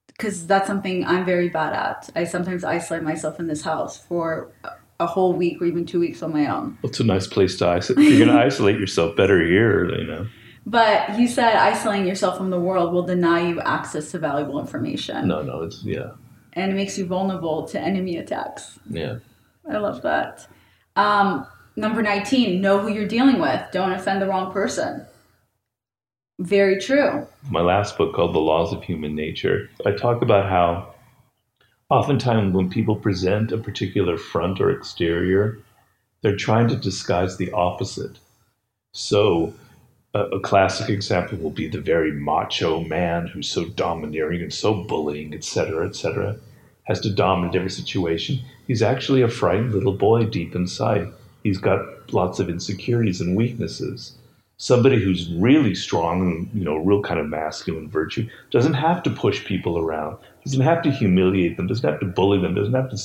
because 0.08 0.46
that's 0.46 0.66
something 0.66 1.04
I'm 1.04 1.24
very 1.24 1.48
bad 1.48 1.72
at. 1.72 2.10
I 2.14 2.24
sometimes 2.24 2.64
isolate 2.64 3.02
myself 3.02 3.40
in 3.40 3.46
this 3.46 3.62
house 3.62 3.98
for 3.98 4.52
a 4.98 5.06
whole 5.06 5.32
week 5.32 5.60
or 5.60 5.66
even 5.66 5.84
two 5.84 6.00
weeks 6.00 6.22
on 6.22 6.32
my 6.32 6.46
own. 6.46 6.78
Well, 6.82 6.90
it's 6.90 7.00
a 7.00 7.04
nice 7.04 7.26
place 7.26 7.56
to 7.58 7.66
isolate. 7.66 8.08
You're 8.08 8.26
going 8.26 8.36
to 8.38 8.44
isolate 8.44 8.78
yourself 8.78 9.16
better 9.16 9.44
here, 9.44 9.90
you 9.94 10.06
know. 10.06 10.26
But 10.66 11.16
you 11.16 11.28
said 11.28 11.54
isolating 11.54 12.08
yourself 12.08 12.36
from 12.36 12.50
the 12.50 12.58
world 12.58 12.92
will 12.92 13.04
deny 13.04 13.48
you 13.48 13.60
access 13.60 14.10
to 14.10 14.18
valuable 14.18 14.58
information. 14.58 15.28
No, 15.28 15.40
no, 15.40 15.62
it's 15.62 15.84
yeah. 15.84 16.10
And 16.54 16.72
it 16.72 16.74
makes 16.74 16.98
you 16.98 17.06
vulnerable 17.06 17.68
to 17.68 17.80
enemy 17.80 18.16
attacks. 18.16 18.78
Yeah. 18.90 19.18
I 19.70 19.76
love 19.78 20.02
that. 20.02 20.48
Um, 20.96 21.46
number 21.76 22.02
19, 22.02 22.60
know 22.60 22.80
who 22.80 22.88
you're 22.88 23.06
dealing 23.06 23.38
with. 23.38 23.62
Don't 23.70 23.92
offend 23.92 24.20
the 24.20 24.26
wrong 24.26 24.52
person. 24.52 25.06
Very 26.40 26.80
true. 26.80 27.26
My 27.48 27.60
last 27.60 27.96
book 27.96 28.14
called 28.14 28.34
The 28.34 28.40
Laws 28.40 28.72
of 28.72 28.82
Human 28.82 29.14
Nature, 29.14 29.70
I 29.86 29.92
talk 29.92 30.20
about 30.20 30.48
how 30.48 30.94
oftentimes 31.90 32.54
when 32.54 32.68
people 32.68 32.96
present 32.96 33.52
a 33.52 33.58
particular 33.58 34.18
front 34.18 34.60
or 34.60 34.70
exterior, 34.70 35.58
they're 36.22 36.36
trying 36.36 36.68
to 36.68 36.76
disguise 36.76 37.36
the 37.36 37.52
opposite. 37.52 38.18
So, 38.92 39.54
a, 40.16 40.36
a 40.36 40.40
classic 40.40 40.88
example 40.88 41.38
will 41.38 41.50
be 41.50 41.68
the 41.68 41.80
very 41.80 42.12
macho 42.12 42.80
man 42.80 43.26
who's 43.26 43.48
so 43.48 43.64
domineering 43.66 44.42
and 44.42 44.52
so 44.52 44.74
bullying, 44.84 45.34
etc., 45.34 45.86
etc., 45.86 46.36
has 46.84 47.00
to 47.00 47.10
dominate 47.10 47.56
every 47.56 47.70
situation. 47.70 48.38
He's 48.66 48.82
actually 48.82 49.22
a 49.22 49.28
frightened 49.28 49.72
little 49.72 49.92
boy 49.92 50.24
deep 50.24 50.54
inside. 50.54 51.08
He's 51.42 51.58
got 51.58 52.12
lots 52.12 52.38
of 52.40 52.48
insecurities 52.48 53.20
and 53.20 53.36
weaknesses 53.36 54.16
somebody 54.58 55.02
who's 55.02 55.30
really 55.34 55.74
strong 55.74 56.22
and 56.22 56.50
you 56.54 56.64
know 56.64 56.76
real 56.76 57.02
kind 57.02 57.20
of 57.20 57.26
masculine 57.26 57.88
virtue 57.88 58.26
doesn't 58.50 58.74
have 58.74 59.02
to 59.02 59.10
push 59.10 59.44
people 59.44 59.78
around 59.78 60.16
doesn't 60.44 60.62
have 60.62 60.82
to 60.82 60.90
humiliate 60.90 61.56
them 61.56 61.66
doesn't 61.66 61.88
have 61.88 62.00
to 62.00 62.06
bully 62.06 62.40
them 62.40 62.54
doesn't 62.54 62.74
have 62.74 62.90
to 62.90 62.98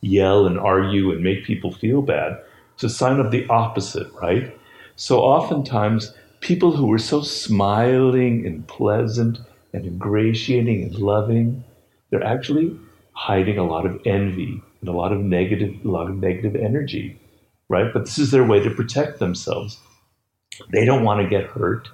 yell 0.00 0.46
and 0.46 0.58
argue 0.58 1.12
and 1.12 1.22
make 1.22 1.44
people 1.44 1.72
feel 1.72 2.00
bad 2.00 2.40
it's 2.74 2.84
a 2.84 2.88
sign 2.88 3.20
of 3.20 3.30
the 3.30 3.46
opposite 3.48 4.10
right 4.14 4.56
so 4.96 5.20
oftentimes 5.20 6.14
people 6.44 6.72
who 6.76 6.92
are 6.92 6.98
so 6.98 7.20
smiling 7.22 8.46
and 8.46 8.66
pleasant 8.68 9.38
and 9.72 9.84
ingratiating 9.84 10.84
and 10.84 10.94
loving 10.94 11.64
they're 12.10 12.22
actually 12.22 12.78
hiding 13.12 13.58
a 13.58 13.66
lot 13.66 13.84
of 13.86 14.00
envy 14.06 14.62
and 14.80 14.88
a 14.88 14.92
lot 14.92 15.12
of 15.12 15.20
negative 15.20 15.74
a 15.84 15.88
lot 15.88 16.08
of 16.08 16.16
negative 16.16 16.54
energy 16.54 17.18
right 17.68 17.92
but 17.92 18.04
this 18.04 18.18
is 18.18 18.30
their 18.30 18.44
way 18.44 18.60
to 18.60 18.70
protect 18.70 19.18
themselves 19.18 19.80
they 20.70 20.84
don't 20.84 21.04
want 21.04 21.20
to 21.20 21.28
get 21.28 21.50
hurt, 21.50 21.88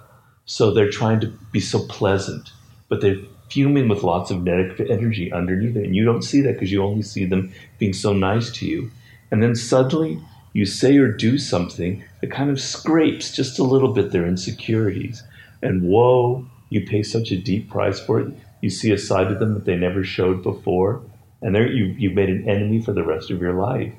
so 0.45 0.71
they're 0.71 0.91
trying 0.91 1.21
to 1.21 1.29
be 1.53 1.61
so 1.61 1.87
pleasant, 1.87 2.51
but 2.89 3.01
they're 3.01 3.17
fuming 3.49 3.89
with 3.89 4.03
lots 4.03 4.31
of 4.31 4.43
negative 4.43 4.89
energy 4.91 5.33
underneath 5.33 5.77
it. 5.77 5.85
And 5.85 5.97
you 5.97 6.05
don't 6.05 6.23
see 6.23 6.41
that 6.43 6.55
because 6.55 6.71
you 6.71 6.83
only 6.83 7.03
see 7.03 7.25
them 7.25 7.53
being 7.79 7.93
so 7.93 8.13
nice 8.13 8.51
to 8.53 8.67
you. 8.67 8.91
And 9.31 9.43
then 9.43 9.55
suddenly 9.55 10.21
you 10.53 10.67
say 10.67 10.97
or 10.97 11.11
do 11.11 11.39
something 11.39 12.05
that 12.21 12.31
kind 12.31 12.51
of 12.51 12.61
scrapes 12.61 13.35
just 13.35 13.59
a 13.59 13.65
little 13.65 13.93
bit 13.93 14.11
their 14.11 14.27
insecurities. 14.27 15.23
And 15.63 15.83
whoa, 15.83 16.47
you 16.71 16.87
pay 16.87 17.03
such 17.03 17.31
a 17.31 17.37
deep 17.37 17.71
price 17.71 18.01
for 18.01 18.21
it. 18.21 18.35
You 18.61 18.71
see 18.71 18.93
a 18.93 18.99
side 18.99 19.31
of 19.31 19.39
them 19.39 19.55
that 19.55 19.65
they 19.65 19.77
never 19.77 20.05
showed 20.05 20.43
before. 20.43 21.03
And 21.43 21.55
there 21.55 21.71
you, 21.71 21.87
you've 21.99 22.15
made 22.15 22.29
an 22.29 22.49
enemy 22.49 22.83
for 22.83 22.93
the 22.93 23.05
rest 23.05 23.31
of 23.31 23.41
your 23.41 23.55
life. 23.55 23.93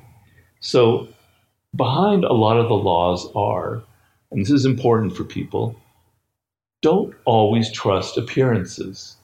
So 0.60 1.08
behind 1.76 2.24
a 2.24 2.34
lot 2.34 2.58
of 2.58 2.68
the 2.68 2.76
laws 2.76 3.28
are 3.36 3.84
and 4.32 4.42
this 4.42 4.52
is 4.52 4.66
important 4.66 5.16
for 5.16 5.26
people, 5.26 5.76
don't 6.82 7.14
always 7.26 7.72
trust 7.72 8.18
appearances, 8.18 9.18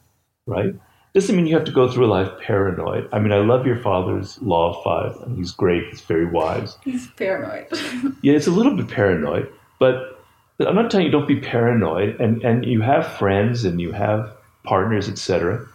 right? 0.45 0.75
Doesn't 1.17 1.35
mean 1.35 1.47
you 1.47 1.55
have 1.55 1.65
to 1.65 1.71
go 1.71 1.91
through 1.91 2.05
life 2.05 2.29
paranoid. 2.43 3.09
I 3.11 3.17
mean, 3.17 3.31
I 3.31 3.39
love 3.39 3.65
your 3.65 3.77
father's 3.77 4.39
law 4.39 4.69
of 4.69 4.83
five, 4.83 5.19
and 5.23 5.35
he's 5.35 5.49
great. 5.49 5.87
He's 5.89 6.01
very 6.01 6.27
wise. 6.27 6.77
He's 6.83 7.07
paranoid. 7.07 7.65
yeah, 8.21 8.33
it's 8.33 8.45
a 8.45 8.51
little 8.51 8.75
bit 8.75 8.87
paranoid, 8.87 9.51
but 9.79 10.23
I'm 10.59 10.75
not 10.75 10.91
telling 10.91 11.07
you 11.07 11.11
don't 11.11 11.27
be 11.27 11.39
paranoid. 11.39 12.21
And 12.21 12.43
and 12.43 12.63
you 12.67 12.81
have 12.81 13.17
friends 13.17 13.65
and 13.65 13.81
you 13.81 13.93
have 13.93 14.31
partners, 14.63 15.09
etc. 15.09 15.67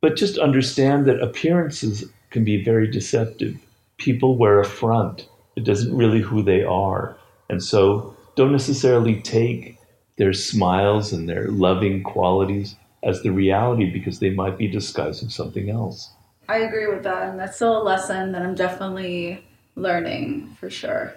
But 0.00 0.16
just 0.16 0.38
understand 0.38 1.04
that 1.04 1.20
appearances 1.20 2.10
can 2.30 2.42
be 2.42 2.64
very 2.64 2.90
deceptive. 2.90 3.56
People 3.98 4.38
wear 4.38 4.60
a 4.60 4.64
front. 4.64 5.28
It 5.56 5.64
doesn't 5.64 5.94
really 5.94 6.22
who 6.22 6.42
they 6.42 6.64
are, 6.64 7.18
and 7.50 7.62
so 7.62 8.16
don't 8.34 8.52
necessarily 8.52 9.20
take 9.20 9.76
their 10.16 10.32
smiles 10.32 11.12
and 11.12 11.28
their 11.28 11.48
loving 11.48 12.02
qualities 12.02 12.76
as 13.02 13.22
the 13.22 13.30
reality 13.30 13.90
because 13.90 14.18
they 14.18 14.30
might 14.30 14.58
be 14.58 14.68
disguising 14.68 15.28
something 15.28 15.70
else. 15.70 16.10
I 16.48 16.58
agree 16.58 16.86
with 16.86 17.02
that. 17.04 17.28
And 17.28 17.38
that's 17.38 17.56
still 17.56 17.80
a 17.80 17.84
lesson 17.84 18.32
that 18.32 18.42
I'm 18.42 18.54
definitely 18.54 19.44
learning 19.76 20.56
for 20.58 20.68
sure. 20.68 21.14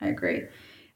I 0.00 0.08
agree. 0.08 0.44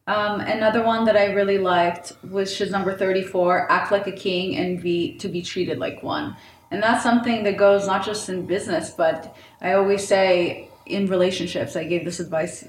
Um, 0.06 0.40
another 0.40 0.84
one 0.84 1.04
that 1.04 1.16
I 1.16 1.26
really 1.32 1.58
liked 1.58 2.12
was 2.28 2.58
is 2.60 2.70
number 2.70 2.96
34 2.96 3.70
act 3.70 3.92
like 3.92 4.06
a 4.06 4.12
king 4.12 4.56
and 4.56 4.82
be 4.82 5.16
to 5.18 5.28
be 5.28 5.42
treated 5.42 5.78
like 5.78 6.02
one. 6.02 6.36
And 6.70 6.82
that's 6.82 7.02
something 7.02 7.42
that 7.44 7.56
goes 7.56 7.86
not 7.86 8.04
just 8.04 8.28
in 8.28 8.46
business, 8.46 8.90
but 8.90 9.36
I 9.60 9.72
always 9.72 10.06
say 10.06 10.68
in 10.86 11.06
relationships. 11.06 11.76
I 11.76 11.84
gave 11.84 12.04
this 12.04 12.20
advice 12.20 12.66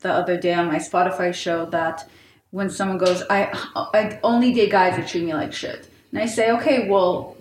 the 0.00 0.12
other 0.12 0.36
day 0.36 0.54
on 0.54 0.66
my 0.66 0.76
Spotify 0.76 1.32
show 1.32 1.66
that 1.66 2.08
when 2.50 2.70
someone 2.70 2.98
goes, 2.98 3.22
I, 3.30 3.50
I 3.74 4.18
only 4.22 4.52
date 4.52 4.70
guys 4.70 4.96
that 4.96 5.08
treat 5.08 5.24
me 5.24 5.34
like 5.34 5.52
shit. 5.52 5.88
And 6.14 6.22
I 6.22 6.26
say, 6.26 6.52
okay, 6.52 6.88
well, 6.88 7.36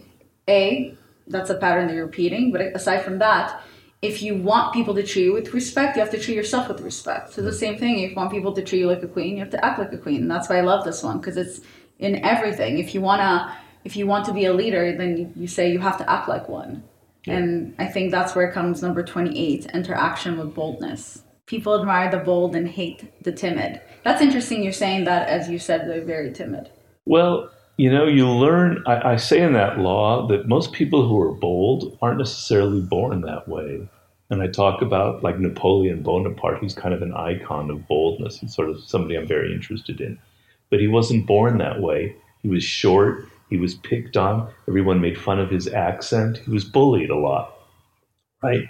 A, 0.50 0.98
that's 1.28 1.50
a 1.50 1.56
pattern 1.56 1.88
that 1.88 1.94
you're 1.94 2.08
repeating. 2.08 2.52
But 2.52 2.62
aside 2.76 3.04
from 3.04 3.20
that, 3.20 3.62
if 4.02 4.22
you 4.22 4.36
want 4.36 4.74
people 4.74 4.94
to 4.96 5.04
treat 5.04 5.26
you 5.26 5.34
with 5.34 5.54
respect, 5.54 5.96
you 5.96 6.02
have 6.02 6.12
to 6.12 6.20
treat 6.20 6.36
yourself 6.36 6.68
with 6.68 6.82
respect. 6.82 7.34
So 7.34 7.42
the 7.42 7.54
same 7.54 7.78
thing, 7.78 8.00
if 8.00 8.10
you 8.10 8.16
want 8.16 8.32
people 8.32 8.52
to 8.54 8.62
treat 8.62 8.80
you 8.80 8.88
like 8.88 9.04
a 9.04 9.08
queen, 9.08 9.38
you 9.38 9.40
have 9.40 9.52
to 9.52 9.64
act 9.64 9.80
like 9.80 9.94
a 9.94 9.98
queen. 9.98 10.24
And 10.24 10.32
that's 10.32 10.50
why 10.50 10.58
I 10.58 10.62
love 10.62 10.84
this 10.84 11.02
one, 11.02 11.20
because 11.20 11.38
it's 11.38 11.62
in 12.00 12.26
everything. 12.26 12.80
If 12.80 12.94
you 12.94 13.00
wanna 13.00 13.56
if 13.84 13.96
you 13.96 14.08
want 14.08 14.26
to 14.26 14.34
be 14.34 14.46
a 14.46 14.54
leader, 14.54 14.96
then 14.98 15.34
you 15.36 15.48
say 15.48 15.72
you 15.72 15.80
have 15.80 15.98
to 15.98 16.10
act 16.10 16.30
like 16.30 16.48
one. 16.48 16.84
Yeah. 17.26 17.36
And 17.36 17.76
I 17.80 17.88
think 17.88 18.12
that's 18.12 18.36
where 18.36 18.52
comes 18.52 18.82
number 18.82 19.04
28, 19.04 19.68
enter 19.74 19.94
action 19.94 20.38
with 20.38 20.54
boldness. 20.54 21.22
People 21.46 21.78
admire 21.80 22.10
the 22.10 22.20
bold 22.20 22.56
and 22.56 22.68
hate 22.68 23.24
the 23.24 23.32
timid. 23.32 23.82
That's 24.04 24.22
interesting. 24.22 24.64
You're 24.64 24.72
saying 24.72 25.06
that, 25.06 25.28
as 25.28 25.50
you 25.50 25.60
said, 25.60 25.88
they're 25.88 26.06
very 26.06 26.32
timid. 26.32 26.70
Well, 27.06 27.50
you 27.78 27.92
know, 27.92 28.06
you 28.06 28.30
learn. 28.30 28.84
I, 28.86 29.14
I, 29.14 29.16
say 29.16 29.42
in 29.42 29.54
that 29.54 29.80
law 29.80 30.28
that 30.28 30.48
most 30.48 30.74
people 30.74 31.08
who 31.08 31.20
are 31.20 31.32
bold 31.32 31.98
aren't 32.02 32.20
necessarily 32.20 32.82
born 32.82 33.22
that 33.22 33.48
way. 33.48 33.88
And 34.30 34.42
I 34.42 34.48
talk 34.48 34.82
about 34.82 35.24
like 35.24 35.40
Napoleon 35.40 36.04
Bonaparte, 36.04 36.60
who's 36.60 36.74
kind 36.74 36.94
of 36.94 37.02
an 37.02 37.14
icon 37.14 37.70
of 37.70 37.88
boldness. 37.88 38.40
He's 38.40 38.56
sort 38.56 38.70
of 38.70 38.84
somebody 38.84 39.16
I'm 39.16 39.28
very 39.28 39.54
interested 39.54 40.02
in. 40.02 40.20
But 40.70 40.80
he 40.80 40.88
wasn't 40.88 41.28
born 41.28 41.58
that 41.58 41.82
way. 41.82 42.16
He 42.42 42.50
was 42.50 42.64
short. 42.64 43.28
He 43.50 43.58
was 43.58 43.76
picked 43.76 44.18
on. 44.18 44.52
Everyone 44.68 45.02
made 45.02 45.20
fun 45.20 45.40
of 45.40 45.50
his 45.50 45.68
accent. 45.68 46.38
He 46.38 46.52
was 46.52 46.66
bullied 46.66 47.10
a 47.10 47.18
lot. 47.18 47.54
Right. 48.42 48.68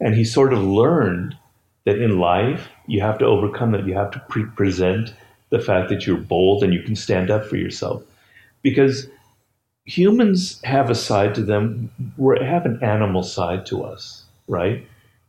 And 0.00 0.14
he 0.14 0.24
sort 0.24 0.52
of 0.52 0.62
learned 0.62 1.36
that 1.84 2.00
in 2.00 2.18
life 2.18 2.68
you 2.86 3.00
have 3.00 3.18
to 3.18 3.24
overcome 3.24 3.72
that. 3.72 3.86
You 3.86 3.94
have 3.94 4.10
to 4.12 4.18
pre- 4.28 4.44
present 4.44 5.14
the 5.50 5.60
fact 5.60 5.88
that 5.90 6.06
you're 6.06 6.16
bold 6.16 6.62
and 6.62 6.74
you 6.74 6.82
can 6.82 6.96
stand 6.96 7.30
up 7.30 7.44
for 7.44 7.56
yourself. 7.56 8.02
Because 8.66 9.06
humans 9.84 10.60
have 10.64 10.90
a 10.90 10.94
side 10.96 11.36
to 11.36 11.42
them, 11.42 11.92
we 12.16 12.36
have 12.40 12.66
an 12.66 12.82
animal 12.82 13.22
side 13.22 13.64
to 13.66 13.84
us, 13.84 14.24
right? 14.48 14.84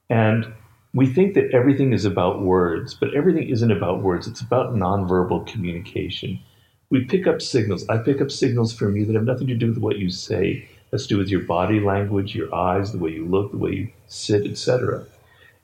And 0.10 0.52
we 0.96 1.06
think 1.06 1.36
that 1.36 1.54
everything 1.54 1.94
is 1.94 2.04
about 2.04 2.42
words, 2.42 2.96
but 2.96 3.14
everything 3.14 3.48
isn't 3.48 3.72
about 3.72 4.02
words. 4.02 4.26
It's 4.26 4.42
about 4.42 4.74
nonverbal 4.74 5.46
communication. 5.46 6.40
We 6.90 7.06
pick 7.06 7.28
up 7.28 7.40
signals. 7.40 7.88
I 7.90 7.98
pick 7.98 8.22
up 8.22 8.32
signals 8.32 8.74
from 8.74 8.96
you 8.96 9.06
that 9.06 9.14
have 9.14 9.32
nothing 9.32 9.48
to 9.48 9.56
do 9.56 9.68
with 9.68 9.78
what 9.78 10.00
you 10.00 10.10
say. 10.10 10.68
That's 10.90 11.04
to 11.04 11.10
do 11.10 11.18
with 11.20 11.30
your 11.30 11.42
body 11.42 11.80
language, 11.80 12.34
your 12.34 12.54
eyes, 12.56 12.92
the 12.92 12.98
way 12.98 13.12
you 13.12 13.28
look, 13.28 13.52
the 13.52 13.58
way 13.58 13.72
you 13.72 13.92
sit, 14.08 14.48
etc. 14.48 15.06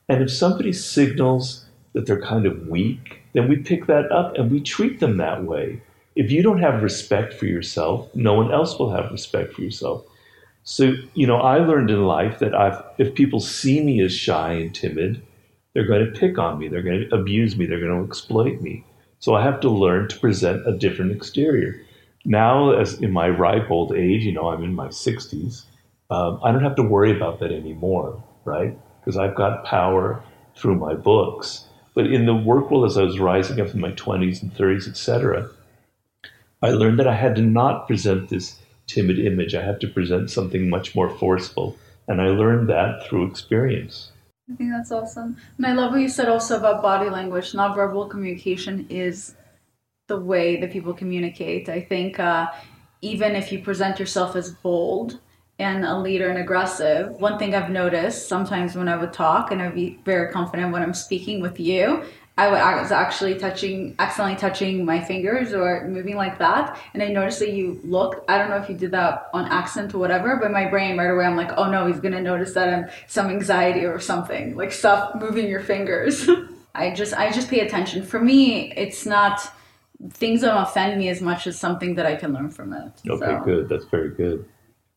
And 0.08 0.22
if 0.22 0.32
somebody 0.32 0.74
signals 0.74 1.66
that 1.94 2.06
they're 2.06 2.22
kind 2.22 2.46
of 2.46 2.68
weak 2.68 3.24
then 3.34 3.50
we 3.50 3.58
pick 3.58 3.88
that 3.88 4.12
up 4.12 4.36
and 4.36 4.52
we 4.52 4.62
treat 4.62 5.00
them 5.00 5.18
that 5.18 5.44
way. 5.44 5.82
If 6.16 6.32
you 6.32 6.44
don't 6.44 6.62
have 6.62 6.84
respect 6.84 7.34
for 7.34 7.46
yourself, 7.46 8.14
no 8.16 8.34
one 8.34 8.52
else 8.52 8.78
will 8.78 8.92
have 8.92 9.12
respect 9.12 9.54
for 9.54 9.62
yourself. 9.62 10.06
So, 10.64 10.94
you 11.14 11.28
know, 11.28 11.38
I 11.38 11.58
learned 11.58 11.90
in 11.90 12.06
life 12.06 12.40
that 12.40 12.56
I've, 12.56 12.82
if 12.98 13.16
people 13.16 13.40
see 13.40 13.84
me 13.84 14.00
as 14.02 14.14
shy 14.14 14.54
and 14.54 14.74
timid, 14.74 15.22
they're 15.74 15.88
going 15.88 16.06
to 16.06 16.20
pick 16.20 16.38
on 16.38 16.60
me, 16.60 16.68
they're 16.68 16.84
going 16.84 17.10
to 17.10 17.16
abuse 17.16 17.58
me, 17.58 17.66
they're 17.66 17.80
going 17.80 18.00
to 18.00 18.08
exploit 18.08 18.62
me. 18.62 18.86
So 19.20 19.34
I 19.34 19.44
have 19.44 19.60
to 19.62 19.70
learn 19.70 20.08
to 20.10 20.20
present 20.20 20.68
a 20.68 20.78
different 20.78 21.12
exterior. 21.12 21.82
Now, 22.26 22.72
as 22.72 23.02
in 23.02 23.12
my 23.12 23.30
ripe 23.30 23.72
old 23.72 23.94
age, 23.94 24.24
you 24.24 24.32
know, 24.32 24.50
I'm 24.50 24.64
in 24.64 24.76
my 24.76 24.88
60s, 24.88 25.64
um, 26.10 26.40
I 26.44 26.52
don't 26.52 26.64
have 26.64 26.76
to 26.76 26.84
worry 26.84 27.16
about 27.16 27.40
that 27.40 27.52
anymore, 27.52 28.24
right? 28.46 28.78
Because 29.00 29.18
I've 29.18 29.36
got 29.36 29.66
power 29.66 30.24
through 30.56 30.76
my 30.76 30.94
books. 30.94 31.66
But 31.96 32.08
in 32.08 32.26
the 32.26 32.36
work 32.36 32.70
world, 32.72 32.86
as 32.86 32.98
I 32.98 33.04
was 33.04 33.20
rising 33.20 33.60
up 33.60 33.74
in 33.74 33.80
my 33.80 33.92
20s 33.92 34.42
and 34.42 34.54
30s, 34.54 34.88
etc., 34.88 35.50
I 36.64 36.72
learned 36.72 36.98
that 37.00 37.08
I 37.08 37.16
had 37.16 37.36
to 37.36 37.42
not 37.42 37.88
present 37.88 38.30
this 38.30 38.58
timid 38.88 39.20
image. 39.20 39.54
I 39.54 39.64
have 39.64 39.80
to 39.80 39.88
present 39.88 40.32
something 40.32 40.70
much 40.70 40.96
more 40.96 41.10
forceful. 41.10 41.78
And 42.08 42.22
I 42.22 42.28
learned 42.28 42.70
that 42.70 43.06
through 43.06 43.28
experience. 43.28 44.12
I 44.52 44.56
think 44.56 44.72
that's 44.72 44.92
awesome. 44.92 45.38
And 45.58 45.66
I 45.66 45.74
love 45.74 45.92
what 45.92 46.02
you 46.02 46.10
said 46.10 46.30
also 46.30 46.58
about 46.58 46.82
body 46.82 47.10
language. 47.10 47.52
Nonverbal 47.52 48.10
communication 48.10 48.88
is 48.90 49.36
the 50.08 50.20
way 50.20 50.60
that 50.62 50.72
people 50.72 50.94
communicate. 50.94 51.68
I 51.70 51.82
think 51.82 52.20
uh, 52.20 52.48
even 53.02 53.36
if 53.36 53.52
you 53.52 53.60
present 53.60 54.00
yourself 54.00 54.36
as 54.36 54.52
bold 54.52 55.20
and 55.60 55.86
a 55.86 55.98
leader 55.98 56.30
and 56.30 56.40
aggressive, 56.40 57.10
one 57.22 57.38
thing 57.38 57.56
I've 57.56 57.70
noticed 57.70 58.28
sometimes 58.28 58.76
when 58.76 58.88
I 58.88 58.98
would 58.98 59.14
talk 59.14 59.52
and 59.52 59.62
I'd 59.62 59.76
be 59.76 60.00
very 60.06 60.32
confident 60.32 60.72
when 60.72 60.82
I'm 60.82 60.94
speaking 60.94 61.42
with 61.42 61.60
you, 61.60 62.04
I, 62.38 62.82
was 62.82 62.92
actually 62.92 63.36
touching, 63.36 63.96
accidentally 64.00 64.38
touching 64.38 64.86
my 64.86 65.00
fingers 65.00 65.54
or 65.54 65.88
moving 65.88 66.16
like 66.16 66.40
that. 66.40 66.80
And 66.94 67.04
I 67.04 67.10
noticed 67.10 67.40
that 67.40 67.52
you 67.52 67.80
looked, 67.84 68.28
I 68.30 68.40
don't 68.40 68.50
know 68.50 68.58
if 68.58 68.68
you 68.68 68.76
did 68.76 68.92
that 68.92 69.28
on 69.34 69.46
accident 69.46 69.94
or 69.94 70.00
whatever, 70.00 70.38
but 70.38 70.52
my 70.52 70.68
brain 70.68 70.98
right 70.98 71.12
away, 71.12 71.26
I'm 71.26 71.36
like, 71.36 71.52
oh 71.58 71.70
no, 71.70 71.86
he's 71.86 72.00
going 72.00 72.14
to 72.14 72.22
notice 72.22 72.54
that 72.54 72.74
I'm 72.74 72.90
some 73.08 73.30
anxiety 73.30 73.86
or 73.86 74.00
something, 74.00 74.56
like 74.56 74.72
stop 74.72 75.16
moving 75.16 75.48
your 75.48 75.62
fingers. 75.62 76.28
I 76.76 76.92
just, 76.92 77.14
I 77.14 77.32
just 77.32 77.50
pay 77.50 77.60
attention. 77.60 78.04
For 78.04 78.20
me, 78.20 78.72
it's 78.72 79.06
not, 79.06 79.42
things 80.10 80.42
don't 80.42 80.58
offend 80.58 80.98
me 80.98 81.10
as 81.10 81.22
much 81.22 81.46
as 81.46 81.60
something 81.60 81.94
that 81.96 82.08
I 82.08 82.16
can 82.16 82.34
learn 82.34 82.50
from 82.50 82.74
it. 82.74 82.92
Okay, 83.08 83.26
So, 83.26 83.42
good. 83.46 83.70
That's 83.70 83.86
very 83.86 84.10
good. 84.10 84.50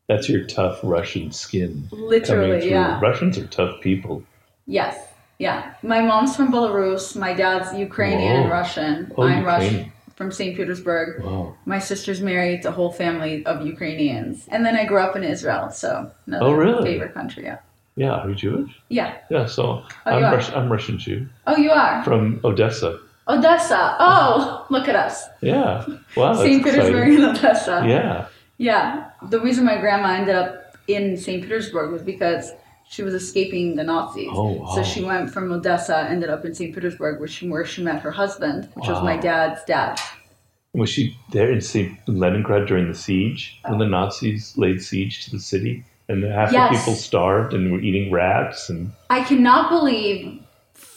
That's 0.09 0.27
your 0.27 0.45
tough 0.45 0.79
Russian 0.81 1.31
skin. 1.31 1.87
Literally, 1.91 2.67
yeah. 2.67 2.99
Russians 2.99 3.37
are 3.37 3.45
tough 3.45 3.79
people. 3.81 4.23
Yes. 4.65 5.06
Yeah. 5.39 5.73
My 5.83 6.01
mom's 6.01 6.35
from 6.35 6.51
Belarus. 6.51 7.15
My 7.15 7.33
dad's 7.33 7.77
Ukrainian 7.77 8.35
and 8.41 8.49
Russian. 8.49 9.11
Oh, 9.17 9.23
I'm 9.23 9.43
Russian 9.45 9.91
from 10.15 10.31
St. 10.31 10.55
Petersburg. 10.57 11.23
Wow. 11.23 11.55
My 11.65 11.77
sister's 11.79 12.21
married 12.21 12.63
to 12.63 12.69
a 12.69 12.71
whole 12.71 12.91
family 12.91 13.45
of 13.45 13.65
Ukrainians. 13.65 14.47
And 14.49 14.65
then 14.65 14.75
I 14.75 14.85
grew 14.85 14.99
up 14.99 15.15
in 15.15 15.23
Israel, 15.23 15.69
so 15.69 16.11
another 16.25 16.45
Oh, 16.45 16.53
really? 16.53 16.83
favorite 16.91 17.13
country, 17.13 17.43
yeah. 17.43 17.59
Yeah, 17.95 18.11
are 18.21 18.29
you 18.29 18.35
Jewish? 18.35 18.71
Yeah. 18.89 19.13
Yeah, 19.29 19.45
so 19.45 19.63
Oh, 19.63 19.83
I'm? 20.05 20.23
Russian, 20.23 20.53
I'm 20.55 20.71
Russian 20.71 20.97
Jew 20.97 21.27
Oh, 21.45 21.55
you 21.57 21.71
are? 21.71 22.03
from 22.03 22.39
Odessa. 22.43 22.99
Odessa. 23.27 23.95
Oh, 23.99 24.65
look 24.69 24.87
at 24.87 24.95
us. 24.95 25.25
Yeah. 25.41 25.85
Wow. 26.15 26.33
St. 26.33 26.63
Petersburg 26.63 27.09
exciting. 27.09 27.23
and 27.23 27.37
Odessa. 27.37 27.83
Yeah. 27.87 28.25
Yeah. 28.57 29.09
The 29.29 29.39
reason 29.39 29.65
my 29.65 29.77
grandma 29.77 30.09
ended 30.19 30.35
up 30.35 30.75
in 30.87 31.15
St. 31.17 31.43
Petersburg 31.43 31.91
was 31.91 32.01
because 32.01 32.53
she 32.89 33.03
was 33.03 33.13
escaping 33.13 33.75
the 33.75 33.83
Nazis. 33.83 34.29
Oh, 34.31 34.51
wow. 34.51 34.75
So 34.75 34.83
she 34.83 35.03
went 35.03 35.31
from 35.31 35.51
Odessa, 35.51 36.07
ended 36.09 36.29
up 36.29 36.45
in 36.45 36.53
St. 36.53 36.73
Petersburg, 36.73 37.19
where 37.19 37.27
she, 37.27 37.49
where 37.49 37.65
she 37.65 37.83
met 37.83 38.01
her 38.01 38.11
husband, 38.11 38.69
which 38.75 38.87
was 38.87 39.03
my 39.03 39.17
dad's 39.17 39.63
dad. 39.65 39.99
Was 40.73 40.89
she 40.89 41.17
there 41.31 41.51
in 41.51 41.61
St. 41.61 41.97
Leningrad 42.07 42.67
during 42.67 42.87
the 42.87 42.97
siege 42.97 43.59
when 43.65 43.79
the 43.79 43.85
oh. 43.85 43.89
Nazis 43.89 44.57
laid 44.57 44.81
siege 44.81 45.25
to 45.25 45.31
the 45.31 45.39
city 45.39 45.83
and 46.09 46.23
half 46.23 46.51
Yes. 46.51 46.71
the 46.71 46.77
people 46.77 46.93
starved 46.93 47.53
and 47.53 47.71
were 47.71 47.79
eating 47.79 48.11
rats 48.11 48.69
and 48.69 48.91
I 49.09 49.23
cannot 49.23 49.69
believe 49.69 50.39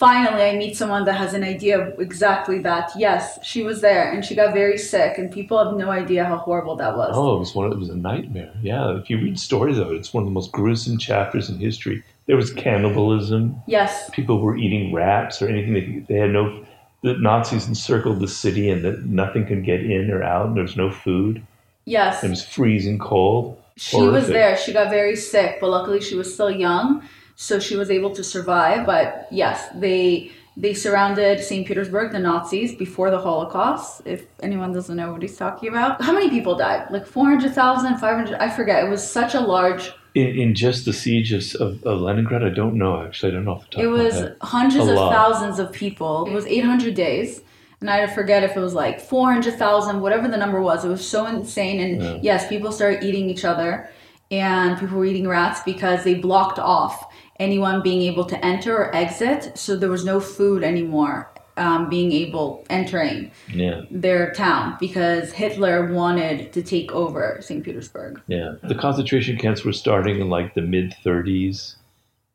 finally 0.01 0.43
I 0.43 0.57
meet 0.57 0.77
someone 0.77 1.05
that 1.05 1.13
has 1.25 1.35
an 1.35 1.45
idea 1.45 1.79
of 1.79 2.01
exactly 2.01 2.59
that. 2.61 2.91
Yes, 2.97 3.39
she 3.45 3.63
was 3.63 3.83
there 3.83 4.11
and 4.11 4.25
she 4.25 4.35
got 4.35 4.55
very 4.55 4.79
sick, 4.79 5.19
and 5.19 5.31
people 5.31 5.63
have 5.63 5.77
no 5.77 5.91
idea 5.91 6.25
how 6.25 6.39
horrible 6.39 6.75
that 6.77 6.97
was. 6.97 7.13
oh, 7.15 7.37
it 7.37 7.39
was 7.39 7.55
one. 7.55 7.71
It 7.71 7.79
was 7.79 7.91
a 7.91 7.97
nightmare. 7.97 8.53
Yeah, 8.63 8.99
if 8.99 9.11
you 9.11 9.19
read 9.19 9.39
stories 9.39 9.79
of 9.79 9.93
it, 9.93 9.97
it's 9.97 10.13
one 10.15 10.23
of 10.25 10.27
the 10.27 10.33
most 10.33 10.51
gruesome 10.51 10.99
chapters 10.99 11.49
in 11.51 11.59
history. 11.59 12.03
There 12.27 12.37
was 12.37 12.51
cannibalism. 12.53 13.61
Yes, 13.67 14.09
People 14.13 14.41
were 14.41 14.57
eating 14.57 14.93
rats 14.95 15.43
or 15.43 15.49
anything. 15.49 15.75
They, 15.75 16.15
they 16.15 16.21
had 16.21 16.31
no. 16.31 16.65
The 17.03 17.15
Nazis 17.15 17.67
encircled 17.67 18.21
the 18.21 18.29
city 18.29 18.69
and 18.71 18.85
that 18.85 19.05
nothing 19.07 19.47
could 19.47 19.65
get 19.65 19.81
in 19.81 20.11
or 20.11 20.23
out. 20.23 20.47
And 20.47 20.57
there 20.57 20.63
was 20.63 20.77
no 20.77 20.91
food. 20.91 21.43
yes. 21.85 22.23
It 22.25 22.29
was 22.31 22.45
freezing 22.45 22.99
cold. 22.99 23.57
She 23.77 23.97
was 23.97 24.27
there. 24.29 24.57
She 24.59 24.73
got 24.75 24.91
very 24.91 25.17
sick, 25.17 25.59
but 25.61 25.71
luckily 25.71 26.01
she 26.03 26.15
was 26.15 26.33
still 26.33 26.51
young, 26.51 27.03
so 27.41 27.59
she 27.59 27.75
was 27.75 27.91
able 27.91 28.11
to 28.11 28.23
survive. 28.23 28.85
But 28.85 29.27
yes, 29.31 29.69
they 29.75 30.31
they 30.59 30.75
surrounded 30.75 31.43
St. 31.43 31.67
Petersburg, 31.67 32.13
the 32.13 32.19
Nazis, 32.19 32.75
before 32.75 33.11
the 33.11 33.19
Holocaust. 33.19 34.03
If 34.05 34.27
anyone 34.43 34.75
doesn't 34.75 34.95
know 34.95 35.11
what 35.13 35.23
he's 35.23 35.39
talking 35.39 35.71
about, 35.71 36.03
how 36.03 36.13
many 36.13 36.29
people 36.29 36.55
died? 36.55 36.91
Like 36.91 37.07
400,000, 37.07 37.97
500? 37.97 38.35
I 38.35 38.51
forget. 38.51 38.85
It 38.85 38.91
was 38.91 39.03
such 39.09 39.35
a 39.35 39.41
large. 39.41 39.91
In, 40.15 40.27
in 40.39 40.55
just 40.55 40.85
the 40.85 40.93
siege 40.93 41.33
of, 41.33 41.43
of, 41.63 41.83
of 41.85 42.01
Leningrad, 42.03 42.45
I 42.45 42.51
don't 42.51 42.75
know 42.75 43.03
actually. 43.03 43.33
I 43.33 43.35
don't 43.37 43.47
know 43.47 43.53
off 43.53 43.65
the 43.71 43.77
top 43.77 43.83
It 43.85 43.87
of 43.87 43.93
my 43.93 44.05
was 44.05 44.37
hundreds 44.43 44.87
A 44.89 44.91
of 44.91 44.97
lot. 44.97 45.13
thousands 45.13 45.59
of 45.59 45.73
people. 45.73 46.27
It 46.27 46.35
was 46.35 46.45
800 46.45 46.95
days. 46.95 47.41
And 47.81 47.89
I 47.89 48.07
forget 48.07 48.43
if 48.43 48.55
it 48.55 48.61
was 48.61 48.75
like 48.75 49.01
400,000, 49.01 50.03
whatever 50.03 50.29
the 50.29 50.37
number 50.37 50.61
was. 50.61 50.85
It 50.85 50.89
was 50.89 51.09
so 51.09 51.25
insane. 51.25 51.81
And 51.81 52.23
yes, 52.23 52.47
people 52.49 52.71
started 52.71 53.03
eating 53.03 53.31
each 53.31 53.47
other. 53.47 53.89
And 54.31 54.79
people 54.79 54.99
were 54.99 55.07
eating 55.07 55.27
rats 55.27 55.61
because 55.65 56.05
they 56.05 56.15
blocked 56.15 56.59
off 56.59 57.10
anyone 57.41 57.83
being 57.83 58.03
able 58.03 58.25
to 58.27 58.45
enter 58.45 58.77
or 58.77 58.95
exit. 58.95 59.59
So 59.59 59.77
there 59.77 59.91
was 59.91 60.05
no 60.05 60.21
food 60.21 60.63
anymore 60.63 61.29
um, 61.57 61.89
being 61.89 62.13
able, 62.13 62.65
entering 62.71 63.31
Yeah, 63.53 63.83
their 63.91 64.33
town 64.33 64.77
because 64.81 65.33
Hitler 65.33 65.93
wanted 65.93 66.53
to 66.53 66.63
take 66.63 66.93
over 66.93 67.39
St. 67.43 67.63
Petersburg. 67.65 68.21
yeah. 68.29 68.55
The 68.63 68.75
concentration 68.75 69.37
camps 69.37 69.65
were 69.65 69.73
starting 69.73 70.21
in 70.21 70.29
like 70.31 70.55
the 70.55 70.63
mid 70.63 70.95
30s, 71.05 71.75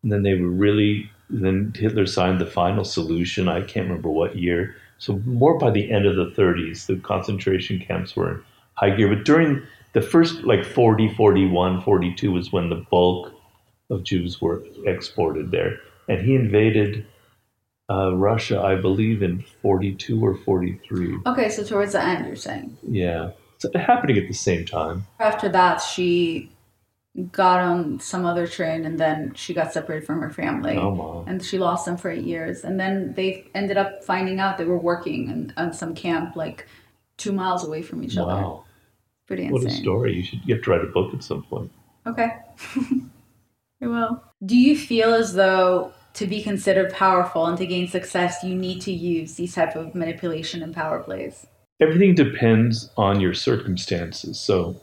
and 0.04 0.12
then 0.12 0.24
they 0.24 0.36
were 0.36 0.50
really. 0.50 1.10
Then 1.28 1.74
Hitler 1.76 2.06
signed 2.06 2.40
the 2.40 2.46
final 2.46 2.84
solution. 2.84 3.48
I 3.50 3.62
can't 3.62 3.88
remember 3.88 4.10
what 4.12 4.38
year. 4.38 4.76
So 5.00 5.18
more 5.26 5.58
by 5.58 5.72
the 5.72 5.92
end 5.92 6.06
of 6.06 6.16
the 6.16 6.28
30s, 6.40 6.86
the 6.86 6.98
concentration 6.98 7.80
camps 7.80 8.16
were 8.16 8.32
in 8.32 8.44
high 8.76 8.92
gear. 8.92 9.08
But 9.14 9.26
during 9.26 9.64
the 9.94 10.02
first 10.04 10.44
like 10.44 10.64
40, 10.64 11.16
41, 11.16 11.82
42 11.82 12.32
was 12.32 12.52
when 12.52 12.70
the 12.70 12.86
bulk 12.92 13.34
of 13.90 14.04
Jews 14.04 14.42
were 14.42 14.64
exported 14.86 15.52
there, 15.52 15.80
and 16.08 16.22
he 16.22 16.36
invaded 16.36 17.06
uh, 17.90 18.16
Russia, 18.16 18.62
I 18.62 18.76
believe, 18.76 19.22
in 19.22 19.44
42 19.62 20.24
or 20.24 20.36
43. 20.38 21.20
Okay, 21.26 21.50
so 21.50 21.64
towards 21.64 21.92
the 21.92 22.02
end, 22.02 22.26
you're 22.26 22.36
saying. 22.36 22.78
Yeah, 22.82 23.32
so 23.58 23.70
happening 23.76 24.18
at 24.18 24.28
the 24.28 24.34
same 24.34 24.66
time. 24.66 25.06
After 25.20 25.50
that, 25.50 25.78
she 25.78 26.52
got 27.32 27.62
on 27.62 28.00
some 28.00 28.26
other 28.26 28.46
train 28.46 28.86
and 28.86 29.00
then 29.00 29.34
she 29.36 29.54
got 29.54 29.72
separated 29.72 30.06
from 30.06 30.22
her 30.22 30.30
family. 30.30 30.78
Oh. 30.78 31.24
And 31.28 31.44
she 31.44 31.58
lost 31.58 31.86
them 31.86 31.96
for 31.96 32.10
eight 32.12 32.26
years. 32.26 32.66
And 32.66 32.78
then 32.80 33.14
they 33.14 33.48
ended 33.56 33.78
up 33.78 34.04
finding 34.04 34.40
out 34.40 34.58
they 34.58 34.66
were 34.66 34.78
working 34.78 35.30
in, 35.30 35.54
on 35.56 35.72
some 35.72 35.96
camp 35.96 36.36
like 36.36 36.68
two 37.18 37.32
miles 37.32 37.64
away 37.64 37.82
from 37.82 38.04
each 38.04 38.18
other. 38.18 38.34
Wow, 38.34 38.66
Pretty 39.28 39.50
what 39.50 39.64
a 39.64 39.70
story! 39.70 40.14
You 40.14 40.24
should 40.24 40.42
you 40.46 40.56
have 40.56 40.64
to 40.66 40.72
write 40.72 40.82
a 40.82 40.88
book 40.88 41.14
at 41.14 41.24
some 41.24 41.44
point. 41.44 41.72
Okay. 42.06 42.30
I 43.82 43.88
will. 43.88 44.24
Do 44.46 44.58
you 44.58 44.78
feel 44.78 45.14
as 45.14 45.34
though 45.34 45.92
to 46.14 46.28
be 46.28 46.42
considered 46.42 46.94
powerful 46.94 47.46
and 47.46 47.58
to 47.58 47.66
gain 47.66 47.88
success, 47.88 48.44
you 48.44 48.56
need 48.56 48.82
to 48.82 48.92
use 48.92 49.36
these 49.36 49.56
type 49.56 49.76
of 49.76 49.94
manipulation 49.94 50.64
and 50.64 50.74
power 50.74 51.00
plays? 51.00 51.46
Everything 51.82 52.16
depends 52.16 52.90
on 52.96 53.20
your 53.20 53.34
circumstances. 53.34 54.40
So, 54.40 54.80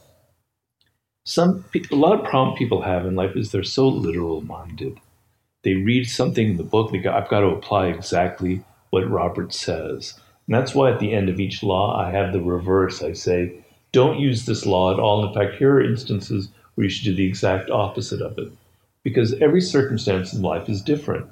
some 1.25 1.65
a 1.91 1.95
lot 1.95 2.19
of 2.19 2.25
problem 2.25 2.55
people 2.55 2.83
have 2.83 3.05
in 3.05 3.15
life 3.15 3.35
is 3.35 3.51
they're 3.51 3.63
so 3.63 3.87
literal 3.87 4.41
minded. 4.41 4.99
They 5.63 5.75
read 5.75 6.07
something 6.07 6.51
in 6.51 6.57
the 6.57 6.63
book, 6.63 6.91
they 6.91 6.99
go, 6.99 7.11
"I've 7.11 7.29
got 7.29 7.39
to 7.39 7.47
apply 7.47 7.87
exactly 7.87 8.63
what 8.91 9.09
Robert 9.09 9.53
says." 9.53 10.19
And 10.45 10.53
that's 10.53 10.75
why 10.75 10.91
at 10.91 10.99
the 10.99 11.13
end 11.13 11.29
of 11.29 11.39
each 11.39 11.63
law, 11.63 11.97
I 11.97 12.11
have 12.11 12.33
the 12.33 12.41
reverse. 12.41 13.01
I 13.01 13.13
say, 13.13 13.53
"Don't 13.91 14.19
use 14.19 14.45
this 14.45 14.65
law 14.65 14.93
at 14.93 14.99
all." 14.99 15.25
In 15.25 15.33
fact, 15.33 15.55
here 15.55 15.75
are 15.75 15.83
instances 15.83 16.49
where 16.75 16.83
you 16.83 16.89
should 16.89 17.05
do 17.05 17.15
the 17.15 17.25
exact 17.25 17.71
opposite 17.71 18.21
of 18.21 18.37
it, 18.37 18.51
because 19.03 19.33
every 19.41 19.61
circumstance 19.61 20.33
in 20.33 20.41
life 20.41 20.69
is 20.69 20.81
different. 20.81 21.27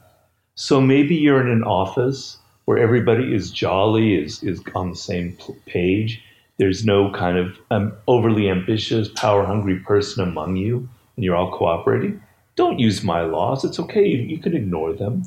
So 0.55 0.81
maybe 0.81 1.15
you're 1.15 1.41
in 1.41 1.51
an 1.51 1.63
office 1.63 2.37
where 2.65 2.77
everybody 2.77 3.33
is 3.33 3.51
jolly, 3.51 4.15
is, 4.15 4.43
is 4.43 4.61
on 4.75 4.91
the 4.91 4.95
same 4.95 5.37
page. 5.65 6.21
There's 6.57 6.85
no 6.85 7.11
kind 7.11 7.37
of 7.37 7.57
um, 7.71 7.93
overly 8.07 8.49
ambitious, 8.49 9.09
power 9.09 9.45
hungry 9.45 9.79
person 9.79 10.23
among 10.23 10.57
you, 10.57 10.87
and 11.15 11.25
you're 11.25 11.35
all 11.35 11.51
cooperating. 11.51 12.21
Don't 12.55 12.79
use 12.79 13.03
my 13.03 13.21
laws. 13.21 13.63
It's 13.63 13.79
okay. 13.79 14.05
You, 14.05 14.17
you 14.17 14.37
can 14.37 14.55
ignore 14.55 14.93
them. 14.93 15.23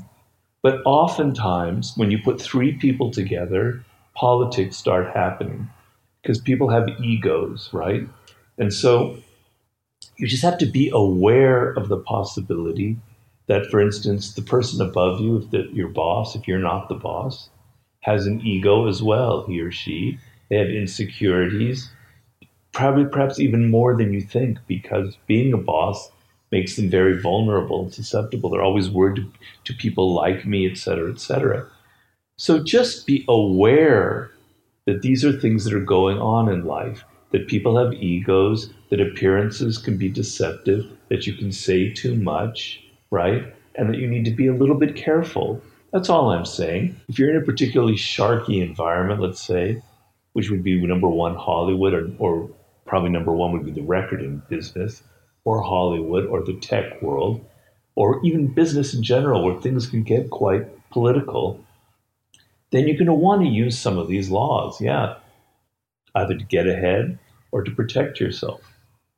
But 0.63 0.81
oftentimes, 0.85 1.93
when 1.97 2.11
you 2.11 2.19
put 2.23 2.41
three 2.41 2.73
people 2.73 3.11
together, 3.11 3.85
politics 4.15 4.77
start 4.77 5.15
happening 5.15 5.69
because 6.23 6.41
people 6.41 6.69
have 6.69 6.89
egos, 7.03 7.69
right? 7.73 8.09
And 8.59 8.73
so 8.73 9.19
you 10.17 10.27
just 10.27 10.43
have 10.43 10.59
to 10.59 10.67
be 10.67 10.91
aware 10.93 11.73
of 11.73 11.89
the 11.89 11.99
possibility 11.99 12.97
that, 13.47 13.67
for 13.67 13.81
instance, 13.81 14.35
the 14.35 14.43
person 14.43 14.81
above 14.81 15.21
you, 15.21 15.37
if 15.39 15.51
the, 15.51 15.69
your 15.73 15.89
boss, 15.89 16.35
if 16.35 16.49
you're 16.49 16.59
not 16.59 16.89
the 16.89 16.95
boss, 16.95 17.51
has 18.01 18.27
an 18.27 18.41
ego 18.41 18.87
as 18.89 19.03
well, 19.03 19.45
he 19.47 19.61
or 19.61 19.71
she. 19.71 20.19
They 20.51 20.57
have 20.57 20.69
insecurities, 20.69 21.91
probably 22.73 23.07
perhaps 23.07 23.41
even 23.41 23.71
more 23.71 23.97
than 23.97 24.13
you 24.13 24.21
think, 24.21 24.59
because 24.67 25.17
being 25.27 25.53
a 25.53 25.59
boss 25.59 26.11
makes 26.53 26.77
them 26.77 26.89
very 26.89 27.21
vulnerable 27.21 27.83
and 27.83 27.93
susceptible. 27.93 28.51
They're 28.51 28.63
always 28.63 28.91
worried 28.91 29.27
to, 29.65 29.75
people 29.75 30.15
like 30.15 30.47
me, 30.47 30.71
et 30.71 30.77
cetera, 30.77 31.11
et 31.11 31.19
cetera. 31.19 31.67
So 32.37 32.63
just 32.63 33.07
be 33.07 33.25
aware 33.29 34.31
that 34.87 35.03
these 35.03 35.25
are 35.25 35.33
things 35.33 35.65
that 35.65 35.75
are 35.75 35.81
going 35.81 36.19
on 36.19 36.49
in 36.49 36.65
life, 36.65 37.05
that 37.33 37.49
people 37.49 37.77
have 37.77 37.95
egos, 37.95 38.71
that 38.95 39.01
appearances 39.01 39.77
can 39.77 39.97
be 39.97 40.09
deceptive, 40.09 40.89
that 41.09 41.27
you 41.27 41.33
can 41.33 41.51
say 41.51 41.93
too 41.93 42.15
much, 42.15 42.81
right? 43.11 43.53
And 43.75 43.89
that 43.89 43.99
you 43.99 44.07
need 44.07 44.25
to 44.27 44.31
be 44.31 44.47
a 44.47 44.55
little 44.55 44.77
bit 44.77 44.95
careful. 44.95 45.61
That's 45.93 46.09
all 46.09 46.31
I'm 46.31 46.45
saying. 46.45 46.95
If 47.09 47.19
you're 47.19 47.31
in 47.31 47.43
a 47.43 47.45
particularly 47.45 47.97
sharky 47.97 48.63
environment, 48.63 49.21
let's 49.21 49.43
say, 49.43 49.83
which 50.35 50.49
would 50.49 50.63
be 50.63 50.81
number 50.81 51.09
one 51.09 51.35
Hollywood, 51.35 51.93
or, 51.93 52.09
or 52.19 52.51
probably 52.87 53.11
number 53.11 53.33
one 53.33 53.51
would 53.51 53.65
be 53.65 53.73
the 53.73 53.83
recording 53.83 54.41
business, 54.49 55.03
or 55.45 55.61
Hollywood, 55.61 56.27
or 56.27 56.45
the 56.45 56.55
tech 56.61 57.03
world, 57.03 57.45
or 57.97 58.25
even 58.25 58.55
business 58.55 58.95
in 58.95 59.03
general, 59.03 59.45
where 59.45 59.61
things 59.61 59.89
can 59.89 60.05
get 60.05 60.31
quite 60.31 60.69
political, 60.91 61.59
then 62.71 62.87
you're 62.87 62.97
going 62.97 63.07
to 63.07 63.13
want 63.13 63.43
to 63.43 63.49
use 63.49 63.77
some 63.77 63.99
of 63.99 64.07
these 64.07 64.31
laws, 64.31 64.81
yeah, 64.81 65.17
either 66.15 66.39
to 66.39 66.45
get 66.45 66.69
ahead 66.69 67.19
or 67.51 67.65
to 67.65 67.73
protect 67.73 68.21
yourself. 68.21 68.61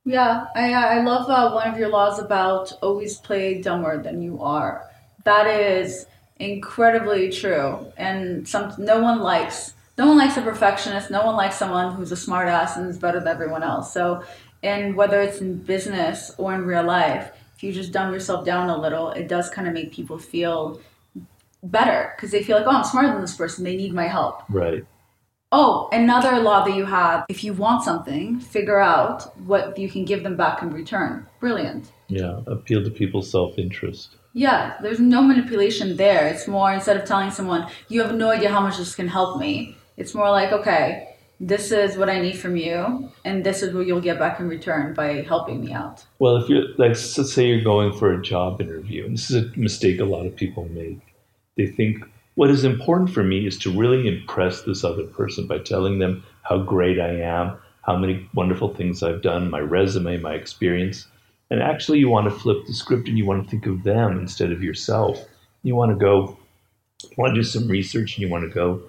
Yeah, 0.07 0.47
I, 0.55 0.73
I 0.73 1.03
love 1.03 1.29
uh, 1.29 1.51
one 1.53 1.69
of 1.69 1.77
your 1.79 1.89
laws 1.89 2.21
about 2.21 2.73
always 2.81 3.17
play 3.17 3.61
dumber 3.61 4.01
than 4.01 4.23
you 4.23 4.41
are. 4.41 4.89
That 5.25 5.49
is 5.49 6.07
incredibly 6.37 7.29
true, 7.31 7.93
and 7.97 8.47
some 8.49 8.73
no 8.79 9.01
one 9.01 9.19
likes 9.19 9.75
no 9.99 10.07
one 10.07 10.17
likes 10.17 10.37
a 10.37 10.43
perfectionist. 10.43 11.11
No 11.11 11.25
one 11.25 11.35
likes 11.35 11.57
someone 11.57 11.95
who's 11.95 12.13
a 12.13 12.15
smartass 12.15 12.77
and 12.77 12.89
is 12.89 12.99
better 12.99 13.19
than 13.19 13.29
everyone 13.29 13.65
else. 13.65 13.93
So, 13.93 14.23
and 14.63 14.95
whether 14.95 15.21
it's 15.21 15.41
in 15.41 15.59
business 15.59 16.31
or 16.39 16.55
in 16.55 16.65
real 16.65 16.85
life, 16.85 17.33
if 17.57 17.65
you 17.65 17.73
just 17.73 17.93
dumb 17.93 18.13
yourself 18.13 18.45
down 18.45 18.69
a 18.69 18.79
little, 18.79 19.11
it 19.11 19.27
does 19.27 19.51
kind 19.51 19.67
of 19.67 19.75
make 19.75 19.93
people 19.93 20.19
feel 20.19 20.81
better 21.65 22.13
because 22.15 22.31
they 22.31 22.45
feel 22.45 22.59
like, 22.59 22.67
oh, 22.67 22.77
I'm 22.77 22.85
smarter 22.85 23.09
than 23.09 23.23
this 23.23 23.35
person. 23.35 23.65
They 23.65 23.77
need 23.77 23.93
my 23.93 24.07
help. 24.07 24.43
Right. 24.49 24.85
Oh, 25.53 25.89
another 25.93 26.41
law 26.41 26.65
that 26.65 26.75
you 26.75 26.85
have 26.85 27.25
if 27.29 27.45
you 27.45 27.53
want 27.53 27.85
something, 27.85 28.41
figure 28.41 28.81
out 28.81 29.37
what 29.47 29.79
you 29.79 29.89
can 29.89 30.05
give 30.05 30.23
them 30.23 30.37
back 30.37 30.63
in 30.63 30.71
return. 30.71 31.27
Brilliant. 31.41 31.93
Yeah, 32.09 32.41
appeal 32.47 32.83
to 32.83 32.91
people's 32.91 33.31
self 33.31 33.59
interest. 33.59 34.17
Yeah, 34.33 34.77
there's 34.83 35.01
no 35.01 35.23
manipulation 35.23 35.97
there. 35.97 36.27
It's 36.27 36.47
more 36.47 36.73
instead 36.73 36.97
of 36.97 37.07
telling 37.07 37.31
someone, 37.31 37.69
you 37.89 38.03
have 38.03 38.15
no 38.15 38.31
idea 38.31 38.51
how 38.51 38.61
much 38.61 38.77
this 38.77 38.95
can 38.95 39.09
help 39.09 39.41
me, 39.41 39.77
it's 39.97 40.15
more 40.15 40.31
like, 40.31 40.53
okay, 40.53 41.17
this 41.41 41.73
is 41.73 41.97
what 41.97 42.09
I 42.09 42.21
need 42.21 42.39
from 42.39 42.57
you, 42.57 43.11
and 43.25 43.45
this 43.45 43.63
is 43.63 43.75
what 43.75 43.87
you'll 43.87 44.01
get 44.01 44.19
back 44.19 44.41
in 44.41 44.49
return 44.49 44.95
by 44.95 45.23
helping 45.23 45.65
me 45.65 45.73
out. 45.73 46.05
Well, 46.19 46.37
if 46.37 46.49
you're 46.49 46.69
like, 46.77 46.91
let's 46.91 47.33
say 47.33 47.47
you're 47.47 47.65
going 47.65 47.93
for 47.93 48.13
a 48.13 48.23
job 48.23 48.61
interview, 48.61 49.05
and 49.07 49.15
this 49.15 49.31
is 49.31 49.45
a 49.45 49.59
mistake 49.59 50.01
a 50.01 50.05
lot 50.05 50.27
of 50.27 50.37
people 50.37 50.69
make. 50.71 50.99
They 51.57 51.67
think 51.67 52.05
what 52.37 52.51
is 52.51 52.65
important 52.65 53.11
for 53.11 53.25
me 53.25 53.47
is 53.47 53.59
to 53.59 53.71
really 53.71 54.07
impress 54.07 54.63
this 54.63 54.85
other 54.85 55.05
person 55.05 55.47
by 55.47 55.59
telling 55.59 55.99
them 55.99 56.23
how 56.43 56.59
great 56.59 57.01
I 57.01 57.21
am, 57.21 57.57
how 57.83 57.97
many 57.97 58.29
wonderful 58.35 58.75
things 58.75 59.03
I've 59.03 59.23
done, 59.23 59.51
my 59.51 59.59
resume, 59.59 60.19
my 60.19 60.35
experience. 60.35 61.07
And 61.51 61.63
actually, 61.63 61.99
you 61.99 62.11
want 62.11 62.29
to 62.29 62.39
flip 62.39 62.59
the 62.67 62.75
script 62.75 63.09
and 63.09 63.17
you 63.17 63.25
want 63.25 63.45
to 63.45 63.51
think 63.51 63.67
of 63.67 63.85
them 63.85 64.19
instead 64.19 64.53
of 64.53 64.63
yourself. 64.63 65.25
You 65.63 65.75
want 65.75 65.93
to 65.93 65.97
go, 65.97 66.37
you 67.03 67.15
want 67.17 67.35
to 67.35 67.41
do 67.41 67.45
some 67.45 67.69
research 67.69 68.17
and 68.17 68.23
you 68.23 68.29
want 68.29 68.45
to 68.45 68.55
go, 68.55 68.83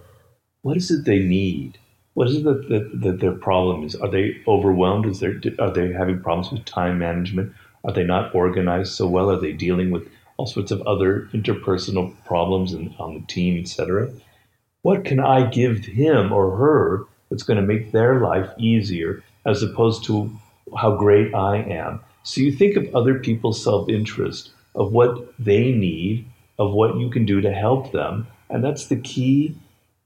what 0.63 0.75
is 0.75 0.91
it 0.91 1.05
they 1.05 1.19
need? 1.19 1.79
What 2.15 2.27
is 2.27 2.37
it 2.37 2.43
that, 2.43 2.67
that, 2.67 3.01
that 3.01 3.19
their 3.21 3.31
problem 3.31 3.85
is? 3.85 3.95
Are 3.95 4.09
they 4.09 4.41
overwhelmed? 4.45 5.05
Is 5.05 5.21
there, 5.21 5.39
are 5.59 5.71
they 5.71 5.93
having 5.93 6.21
problems 6.21 6.51
with 6.51 6.65
time 6.65 6.99
management? 6.99 7.53
Are 7.85 7.93
they 7.93 8.03
not 8.03 8.35
organized 8.35 8.93
so 8.93 9.07
well? 9.07 9.31
Are 9.31 9.39
they 9.39 9.53
dealing 9.53 9.91
with 9.91 10.09
all 10.37 10.45
sorts 10.45 10.71
of 10.71 10.81
other 10.83 11.29
interpersonal 11.33 12.13
problems 12.25 12.73
and 12.73 12.93
on 12.99 13.15
the 13.15 13.25
team, 13.27 13.59
etc. 13.59 14.11
What 14.83 15.03
can 15.03 15.19
I 15.19 15.49
give 15.49 15.85
him 15.85 16.31
or 16.31 16.55
her 16.55 17.05
that's 17.29 17.43
going 17.43 17.59
to 17.59 17.65
make 17.65 17.91
their 17.91 18.21
life 18.21 18.49
easier 18.57 19.23
as 19.45 19.63
opposed 19.63 20.03
to 20.05 20.31
how 20.77 20.95
great 20.95 21.33
I 21.33 21.57
am? 21.57 21.99
So 22.23 22.41
you 22.41 22.51
think 22.51 22.75
of 22.75 22.95
other 22.95 23.19
people's 23.19 23.63
self 23.63 23.89
interest, 23.89 24.51
of 24.75 24.91
what 24.91 25.33
they 25.39 25.71
need, 25.71 26.25
of 26.59 26.73
what 26.73 26.97
you 26.97 27.09
can 27.09 27.25
do 27.25 27.41
to 27.41 27.51
help 27.51 27.91
them. 27.91 28.27
And 28.49 28.63
that's 28.63 28.87
the 28.87 28.97
key 28.97 29.55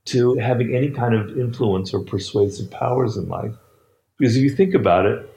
to 0.06 0.36
having 0.36 0.76
any 0.76 0.90
kind 0.90 1.14
of 1.14 1.38
influence 1.38 1.94
or 1.94 2.00
persuasive 2.00 2.72
powers 2.72 3.18
in 3.18 3.28
life. 3.28 3.54
Because 4.18 4.36
if 4.36 4.44
you 4.44 4.50
think 4.50 4.74
about 4.74 5.06
it, 5.06 5.31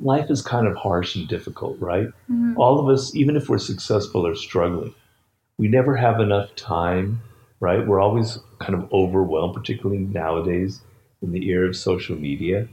life 0.00 0.30
is 0.30 0.42
kind 0.42 0.66
of 0.66 0.76
harsh 0.76 1.16
and 1.16 1.28
difficult, 1.28 1.78
right? 1.80 2.08
Mm-hmm. 2.30 2.54
All 2.56 2.78
of 2.78 2.88
us, 2.88 3.14
even 3.14 3.36
if 3.36 3.48
we're 3.48 3.58
successful, 3.58 4.26
are 4.26 4.34
struggling. 4.34 4.94
We 5.58 5.68
never 5.68 5.96
have 5.96 6.20
enough 6.20 6.54
time, 6.54 7.20
right? 7.60 7.86
We're 7.86 8.00
always 8.00 8.38
kind 8.60 8.74
of 8.74 8.92
overwhelmed, 8.92 9.54
particularly 9.54 10.02
nowadays 10.02 10.80
in 11.20 11.32
the 11.32 11.48
era 11.48 11.68
of 11.68 11.76
social 11.76 12.16
media. 12.16 12.68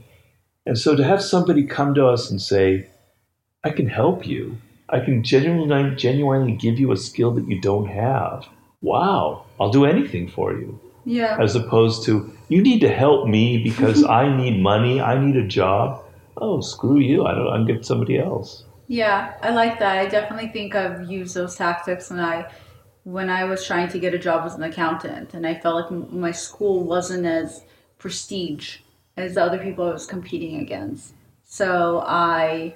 And 0.64 0.78
so 0.78 0.94
to 0.94 1.04
have 1.04 1.22
somebody 1.22 1.64
come 1.64 1.94
to 1.94 2.06
us 2.06 2.30
and 2.30 2.40
say, 2.40 2.88
I 3.64 3.70
can 3.70 3.88
help 3.88 4.26
you, 4.26 4.58
I 4.88 5.00
can 5.00 5.24
genuinely, 5.24 5.96
genuinely 5.96 6.52
give 6.52 6.78
you 6.78 6.92
a 6.92 6.96
skill 6.96 7.32
that 7.32 7.48
you 7.48 7.60
don't 7.60 7.88
have. 7.88 8.46
Wow, 8.82 9.46
I'll 9.58 9.70
do 9.70 9.84
anything 9.84 10.28
for 10.28 10.52
you. 10.52 10.78
Yeah. 11.04 11.38
As 11.40 11.56
opposed 11.56 12.04
to, 12.04 12.32
you 12.48 12.62
need 12.62 12.80
to 12.80 12.92
help 12.92 13.26
me 13.26 13.62
because 13.62 14.04
I 14.22 14.34
need 14.36 14.60
money, 14.60 15.00
I 15.00 15.18
need 15.24 15.36
a 15.36 15.46
job 15.46 16.05
oh, 16.38 16.60
screw 16.60 16.98
you. 16.98 17.24
I 17.26 17.34
don't. 17.34 17.48
I 17.48 17.56
can 17.56 17.66
get 17.66 17.86
somebody 17.86 18.18
else. 18.18 18.64
Yeah, 18.88 19.34
I 19.42 19.50
like 19.50 19.78
that. 19.78 19.98
I 19.98 20.06
definitely 20.06 20.48
think 20.48 20.74
I've 20.74 21.10
used 21.10 21.34
those 21.34 21.56
tactics 21.56 22.10
when 22.10 22.20
I 22.20 22.50
when 23.04 23.30
I 23.30 23.44
was 23.44 23.64
trying 23.64 23.88
to 23.90 23.98
get 23.98 24.14
a 24.14 24.18
job 24.18 24.44
as 24.44 24.54
an 24.54 24.62
accountant, 24.62 25.34
and 25.34 25.46
I 25.46 25.54
felt 25.54 25.90
like 25.90 26.12
my 26.12 26.32
school 26.32 26.84
wasn't 26.84 27.26
as 27.26 27.62
prestige 27.98 28.78
as 29.16 29.34
the 29.34 29.42
other 29.42 29.58
people 29.58 29.88
I 29.88 29.92
was 29.92 30.06
competing 30.06 30.60
against. 30.60 31.14
So 31.44 32.02
I 32.06 32.74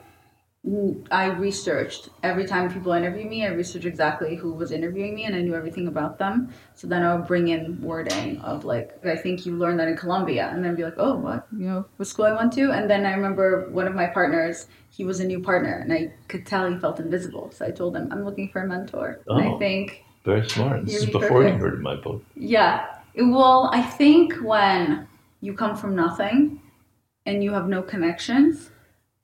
I 1.10 1.26
researched 1.26 2.10
every 2.22 2.46
time 2.46 2.70
people 2.70 2.92
interview 2.92 3.26
me. 3.26 3.46
I 3.46 3.48
researched 3.48 3.86
exactly 3.86 4.36
who 4.36 4.52
was 4.52 4.72
interviewing 4.72 5.14
me, 5.14 5.24
and 5.24 5.34
I 5.34 5.40
knew 5.40 5.54
everything 5.54 5.88
about 5.88 6.18
them. 6.18 6.52
So 6.74 6.86
then 6.86 7.02
I 7.02 7.14
would 7.14 7.26
bring 7.26 7.48
in 7.48 7.80
wording 7.80 8.38
of 8.42 8.66
like, 8.66 9.04
I 9.04 9.16
think 9.16 9.46
you 9.46 9.56
learned 9.56 9.80
that 9.80 9.88
in 9.88 9.96
Columbia, 9.96 10.50
and 10.52 10.62
then 10.62 10.74
be 10.74 10.84
like, 10.84 10.98
oh, 10.98 11.16
what? 11.16 11.46
You 11.50 11.66
know, 11.66 11.86
what 11.96 12.06
school 12.06 12.26
I 12.26 12.32
went 12.32 12.52
to? 12.54 12.72
And 12.72 12.90
then 12.90 13.06
I 13.06 13.14
remember 13.14 13.70
one 13.70 13.86
of 13.86 13.94
my 13.94 14.06
partners. 14.06 14.66
He 14.90 15.04
was 15.04 15.20
a 15.20 15.24
new 15.24 15.40
partner, 15.40 15.78
and 15.78 15.92
I 15.92 16.12
could 16.28 16.46
tell 16.46 16.70
he 16.70 16.78
felt 16.78 17.00
invisible. 17.00 17.50
So 17.52 17.64
I 17.64 17.70
told 17.70 17.96
him, 17.96 18.08
I'm 18.12 18.24
looking 18.24 18.50
for 18.50 18.62
a 18.62 18.66
mentor. 18.66 19.20
Oh, 19.28 19.36
and 19.36 19.48
I 19.48 19.50
oh, 19.52 19.58
think 19.58 20.04
very 20.24 20.46
smart. 20.48 20.84
This 20.84 20.96
is 20.96 21.06
before 21.06 21.42
perfect. 21.42 21.56
you 21.56 21.64
heard 21.64 21.82
my 21.82 21.96
book. 21.96 22.22
Yeah. 22.36 22.86
Well, 23.16 23.70
I 23.72 23.82
think 23.82 24.34
when 24.42 25.08
you 25.40 25.54
come 25.54 25.74
from 25.74 25.96
nothing 25.96 26.60
and 27.24 27.42
you 27.42 27.52
have 27.52 27.66
no 27.66 27.82
connections 27.82 28.69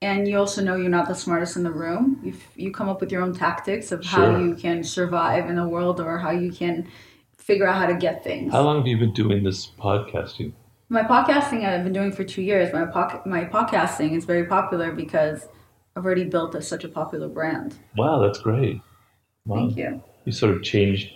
and 0.06 0.28
you 0.28 0.38
also 0.38 0.62
know 0.62 0.76
you're 0.76 0.88
not 0.88 1.08
the 1.08 1.14
smartest 1.14 1.56
in 1.56 1.64
the 1.64 1.70
room. 1.70 2.20
You 2.22 2.34
you 2.54 2.70
come 2.70 2.88
up 2.88 3.00
with 3.00 3.10
your 3.10 3.22
own 3.22 3.34
tactics 3.34 3.90
of 3.90 4.04
sure. 4.04 4.32
how 4.32 4.38
you 4.38 4.54
can 4.54 4.84
survive 4.84 5.50
in 5.50 5.56
the 5.56 5.66
world 5.66 6.00
or 6.00 6.18
how 6.18 6.30
you 6.30 6.52
can 6.52 6.88
figure 7.36 7.66
out 7.66 7.76
how 7.76 7.86
to 7.86 7.94
get 7.94 8.22
things. 8.22 8.52
How 8.52 8.62
long 8.62 8.76
have 8.78 8.86
you 8.86 8.98
been 8.98 9.12
doing 9.12 9.42
this 9.42 9.66
podcasting? 9.66 10.52
My 10.88 11.02
podcasting 11.02 11.64
I've 11.64 11.82
been 11.82 11.92
doing 11.92 12.12
for 12.12 12.22
two 12.22 12.42
years. 12.42 12.72
My 12.72 12.86
po- 12.86 13.22
my 13.26 13.44
podcasting 13.44 14.16
is 14.16 14.24
very 14.24 14.46
popular 14.46 14.92
because 14.92 15.48
I've 15.96 16.04
already 16.04 16.24
built 16.24 16.54
a, 16.54 16.62
such 16.62 16.84
a 16.84 16.88
popular 16.88 17.28
brand. 17.28 17.74
Wow, 17.96 18.20
that's 18.20 18.38
great. 18.38 18.80
Wow. 19.44 19.56
Thank 19.56 19.76
you. 19.76 20.02
You 20.24 20.32
sort 20.32 20.54
of 20.54 20.62
changed 20.62 21.10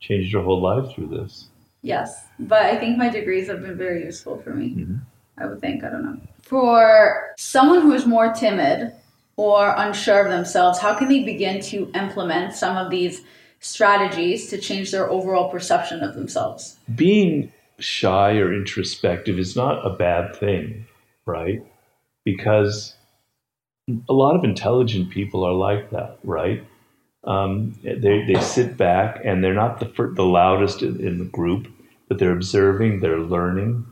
changed 0.00 0.30
your 0.30 0.42
whole 0.42 0.60
life 0.60 0.94
through 0.94 1.08
this. 1.08 1.48
Yes, 1.80 2.26
but 2.38 2.62
I 2.66 2.76
think 2.76 2.98
my 2.98 3.08
degrees 3.08 3.48
have 3.48 3.62
been 3.62 3.78
very 3.78 4.04
useful 4.04 4.42
for 4.42 4.50
me. 4.50 4.70
Mm-hmm. 4.70 4.96
I 5.38 5.46
would 5.46 5.60
think. 5.60 5.84
I 5.84 5.88
don't 5.90 6.04
know 6.04 6.20
for 6.46 7.34
someone 7.36 7.82
who 7.82 7.92
is 7.92 8.06
more 8.06 8.32
timid 8.32 8.92
or 9.36 9.74
unsure 9.76 10.24
of 10.24 10.30
themselves, 10.30 10.78
how 10.78 10.94
can 10.94 11.08
they 11.08 11.24
begin 11.24 11.60
to 11.60 11.90
implement 11.94 12.54
some 12.54 12.76
of 12.76 12.88
these 12.90 13.22
strategies 13.58 14.48
to 14.50 14.58
change 14.58 14.92
their 14.92 15.10
overall 15.10 15.50
perception 15.50 16.04
of 16.04 16.14
themselves? 16.14 16.78
Being 16.94 17.52
shy 17.78 18.36
or 18.36 18.54
introspective 18.54 19.38
is 19.38 19.56
not 19.56 19.84
a 19.84 19.90
bad 19.90 20.36
thing, 20.36 20.86
right? 21.26 21.66
Because 22.24 22.94
a 24.08 24.12
lot 24.12 24.36
of 24.36 24.44
intelligent 24.44 25.10
people 25.10 25.44
are 25.44 25.52
like 25.52 25.90
that, 25.90 26.18
right? 26.22 26.64
Um, 27.24 27.76
they, 27.82 28.24
they 28.24 28.40
sit 28.40 28.76
back 28.76 29.20
and 29.24 29.42
they're 29.42 29.52
not 29.52 29.80
the, 29.80 30.12
the 30.14 30.24
loudest 30.24 30.82
in, 30.82 31.04
in 31.04 31.18
the 31.18 31.24
group, 31.24 31.66
but 32.08 32.20
they're 32.20 32.32
observing, 32.32 33.00
they're 33.00 33.18
learning. 33.18 33.84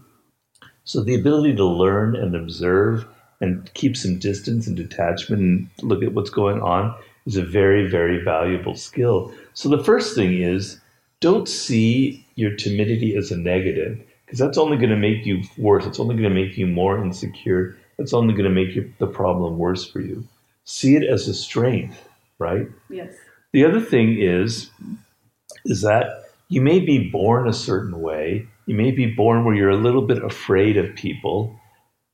So 0.85 1.03
the 1.03 1.15
ability 1.15 1.57
to 1.57 1.65
learn 1.65 2.15
and 2.15 2.35
observe 2.35 3.07
and 3.41 3.73
keep 3.75 3.97
some 3.97 4.19
distance 4.19 4.67
and 4.67 4.77
detachment 4.77 5.43
and 5.43 5.71
look 5.83 6.03
at 6.03 6.13
what's 6.13 6.31
going 6.31 6.61
on 6.63 6.95
is 7.27 7.37
a 7.37 7.43
very, 7.43 7.89
very 7.89 8.23
valuable 8.23 8.77
skill. 8.77 9.33
So 9.55 9.69
the 9.69 9.83
first 9.83 10.15
thing 10.15 10.41
is 10.41 10.81
don't 11.21 11.49
see 11.49 12.27
your 12.35 12.55
timidity 12.55 13.17
as 13.17 13.31
a 13.31 13.37
negative 13.37 13.99
because 14.25 14.39
that's 14.39 14.59
only 14.59 14.77
going 14.77 14.91
to 14.91 14.97
make 14.97 15.25
you 15.25 15.43
worse. 15.57 15.87
It's 15.87 16.01
only 16.01 16.17
going 16.17 16.29
to 16.29 16.35
make 16.35 16.57
you 16.59 16.67
more 16.67 17.03
insecure. 17.03 17.77
It's 17.99 18.13
only 18.13 18.35
going 18.35 18.45
to 18.45 18.51
make 18.51 18.99
the 18.99 19.07
problem 19.07 19.59
worse 19.59 19.87
for 19.87 20.01
you. 20.01 20.27
See 20.65 20.97
it 20.97 21.05
as 21.05 21.29
a 21.29 21.35
strength, 21.35 22.09
right? 22.39 22.67
Yes. 22.91 23.15
The 23.53 23.65
other 23.65 23.81
thing 23.81 24.19
is, 24.21 24.71
is 25.65 25.83
that 25.83 26.25
you 26.49 26.61
may 26.61 26.81
be 26.81 27.11
born 27.11 27.49
a 27.49 27.53
certain 27.53 28.01
way. 28.01 28.49
You 28.67 28.75
may 28.75 28.91
be 28.91 29.07
born 29.07 29.45
where 29.45 29.55
you're 29.55 29.71
a 29.71 29.77
little 29.77 30.03
bit 30.03 30.23
afraid 30.23 30.77
of 30.77 30.95
people, 30.95 31.59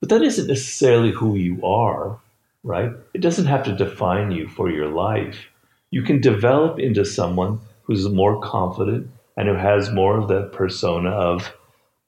but 0.00 0.08
that 0.08 0.22
isn't 0.22 0.48
necessarily 0.48 1.10
who 1.10 1.36
you 1.36 1.64
are, 1.64 2.18
right? 2.64 2.92
It 3.14 3.20
doesn't 3.20 3.46
have 3.46 3.64
to 3.64 3.76
define 3.76 4.32
you 4.32 4.48
for 4.48 4.70
your 4.70 4.88
life. 4.88 5.46
You 5.90 6.02
can 6.02 6.20
develop 6.20 6.78
into 6.78 7.04
someone 7.04 7.60
who's 7.82 8.08
more 8.08 8.40
confident 8.40 9.10
and 9.36 9.48
who 9.48 9.54
has 9.54 9.90
more 9.90 10.18
of 10.18 10.28
that 10.28 10.52
persona 10.52 11.10
of, 11.10 11.52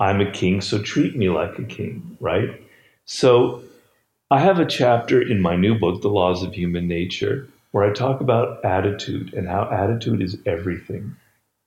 I'm 0.01 0.20
a 0.20 0.30
king, 0.30 0.61
so 0.61 0.82
treat 0.82 1.16
me 1.16 1.28
like 1.28 1.59
a 1.59 1.64
king, 1.64 2.16
right? 2.20 2.61
So 3.05 3.62
I 4.30 4.40
have 4.40 4.59
a 4.59 4.66
chapter 4.66 5.20
in 5.20 5.40
my 5.40 5.57
new 5.57 5.78
book, 5.78 6.03
The 6.03 6.09
Laws 6.09 6.43
of 6.43 6.55
Human 6.55 6.88
Nature, 6.88 7.49
where 7.70 7.84
I 7.84 7.93
talk 7.93 8.20
about 8.20 8.64
attitude 8.64 9.34
and 9.34 9.49
how 9.49 9.68
attitude 9.70 10.22
is 10.22 10.36
everything, 10.47 11.16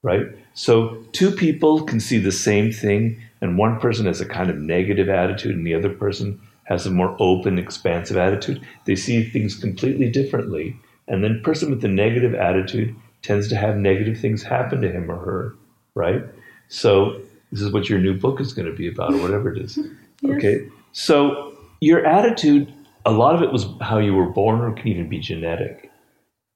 right? 0.05 0.27
So 0.53 1.03
two 1.11 1.31
people 1.31 1.83
can 1.83 1.99
see 1.99 2.19
the 2.19 2.31
same 2.31 2.71
thing, 2.71 3.19
and 3.41 3.57
one 3.57 3.79
person 3.79 4.05
has 4.05 4.21
a 4.21 4.25
kind 4.25 4.51
of 4.51 4.57
negative 4.57 5.09
attitude, 5.09 5.55
and 5.55 5.65
the 5.65 5.73
other 5.73 5.89
person 5.89 6.39
has 6.65 6.85
a 6.85 6.91
more 6.91 7.17
open, 7.19 7.57
expansive 7.57 8.15
attitude. 8.15 8.61
They 8.85 8.95
see 8.95 9.23
things 9.23 9.55
completely 9.55 10.09
differently. 10.09 10.75
And 11.07 11.23
then 11.23 11.41
person 11.43 11.71
with 11.71 11.81
the 11.81 11.87
negative 11.87 12.35
attitude 12.35 12.95
tends 13.23 13.47
to 13.49 13.55
have 13.55 13.77
negative 13.77 14.19
things 14.19 14.43
happen 14.43 14.81
to 14.81 14.91
him 14.91 15.09
or 15.09 15.17
her, 15.17 15.55
right? 15.95 16.23
So 16.67 17.19
this 17.51 17.61
is 17.61 17.71
what 17.71 17.89
your 17.89 17.99
new 17.99 18.13
book 18.13 18.39
is 18.39 18.53
going 18.53 18.67
to 18.67 18.75
be 18.75 18.87
about, 18.87 19.13
or 19.13 19.21
whatever 19.21 19.53
it 19.53 19.61
is. 19.61 19.77
yes. 20.21 20.37
Okay. 20.37 20.67
So 20.91 21.57
your 21.81 22.05
attitude, 22.05 22.71
a 23.05 23.11
lot 23.11 23.35
of 23.35 23.41
it 23.41 23.51
was 23.51 23.65
how 23.81 23.97
you 23.97 24.13
were 24.13 24.29
born, 24.29 24.61
or 24.61 24.71
can 24.73 24.87
even 24.87 25.09
be 25.09 25.19
genetic. 25.19 25.91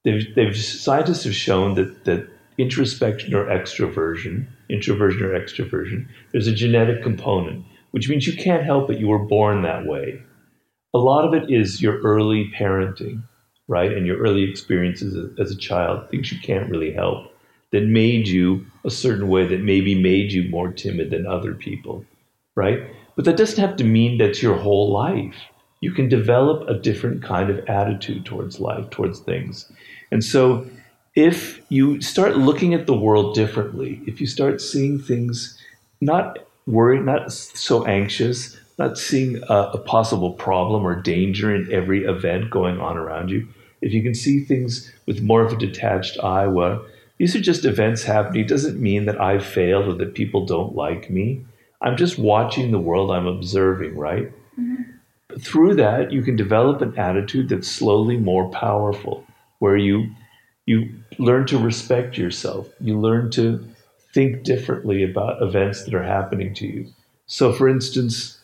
They've, 0.04 0.24
they've 0.34 0.56
scientists 0.56 1.24
have 1.24 1.34
shown 1.34 1.74
that 1.74 2.04
that 2.04 2.28
introspection 2.60 3.34
or 3.34 3.46
extroversion, 3.46 4.46
introversion 4.68 5.22
or 5.22 5.38
extroversion, 5.38 6.06
there's 6.32 6.46
a 6.46 6.54
genetic 6.54 7.02
component, 7.02 7.64
which 7.90 8.08
means 8.08 8.26
you 8.26 8.36
can't 8.36 8.64
help 8.64 8.90
it. 8.90 8.98
You 8.98 9.08
were 9.08 9.26
born 9.26 9.62
that 9.62 9.86
way. 9.86 10.22
A 10.94 10.98
lot 10.98 11.24
of 11.24 11.34
it 11.34 11.50
is 11.50 11.80
your 11.80 12.00
early 12.00 12.50
parenting, 12.58 13.22
right, 13.68 13.92
and 13.92 14.06
your 14.06 14.18
early 14.18 14.42
experiences 14.42 15.30
as 15.38 15.50
a 15.50 15.56
child, 15.56 16.10
things 16.10 16.32
you 16.32 16.38
can't 16.40 16.70
really 16.70 16.92
help, 16.92 17.32
that 17.70 17.84
made 17.84 18.26
you 18.26 18.66
a 18.84 18.90
certain 18.90 19.28
way, 19.28 19.46
that 19.46 19.60
maybe 19.60 20.00
made 20.00 20.32
you 20.32 20.48
more 20.50 20.72
timid 20.72 21.10
than 21.10 21.26
other 21.26 21.54
people, 21.54 22.04
right? 22.56 22.80
But 23.14 23.24
that 23.26 23.36
doesn't 23.36 23.64
have 23.64 23.76
to 23.76 23.84
mean 23.84 24.18
that's 24.18 24.42
your 24.42 24.56
whole 24.56 24.92
life. 24.92 25.36
You 25.80 25.92
can 25.92 26.08
develop 26.08 26.68
a 26.68 26.74
different 26.74 27.22
kind 27.22 27.48
of 27.48 27.60
attitude 27.68 28.24
towards 28.24 28.60
life, 28.60 28.90
towards 28.90 29.20
things. 29.20 29.70
And 30.10 30.24
so 30.24 30.66
if 31.14 31.60
you 31.70 32.00
start 32.00 32.36
looking 32.36 32.74
at 32.74 32.86
the 32.86 32.96
world 32.96 33.34
differently, 33.34 34.00
if 34.06 34.20
you 34.20 34.26
start 34.26 34.60
seeing 34.60 34.98
things 34.98 35.58
not 36.00 36.38
worried, 36.66 37.02
not 37.02 37.32
so 37.32 37.84
anxious, 37.86 38.58
not 38.78 38.96
seeing 38.96 39.42
a, 39.48 39.54
a, 39.74 39.78
possible 39.78 40.32
problem 40.32 40.86
or 40.86 40.94
danger 40.94 41.54
in 41.54 41.70
every 41.72 42.04
event 42.04 42.48
going 42.48 42.80
on 42.80 42.96
around 42.96 43.28
you, 43.28 43.46
if 43.82 43.92
you 43.92 44.02
can 44.02 44.14
see 44.14 44.44
things 44.44 44.92
with 45.06 45.20
more 45.20 45.42
of 45.42 45.52
a 45.52 45.56
detached 45.56 46.18
eye, 46.22 46.46
well, 46.46 46.84
these 47.18 47.34
are 47.36 47.40
just 47.40 47.64
events 47.64 48.04
happening. 48.04 48.42
It 48.42 48.48
doesn't 48.48 48.80
mean 48.80 49.04
that 49.06 49.20
I've 49.20 49.44
failed 49.44 49.88
or 49.88 49.94
that 49.94 50.14
people 50.14 50.46
don't 50.46 50.74
like 50.74 51.10
me. 51.10 51.44
I'm 51.82 51.96
just 51.96 52.18
watching 52.18 52.70
the 52.70 52.78
world, 52.78 53.10
I'm 53.10 53.26
observing, 53.26 53.96
right? 53.96 54.32
Mm-hmm. 54.58 55.38
Through 55.38 55.74
that, 55.76 56.12
you 56.12 56.22
can 56.22 56.36
develop 56.36 56.80
an 56.80 56.98
attitude 56.98 57.48
that's 57.48 57.70
slowly 57.70 58.16
more 58.16 58.50
powerful, 58.50 59.24
where 59.58 59.76
you 59.76 60.10
you 60.66 60.88
learn 61.18 61.46
to 61.46 61.58
respect 61.58 62.16
yourself. 62.16 62.68
You 62.80 62.98
learn 62.98 63.30
to 63.32 63.66
think 64.12 64.42
differently 64.42 65.02
about 65.02 65.42
events 65.42 65.84
that 65.84 65.94
are 65.94 66.02
happening 66.02 66.54
to 66.54 66.66
you. 66.66 66.86
So, 67.26 67.52
for 67.52 67.68
instance, 67.68 68.38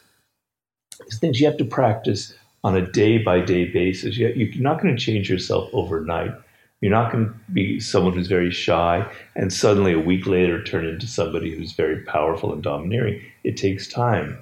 things 1.21 1.41
you 1.41 1.47
have 1.47 1.59
to 1.59 1.65
practice 1.65 2.35
on 2.65 2.77
a 2.77 2.91
day 2.91 3.19
by 3.19 3.41
day 3.41 3.65
basis. 3.65 4.17
You're 4.17 4.49
not 4.57 4.81
going 4.81 4.95
to 4.95 5.01
change 5.01 5.31
yourself 5.31 5.69
overnight. 5.73 6.33
You're 6.81 6.91
not 6.91 7.13
going 7.13 7.27
to 7.27 7.35
be 7.53 7.81
someone 7.81 8.13
who's 8.13 8.27
very 8.27 8.51
shy 8.51 9.11
and 9.35 9.53
suddenly 9.53 9.93
a 9.93 10.01
week 10.01 10.27
later 10.27 10.63
turn 10.63 10.85
into 10.85 11.07
somebody 11.07 11.55
who's 11.57 11.73
very 11.73 12.03
powerful 12.03 12.53
and 12.53 12.63
domineering. 12.63 13.23
It 13.45 13.57
takes 13.57 13.89
time. 13.89 14.39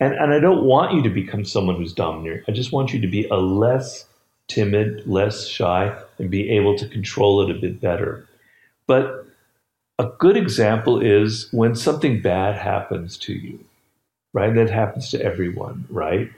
And, 0.00 0.14
and 0.14 0.32
I 0.32 0.40
don't 0.40 0.64
want 0.64 0.94
you 0.94 1.02
to 1.02 1.08
become 1.08 1.44
someone 1.44 1.76
who's 1.76 1.94
domineering. 1.94 2.42
I 2.48 2.52
just 2.52 2.72
want 2.72 2.92
you 2.92 3.00
to 3.00 3.06
be 3.06 3.26
a 3.28 3.36
less 3.36 4.06
timid, 4.48 5.06
less 5.06 5.46
shy, 5.46 5.96
and 6.18 6.30
be 6.30 6.50
able 6.50 6.76
to 6.78 6.88
control 6.88 7.42
it 7.42 7.54
a 7.54 7.58
bit 7.58 7.80
better. 7.80 8.28
But 8.86 9.26
a 9.98 10.10
good 10.18 10.36
example 10.36 11.00
is 11.00 11.48
when 11.52 11.74
something 11.74 12.20
bad 12.20 12.56
happens 12.56 13.16
to 13.18 13.32
you, 13.32 13.64
right? 14.32 14.54
That 14.54 14.70
happens 14.70 15.10
to 15.10 15.22
everyone, 15.22 15.86
right? 15.88 16.30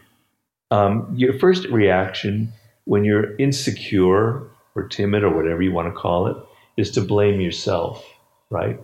Um, 0.70 1.12
your 1.16 1.38
first 1.38 1.66
reaction 1.66 2.52
when 2.84 3.04
you're 3.04 3.36
insecure 3.36 4.42
or 4.74 4.88
timid 4.88 5.24
or 5.24 5.34
whatever 5.34 5.62
you 5.62 5.72
want 5.72 5.92
to 5.92 5.98
call 5.98 6.26
it 6.26 6.36
is 6.76 6.90
to 6.92 7.00
blame 7.00 7.40
yourself, 7.40 8.04
right? 8.50 8.78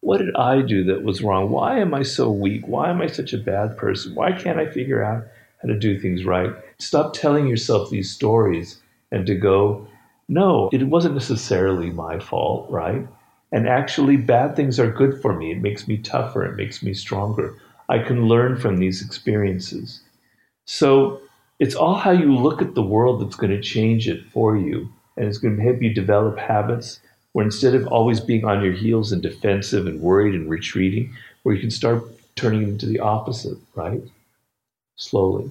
What 0.00 0.18
did 0.18 0.34
I 0.34 0.62
do 0.62 0.84
that 0.84 1.02
was 1.02 1.22
wrong? 1.22 1.50
Why 1.50 1.78
am 1.78 1.94
I 1.94 2.02
so 2.02 2.30
weak? 2.30 2.66
Why 2.66 2.90
am 2.90 3.00
I 3.00 3.06
such 3.06 3.32
a 3.32 3.38
bad 3.38 3.76
person? 3.76 4.14
Why 4.14 4.32
can't 4.32 4.58
I 4.58 4.66
figure 4.66 5.02
out 5.02 5.24
how 5.62 5.68
to 5.68 5.78
do 5.78 5.98
things 5.98 6.24
right? 6.24 6.52
Stop 6.78 7.12
telling 7.12 7.46
yourself 7.46 7.90
these 7.90 8.10
stories 8.10 8.80
and 9.12 9.26
to 9.26 9.34
go, 9.34 9.86
no, 10.30 10.70
it 10.72 10.84
wasn't 10.84 11.14
necessarily 11.14 11.90
my 11.90 12.20
fault, 12.20 12.70
right? 12.70 13.04
And 13.50 13.68
actually, 13.68 14.16
bad 14.16 14.54
things 14.54 14.78
are 14.78 14.88
good 14.90 15.20
for 15.20 15.34
me. 15.34 15.50
It 15.50 15.60
makes 15.60 15.88
me 15.88 15.98
tougher, 15.98 16.44
it 16.44 16.56
makes 16.56 16.84
me 16.84 16.94
stronger. 16.94 17.56
I 17.88 17.98
can 17.98 18.28
learn 18.28 18.56
from 18.56 18.78
these 18.78 19.04
experiences. 19.04 20.00
So 20.66 21.20
it's 21.58 21.74
all 21.74 21.96
how 21.96 22.12
you 22.12 22.32
look 22.32 22.62
at 22.62 22.76
the 22.76 22.82
world 22.82 23.20
that's 23.20 23.34
going 23.34 23.50
to 23.50 23.60
change 23.60 24.08
it 24.08 24.24
for 24.26 24.56
you. 24.56 24.88
And 25.16 25.26
it's 25.26 25.38
going 25.38 25.56
to 25.56 25.62
help 25.64 25.82
you 25.82 25.92
develop 25.92 26.38
habits 26.38 27.00
where 27.32 27.44
instead 27.44 27.74
of 27.74 27.88
always 27.88 28.20
being 28.20 28.44
on 28.44 28.62
your 28.62 28.72
heels 28.72 29.10
and 29.10 29.20
defensive 29.20 29.88
and 29.88 30.00
worried 30.00 30.34
and 30.34 30.48
retreating, 30.48 31.12
where 31.42 31.56
you 31.56 31.60
can 31.60 31.72
start 31.72 32.04
turning 32.36 32.62
into 32.62 32.86
the 32.86 33.00
opposite, 33.00 33.58
right? 33.74 34.02
Slowly. 34.94 35.50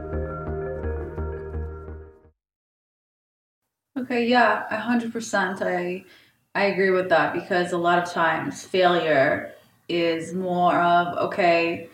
Okay, 4.11 4.27
yeah, 4.27 4.65
a 4.69 4.75
hundred 4.75 5.13
percent. 5.13 5.61
I 5.61 6.03
I 6.53 6.65
agree 6.65 6.89
with 6.89 7.07
that 7.07 7.33
because 7.33 7.71
a 7.71 7.77
lot 7.77 7.97
of 7.97 8.11
times 8.11 8.61
failure 8.61 9.53
is 9.87 10.33
more 10.33 10.75
of 10.81 11.17
okay, 11.29 11.87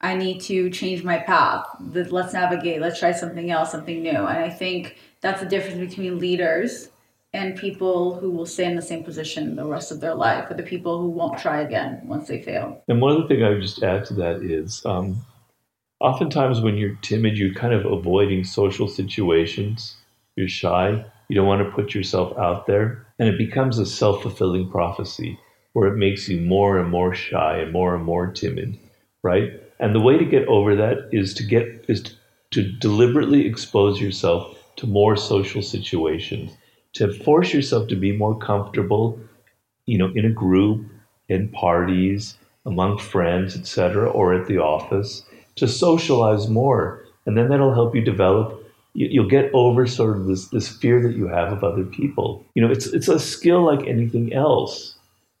I 0.00 0.14
need 0.14 0.40
to 0.42 0.70
change 0.70 1.02
my 1.02 1.18
path. 1.18 1.66
Let's 1.80 2.32
navigate. 2.32 2.80
Let's 2.80 3.00
try 3.00 3.10
something 3.10 3.50
else, 3.50 3.72
something 3.72 4.00
new. 4.00 4.10
And 4.10 4.38
I 4.38 4.50
think 4.50 4.98
that's 5.20 5.40
the 5.40 5.48
difference 5.48 5.78
between 5.80 6.20
leaders 6.20 6.90
and 7.32 7.58
people 7.58 8.14
who 8.20 8.30
will 8.30 8.46
stay 8.46 8.66
in 8.66 8.76
the 8.76 8.80
same 8.80 9.02
position 9.02 9.56
the 9.56 9.64
rest 9.66 9.90
of 9.90 9.98
their 9.98 10.14
life, 10.14 10.48
or 10.48 10.54
the 10.54 10.62
people 10.62 11.02
who 11.02 11.10
won't 11.10 11.40
try 11.40 11.62
again 11.62 12.02
once 12.04 12.28
they 12.28 12.40
fail. 12.40 12.84
And 12.86 13.00
one 13.00 13.16
other 13.16 13.26
thing 13.26 13.42
I 13.42 13.48
would 13.48 13.62
just 13.62 13.82
add 13.82 14.04
to 14.06 14.14
that 14.14 14.44
is, 14.44 14.86
um, 14.86 15.26
oftentimes 15.98 16.60
when 16.60 16.76
you're 16.76 16.96
timid, 17.02 17.36
you're 17.36 17.52
kind 17.52 17.74
of 17.74 17.84
avoiding 17.84 18.44
social 18.44 18.86
situations. 18.86 19.96
You're 20.36 20.46
shy 20.46 21.04
You 21.28 21.36
don't 21.36 21.46
want 21.46 21.64
to 21.64 21.72
put 21.72 21.94
yourself 21.94 22.36
out 22.38 22.66
there. 22.66 23.06
And 23.18 23.28
it 23.28 23.38
becomes 23.38 23.78
a 23.78 23.86
self 23.86 24.22
fulfilling 24.22 24.70
prophecy 24.70 25.38
where 25.72 25.88
it 25.88 25.96
makes 25.96 26.28
you 26.28 26.40
more 26.40 26.78
and 26.78 26.90
more 26.90 27.14
shy 27.14 27.58
and 27.58 27.72
more 27.72 27.94
and 27.94 28.04
more 28.04 28.30
timid, 28.32 28.78
right? 29.22 29.52
And 29.78 29.94
the 29.94 30.00
way 30.00 30.18
to 30.18 30.24
get 30.24 30.48
over 30.48 30.74
that 30.76 31.08
is 31.12 31.34
to 31.34 31.44
get 31.44 31.84
is 31.88 32.02
to, 32.02 32.12
to 32.50 32.72
deliberately 32.78 33.46
expose 33.46 34.00
yourself 34.00 34.56
to 34.76 34.86
more 34.86 35.16
social 35.16 35.62
situations, 35.62 36.52
to 36.94 37.12
force 37.12 37.52
yourself 37.52 37.88
to 37.88 37.96
be 37.96 38.16
more 38.16 38.38
comfortable, 38.38 39.20
you 39.86 39.98
know, 39.98 40.10
in 40.14 40.24
a 40.24 40.30
group, 40.30 40.86
in 41.28 41.48
parties, 41.48 42.36
among 42.64 42.98
friends, 42.98 43.56
etc., 43.56 44.08
or 44.08 44.34
at 44.34 44.46
the 44.46 44.58
office, 44.58 45.24
to 45.56 45.68
socialize 45.68 46.48
more, 46.48 47.04
and 47.26 47.36
then 47.36 47.48
that'll 47.48 47.74
help 47.74 47.94
you 47.94 48.00
develop. 48.00 48.57
You'll 49.00 49.28
get 49.28 49.48
over 49.54 49.86
sort 49.86 50.16
of 50.16 50.26
this 50.26 50.48
this 50.48 50.68
fear 50.68 51.00
that 51.02 51.16
you 51.16 51.28
have 51.28 51.52
of 51.52 51.62
other 51.62 51.84
people. 51.84 52.44
You 52.54 52.62
know, 52.62 52.72
it's 52.72 52.88
it's 52.88 53.06
a 53.06 53.20
skill 53.20 53.64
like 53.64 53.86
anything 53.86 54.32
else. 54.32 54.96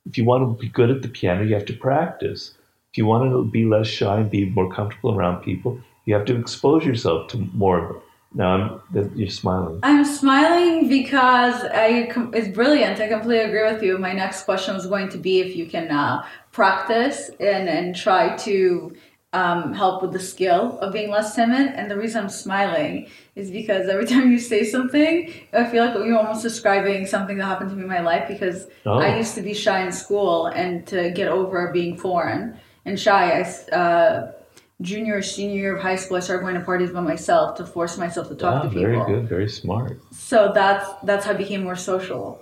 If 0.06 0.16
you 0.16 0.24
want 0.24 0.44
to 0.44 0.62
be 0.62 0.68
good 0.68 0.90
at 0.90 1.02
the 1.02 1.08
piano, 1.08 1.42
you 1.42 1.54
have 1.54 1.64
to 1.66 1.72
practice. 1.72 2.54
If 2.92 2.98
you 2.98 3.04
want 3.04 3.30
to 3.32 3.44
be 3.44 3.64
less 3.64 3.88
shy 3.88 4.20
and 4.20 4.30
be 4.30 4.48
more 4.50 4.72
comfortable 4.72 5.12
around 5.12 5.42
people, 5.42 5.80
you 6.04 6.14
have 6.14 6.24
to 6.26 6.38
expose 6.38 6.86
yourself 6.86 7.28
to 7.30 7.38
more. 7.52 8.00
Now 8.32 8.80
I'm, 8.94 9.10
you're 9.16 9.28
smiling. 9.28 9.80
I'm 9.82 10.04
smiling 10.04 10.88
because 10.88 11.64
I 11.64 12.12
it's 12.34 12.54
brilliant. 12.54 13.00
I 13.00 13.08
completely 13.08 13.44
agree 13.44 13.64
with 13.72 13.82
you. 13.82 13.98
My 13.98 14.12
next 14.12 14.44
question 14.44 14.76
was 14.76 14.86
going 14.86 15.08
to 15.08 15.18
be 15.18 15.40
if 15.40 15.56
you 15.56 15.66
can 15.66 15.90
uh, 15.90 16.24
practice 16.52 17.30
and 17.40 17.68
and 17.68 17.96
try 17.96 18.36
to 18.36 18.94
um, 19.32 19.74
help 19.74 20.02
with 20.02 20.12
the 20.12 20.20
skill 20.20 20.78
of 20.78 20.92
being 20.92 21.10
less 21.10 21.34
timid. 21.34 21.72
And 21.74 21.90
the 21.90 21.96
reason 21.96 22.24
I'm 22.24 22.30
smiling 22.30 23.08
is 23.38 23.50
because 23.50 23.88
every 23.88 24.06
time 24.06 24.30
you 24.30 24.38
say 24.38 24.64
something, 24.64 25.32
I 25.52 25.64
feel 25.64 25.84
like 25.84 25.94
you're 25.94 26.18
almost 26.18 26.42
describing 26.42 27.06
something 27.06 27.38
that 27.38 27.46
happened 27.46 27.70
to 27.70 27.76
me 27.76 27.82
in 27.82 27.88
my 27.88 28.00
life 28.00 28.28
because 28.28 28.66
oh. 28.84 28.98
I 28.98 29.16
used 29.16 29.34
to 29.36 29.42
be 29.42 29.54
shy 29.54 29.84
in 29.84 29.92
school 29.92 30.46
and 30.46 30.86
to 30.88 31.10
get 31.10 31.28
over 31.28 31.70
being 31.72 31.96
foreign 31.96 32.58
and 32.84 32.98
shy. 32.98 33.40
I, 33.40 33.74
uh, 33.74 34.32
junior 34.80 35.16
or 35.16 35.22
senior 35.22 35.56
year 35.56 35.76
of 35.76 35.82
high 35.82 35.96
school, 35.96 36.16
I 36.16 36.20
started 36.20 36.42
going 36.42 36.54
to 36.54 36.60
parties 36.60 36.90
by 36.90 37.00
myself 37.00 37.56
to 37.56 37.66
force 37.66 37.98
myself 37.98 38.28
to 38.28 38.34
talk 38.34 38.62
to 38.62 38.68
people. 38.68 38.82
Very 38.82 39.04
good, 39.04 39.28
very 39.28 39.48
smart. 39.48 40.00
So 40.12 40.52
that's 40.54 40.88
that's 41.02 41.24
how 41.24 41.32
I 41.32 41.34
became 41.34 41.64
more 41.64 41.76
social. 41.76 42.40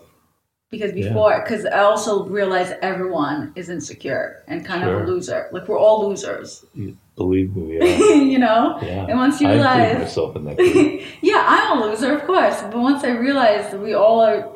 Because 0.76 0.92
before, 0.92 1.40
because 1.42 1.64
yeah. 1.64 1.80
I 1.80 1.84
also 1.84 2.24
realized 2.26 2.74
everyone 2.82 3.52
is 3.56 3.68
insecure 3.68 4.42
and 4.48 4.64
kind 4.64 4.82
sure. 4.82 5.00
of 5.00 5.08
a 5.08 5.10
loser. 5.10 5.48
Like 5.52 5.68
we're 5.68 5.78
all 5.78 6.08
losers. 6.08 6.64
You 6.74 6.96
believe 7.16 7.56
me, 7.56 7.78
yeah. 7.78 8.14
you 8.14 8.38
know. 8.38 8.78
Yeah. 8.82 9.06
And 9.08 9.18
once 9.18 9.40
you 9.40 9.48
realize, 9.48 9.98
myself 9.98 10.36
in 10.36 10.44
that 10.44 10.58
yeah, 11.22 11.44
I'm 11.46 11.78
a 11.78 11.86
loser, 11.86 12.12
of 12.12 12.24
course. 12.24 12.60
But 12.62 12.76
once 12.76 13.04
I 13.04 13.10
realized 13.10 13.78
we 13.78 13.94
all 13.94 14.20
are 14.20 14.52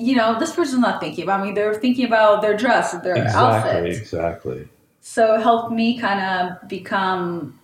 you 0.00 0.16
know, 0.16 0.38
this 0.38 0.54
person's 0.54 0.80
not 0.80 0.98
thinking 0.98 1.24
about 1.24 1.44
me. 1.44 1.52
They're 1.52 1.74
thinking 1.74 2.06
about 2.06 2.40
their 2.40 2.56
dress, 2.56 2.92
their 3.02 3.16
exactly, 3.16 3.70
outfit. 3.70 3.84
Exactly. 3.86 4.68
So 5.02 5.34
it 5.34 5.42
helped 5.42 5.72
me 5.72 5.98
kind 5.98 6.20
of 6.20 6.68
become, 6.68 7.59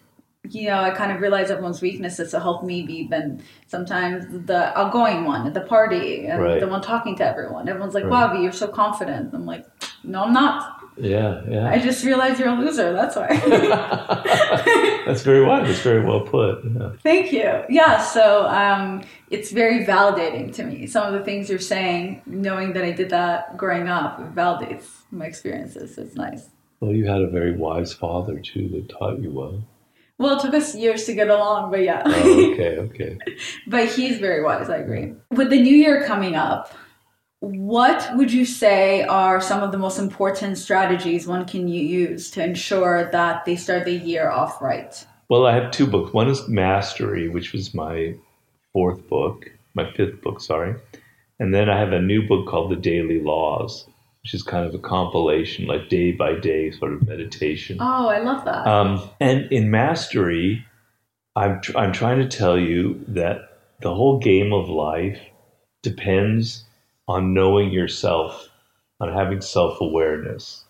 you 0.51 0.69
know, 0.69 0.79
I 0.79 0.91
kind 0.91 1.13
of 1.13 1.21
realized 1.21 1.51
everyone's 1.51 1.81
weaknesses. 1.83 2.31
to 2.31 2.41
help 2.41 2.65
me 2.65 2.83
be 2.83 2.95
even 2.95 3.43
sometimes 3.67 4.25
the 4.47 4.77
outgoing 4.79 5.25
one 5.25 5.47
at 5.47 5.55
the 5.55 5.61
party 5.61 6.27
and 6.27 6.43
right. 6.43 6.61
the 6.61 6.67
one 6.67 6.83
talking 6.83 7.17
to 7.17 7.25
everyone. 7.25 7.69
Everyone's 7.69 7.95
like, 7.95 8.05
right. 8.05 8.35
"Wow, 8.35 8.41
you're 8.41 8.53
so 8.53 8.69
confident." 8.69 9.35
I'm 9.35 9.47
like, 9.47 9.67
"No, 10.05 10.25
I'm 10.25 10.33
not." 10.33 10.77
Yeah, 10.99 11.43
yeah. 11.49 11.69
I 11.69 11.79
just 11.79 12.05
realized 12.05 12.41
you're 12.41 12.49
a 12.49 12.55
loser. 12.55 12.93
That's 12.93 13.17
why. 13.17 13.27
that's 15.07 15.23
very 15.23 15.45
wise. 15.45 15.67
That's 15.67 15.81
very 15.81 16.05
well 16.05 16.21
put. 16.21 16.65
Yeah. 16.65 16.93
Thank 17.03 17.33
you. 17.33 17.65
Yeah. 17.69 18.01
So 18.01 18.47
um, 18.47 19.03
it's 19.31 19.51
very 19.51 19.85
validating 19.85 20.55
to 20.55 20.65
me. 20.65 20.87
Some 20.87 21.07
of 21.07 21.19
the 21.19 21.25
things 21.25 21.51
you're 21.51 21.59
saying, 21.59 22.23
knowing 22.25 22.73
that 22.73 22.85
I 22.85 22.93
did 22.93 23.11
that 23.11 23.57
growing 23.59 23.89
up, 23.89 24.35
validates 24.35 24.87
my 25.11 25.27
experiences. 25.27 25.99
It's 25.99 26.15
nice. 26.15 26.49
Well, 26.81 26.93
you 26.93 27.07
had 27.07 27.21
a 27.21 27.29
very 27.29 27.53
wise 27.53 27.93
father 27.93 28.39
too 28.39 28.69
that 28.69 28.89
taught 28.89 29.19
you 29.19 29.31
well. 29.31 29.63
Well, 30.19 30.39
it 30.39 30.43
took 30.43 30.55
us 30.55 30.75
years 30.75 31.05
to 31.05 31.15
get 31.15 31.29
along, 31.29 31.71
but 31.71 31.83
yeah. 31.83 32.03
Oh, 32.05 32.53
okay, 32.53 32.79
okay. 32.79 33.19
but 33.67 33.89
he's 33.89 34.19
very 34.19 34.43
wise, 34.43 34.71
I 34.71 34.79
agree. 34.79 35.13
With 35.31 35.51
the 35.51 35.61
new 35.61 35.75
year 35.75 36.05
coming 36.05 36.37
up, 36.37 36.73
what 37.41 38.11
would 38.17 38.33
you 38.33 38.47
say 38.47 39.03
are 39.03 39.41
some 39.41 39.63
of 39.63 39.73
the 39.73 39.79
most 39.79 39.99
important 39.99 40.57
strategies 40.57 41.27
one 41.27 41.45
can 41.45 41.69
use 41.69 42.31
to 42.31 42.43
ensure 42.43 43.11
that 43.11 43.45
they 43.45 43.57
start 43.57 43.85
the 43.85 43.93
year 43.93 44.31
off 44.31 44.63
right? 44.63 45.07
Well, 45.29 45.45
I 45.45 45.55
have 45.55 45.71
two 45.71 45.87
books. 45.87 46.13
One 46.13 46.29
is 46.29 46.49
Mastery, 46.49 47.29
which 47.29 47.53
was 47.53 47.75
my 47.75 48.15
fourth 48.73 49.07
book, 49.09 49.51
my 49.75 49.91
fifth 49.93 50.23
book, 50.23 50.41
sorry. 50.41 50.77
And 51.39 51.53
then 51.53 51.69
I 51.69 51.79
have 51.79 51.93
a 51.93 52.01
new 52.01 52.27
book 52.27 52.49
called 52.49 52.71
The 52.71 52.77
Daily 52.77 53.21
Laws, 53.21 53.87
which 54.27 54.35
is 54.35 54.43
kind 54.43 54.67
of 54.67 54.75
a 54.75 54.79
compilation, 54.81 55.69
like 55.69 55.89
day 55.89 56.11
by 56.11 56.35
day 56.35 56.73
sort 56.73 56.93
of 56.93 57.07
meditation. 57.07 57.77
Oh, 57.79 58.09
I 58.09 58.19
love 58.19 58.45
that. 58.45 58.67
Um, 58.67 59.09
and 59.21 59.47
in 59.53 59.71
Mastery, 59.71 60.67
I'm, 61.37 61.61
tr- 61.61 61.79
I'm 61.79 61.93
trying 61.93 62.19
to 62.19 62.27
tell 62.27 62.59
you 62.59 63.05
that 63.07 63.61
the 63.83 63.95
whole 63.95 64.19
game 64.19 64.53
of 64.53 64.69
life 64.69 65.21
depends 65.83 66.65
on 67.07 67.35
knowing 67.35 67.71
yourself, 67.71 68.49
on 68.99 69.13
having 69.13 69.41
self 69.41 69.81
awareness, 69.81 70.65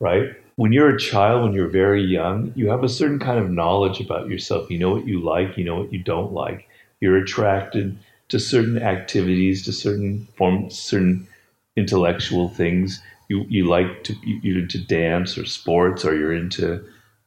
right? 0.00 0.30
When 0.56 0.72
you're 0.72 0.96
a 0.96 0.98
child, 0.98 1.42
when 1.42 1.52
you're 1.52 1.68
very 1.68 2.02
young, 2.02 2.50
you 2.56 2.70
have 2.70 2.82
a 2.82 2.88
certain 2.88 3.18
kind 3.18 3.38
of 3.38 3.50
knowledge 3.50 4.00
about 4.00 4.30
yourself. 4.30 4.70
You 4.70 4.78
know 4.78 4.90
what 4.90 5.06
you 5.06 5.20
like, 5.20 5.58
you 5.58 5.64
know 5.64 5.76
what 5.76 5.92
you 5.92 6.02
don't 6.02 6.32
like. 6.32 6.66
You're 7.00 7.18
attracted 7.18 7.98
to 8.30 8.40
certain 8.40 8.80
activities, 8.80 9.66
to 9.66 9.72
certain 9.74 10.28
forms, 10.34 10.78
certain 10.78 11.28
intellectual 11.76 12.48
things. 12.48 13.02
You 13.28 13.44
you 13.48 13.68
like 13.68 14.04
to 14.04 14.14
you're 14.24 14.58
into 14.58 14.78
dance 14.78 15.38
or 15.38 15.46
sports 15.46 16.04
or 16.04 16.16
you're 16.16 16.34
into 16.34 16.84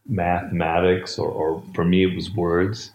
mathematics 0.08 1.18
or, 1.18 1.30
or 1.30 1.64
for 1.74 1.84
me 1.84 2.04
it 2.04 2.16
was 2.16 2.30
words. 2.30 2.92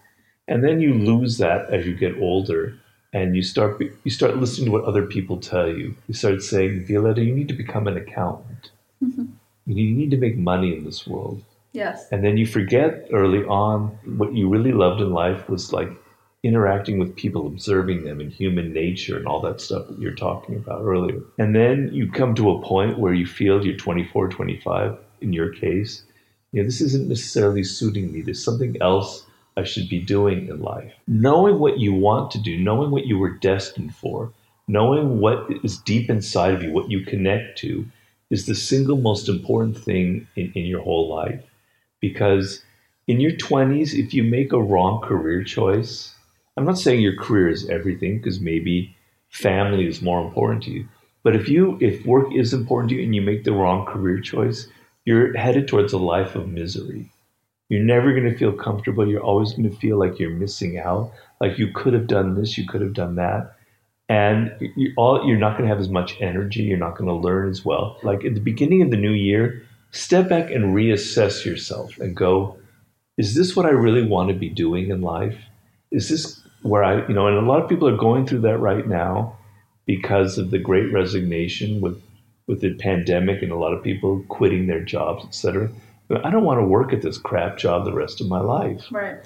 And 0.47 0.63
then 0.63 0.81
you 0.81 0.93
lose 0.93 1.37
that 1.37 1.69
as 1.69 1.85
you 1.85 1.95
get 1.95 2.17
older 2.19 2.77
and 3.13 3.35
you 3.35 3.41
start 3.41 3.81
you 4.03 4.11
start 4.11 4.37
listening 4.37 4.65
to 4.65 4.71
what 4.71 4.85
other 4.85 5.05
people 5.05 5.37
tell 5.37 5.67
you. 5.67 5.95
You 6.07 6.13
start 6.13 6.41
saying, 6.41 6.85
Violetta, 6.87 7.23
you 7.23 7.35
need 7.35 7.47
to 7.49 7.53
become 7.53 7.87
an 7.87 7.97
accountant. 7.97 8.71
Mm-hmm. 9.03 9.25
You, 9.65 9.75
need, 9.75 9.89
you 9.89 9.95
need 9.95 10.11
to 10.11 10.17
make 10.17 10.37
money 10.37 10.75
in 10.75 10.85
this 10.85 11.05
world. 11.05 11.43
Yes. 11.73 12.07
And 12.11 12.23
then 12.23 12.37
you 12.37 12.45
forget 12.45 13.07
early 13.11 13.43
on 13.45 13.97
what 14.17 14.33
you 14.33 14.49
really 14.49 14.71
loved 14.71 15.01
in 15.01 15.11
life 15.11 15.49
was 15.49 15.71
like 15.71 15.89
interacting 16.43 16.97
with 16.97 17.15
people, 17.15 17.45
observing 17.45 18.03
them 18.03 18.19
and 18.19 18.31
human 18.31 18.73
nature 18.73 19.17
and 19.17 19.27
all 19.27 19.41
that 19.41 19.61
stuff 19.61 19.87
that 19.87 19.99
you're 19.99 20.15
talking 20.15 20.55
about 20.55 20.81
earlier. 20.81 21.21
And 21.37 21.55
then 21.55 21.89
you 21.93 22.11
come 22.11 22.33
to 22.35 22.51
a 22.51 22.61
point 22.61 22.97
where 22.97 23.13
you 23.13 23.27
feel 23.27 23.63
you're 23.63 23.77
24, 23.77 24.29
25, 24.29 24.97
in 25.21 25.33
your 25.33 25.53
case, 25.53 26.03
you 26.51 26.61
know, 26.61 26.65
this 26.65 26.81
isn't 26.81 27.07
necessarily 27.07 27.63
suiting 27.63 28.11
me. 28.11 28.21
There's 28.21 28.43
something 28.43 28.75
else 28.81 29.25
I 29.55 29.63
should 29.63 29.87
be 29.87 29.99
doing 29.99 30.47
in 30.47 30.61
life. 30.61 30.93
Knowing 31.07 31.59
what 31.59 31.79
you 31.79 31.93
want 31.93 32.31
to 32.31 32.41
do, 32.41 32.57
knowing 32.57 32.89
what 32.89 33.05
you 33.05 33.19
were 33.19 33.37
destined 33.37 33.95
for, 33.95 34.33
knowing 34.67 35.19
what 35.19 35.47
is 35.63 35.77
deep 35.77 36.09
inside 36.09 36.53
of 36.53 36.63
you, 36.63 36.71
what 36.71 36.89
you 36.89 37.05
connect 37.05 37.57
to, 37.59 37.85
is 38.31 38.45
the 38.45 38.55
single 38.55 38.97
most 38.97 39.29
important 39.29 39.77
thing 39.77 40.27
in, 40.35 40.51
in 40.55 40.65
your 40.65 40.81
whole 40.81 41.07
life. 41.07 41.43
Because 41.99 42.63
in 43.07 43.19
your 43.19 43.33
20s, 43.33 43.93
if 43.93 44.13
you 44.13 44.23
make 44.23 44.53
a 44.53 44.61
wrong 44.61 45.01
career 45.01 45.43
choice, 45.43 46.15
I'm 46.57 46.65
not 46.65 46.77
saying 46.77 47.01
your 47.01 47.15
career 47.15 47.49
is 47.49 47.69
everything 47.69 48.17
because 48.17 48.39
maybe 48.39 48.95
family 49.29 49.87
is 49.87 50.01
more 50.01 50.21
important 50.21 50.63
to 50.63 50.71
you. 50.71 50.87
But 51.23 51.35
if 51.35 51.47
you 51.47 51.77
if 51.81 52.05
work 52.05 52.33
is 52.33 52.53
important 52.53 52.89
to 52.89 52.95
you 52.95 53.03
and 53.03 53.15
you 53.15 53.21
make 53.21 53.43
the 53.43 53.53
wrong 53.53 53.85
career 53.85 54.19
choice, 54.19 54.67
you're 55.05 55.35
headed 55.37 55.67
towards 55.67 55.93
a 55.93 55.97
life 55.97 56.35
of 56.35 56.49
misery. 56.49 57.11
You're 57.69 57.83
never 57.83 58.11
going 58.11 58.29
to 58.29 58.37
feel 58.37 58.51
comfortable. 58.51 59.07
You're 59.07 59.23
always 59.23 59.53
going 59.53 59.69
to 59.69 59.77
feel 59.77 59.97
like 59.97 60.19
you're 60.19 60.29
missing 60.29 60.77
out. 60.77 61.13
Like 61.39 61.57
you 61.57 61.71
could 61.73 61.93
have 61.93 62.07
done 62.07 62.35
this, 62.35 62.57
you 62.57 62.67
could 62.67 62.81
have 62.81 62.93
done 62.93 63.15
that, 63.15 63.55
and 64.09 64.53
you 64.75 64.93
all 64.97 65.25
you're 65.25 65.37
not 65.37 65.57
going 65.57 65.63
to 65.63 65.73
have 65.73 65.79
as 65.79 65.89
much 65.89 66.19
energy. 66.19 66.63
You're 66.63 66.77
not 66.77 66.97
going 66.97 67.07
to 67.07 67.15
learn 67.15 67.49
as 67.49 67.63
well. 67.63 67.97
Like 68.03 68.25
at 68.25 68.33
the 68.33 68.41
beginning 68.41 68.81
of 68.81 68.91
the 68.91 68.97
new 68.97 69.13
year, 69.13 69.63
step 69.91 70.27
back 70.27 70.51
and 70.51 70.75
reassess 70.75 71.45
yourself 71.45 71.97
and 71.99 72.15
go, 72.15 72.57
is 73.17 73.35
this 73.35 73.55
what 73.55 73.65
I 73.65 73.69
really 73.69 74.05
want 74.05 74.29
to 74.29 74.35
be 74.35 74.49
doing 74.49 74.89
in 74.89 75.01
life? 75.01 75.37
Is 75.91 76.09
this 76.09 76.40
where 76.61 76.83
I, 76.83 77.07
you 77.07 77.13
know, 77.13 77.27
and 77.27 77.37
a 77.37 77.49
lot 77.49 77.61
of 77.61 77.69
people 77.69 77.87
are 77.87 77.97
going 77.97 78.25
through 78.25 78.41
that 78.41 78.57
right 78.57 78.87
now 78.87 79.37
because 79.85 80.37
of 80.37 80.51
the 80.51 80.59
great 80.59 80.91
resignation 80.91 81.81
with 81.81 82.01
with 82.47 82.61
the 82.61 82.73
pandemic 82.75 83.41
and 83.41 83.51
a 83.51 83.57
lot 83.57 83.73
of 83.73 83.83
people 83.83 84.23
quitting 84.27 84.67
their 84.67 84.83
jobs, 84.83 85.23
et 85.25 85.33
cetera. 85.33 85.69
I 86.23 86.29
don't 86.29 86.43
want 86.43 86.59
to 86.59 86.65
work 86.65 86.91
at 86.91 87.01
this 87.01 87.17
crap 87.17 87.57
job 87.57 87.85
the 87.85 87.93
rest 87.93 88.19
of 88.19 88.27
my 88.27 88.41
life. 88.41 88.85
Right. 88.91 89.19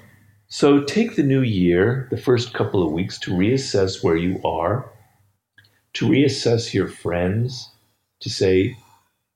So 0.47 0.83
take 0.83 1.15
the 1.15 1.23
new 1.23 1.41
year, 1.41 2.07
the 2.11 2.17
first 2.17 2.53
couple 2.53 2.85
of 2.85 2.91
weeks, 2.91 3.17
to 3.19 3.31
reassess 3.31 4.03
where 4.03 4.15
you 4.15 4.39
are, 4.45 4.91
to 5.93 6.07
reassess 6.07 6.73
your 6.73 6.87
friends, 6.87 7.71
to 8.19 8.29
say, 8.29 8.77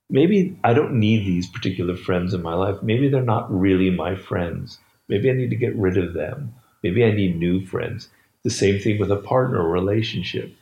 maybe 0.09 0.57
I 0.63 0.73
don't 0.73 0.99
need 0.99 1.25
these 1.25 1.47
particular 1.47 1.95
friends 1.95 2.33
in 2.33 2.43
my 2.43 2.53
life. 2.53 2.83
Maybe 2.83 3.09
they're 3.09 3.23
not 3.23 3.51
really 3.51 3.89
my 3.89 4.15
friends. 4.15 4.77
Maybe 5.07 5.31
I 5.31 5.33
need 5.33 5.49
to 5.49 5.55
get 5.55 5.75
rid 5.75 5.97
of 5.97 6.13
them. 6.13 6.53
Maybe 6.83 7.03
I 7.03 7.11
need 7.11 7.37
new 7.37 7.65
friends. 7.65 8.09
The 8.43 8.49
same 8.49 8.79
thing 8.79 8.99
with 8.99 9.11
a 9.11 9.17
partner 9.17 9.67
relationship. 9.67 10.53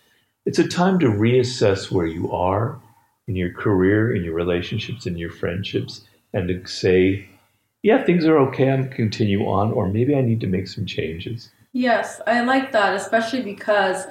It's 0.46 0.60
a 0.60 0.68
time 0.68 1.00
to 1.00 1.08
reassess 1.08 1.92
where 1.92 2.06
you 2.06 2.32
are 2.32 2.80
in 3.28 3.36
your 3.36 3.54
career, 3.54 4.16
in 4.16 4.24
your 4.24 4.34
relationships, 4.34 5.06
in 5.06 5.18
your 5.18 5.30
friendships, 5.30 6.02
and 6.34 6.48
to 6.48 6.66
say, 6.66 7.28
yeah, 7.84 8.04
things 8.04 8.26
are 8.26 8.38
okay, 8.40 8.70
I'm 8.70 8.90
continue 8.90 9.46
on, 9.46 9.72
or 9.72 9.88
maybe 9.88 10.16
I 10.16 10.22
need 10.22 10.42
to 10.42 10.48
make 10.48 10.68
some 10.68 10.86
changes. 10.86 11.52
Yes, 11.74 12.22
I 12.26 12.42
like 12.42 12.72
that, 12.72 12.96
especially 12.96 13.42
because 13.42 14.08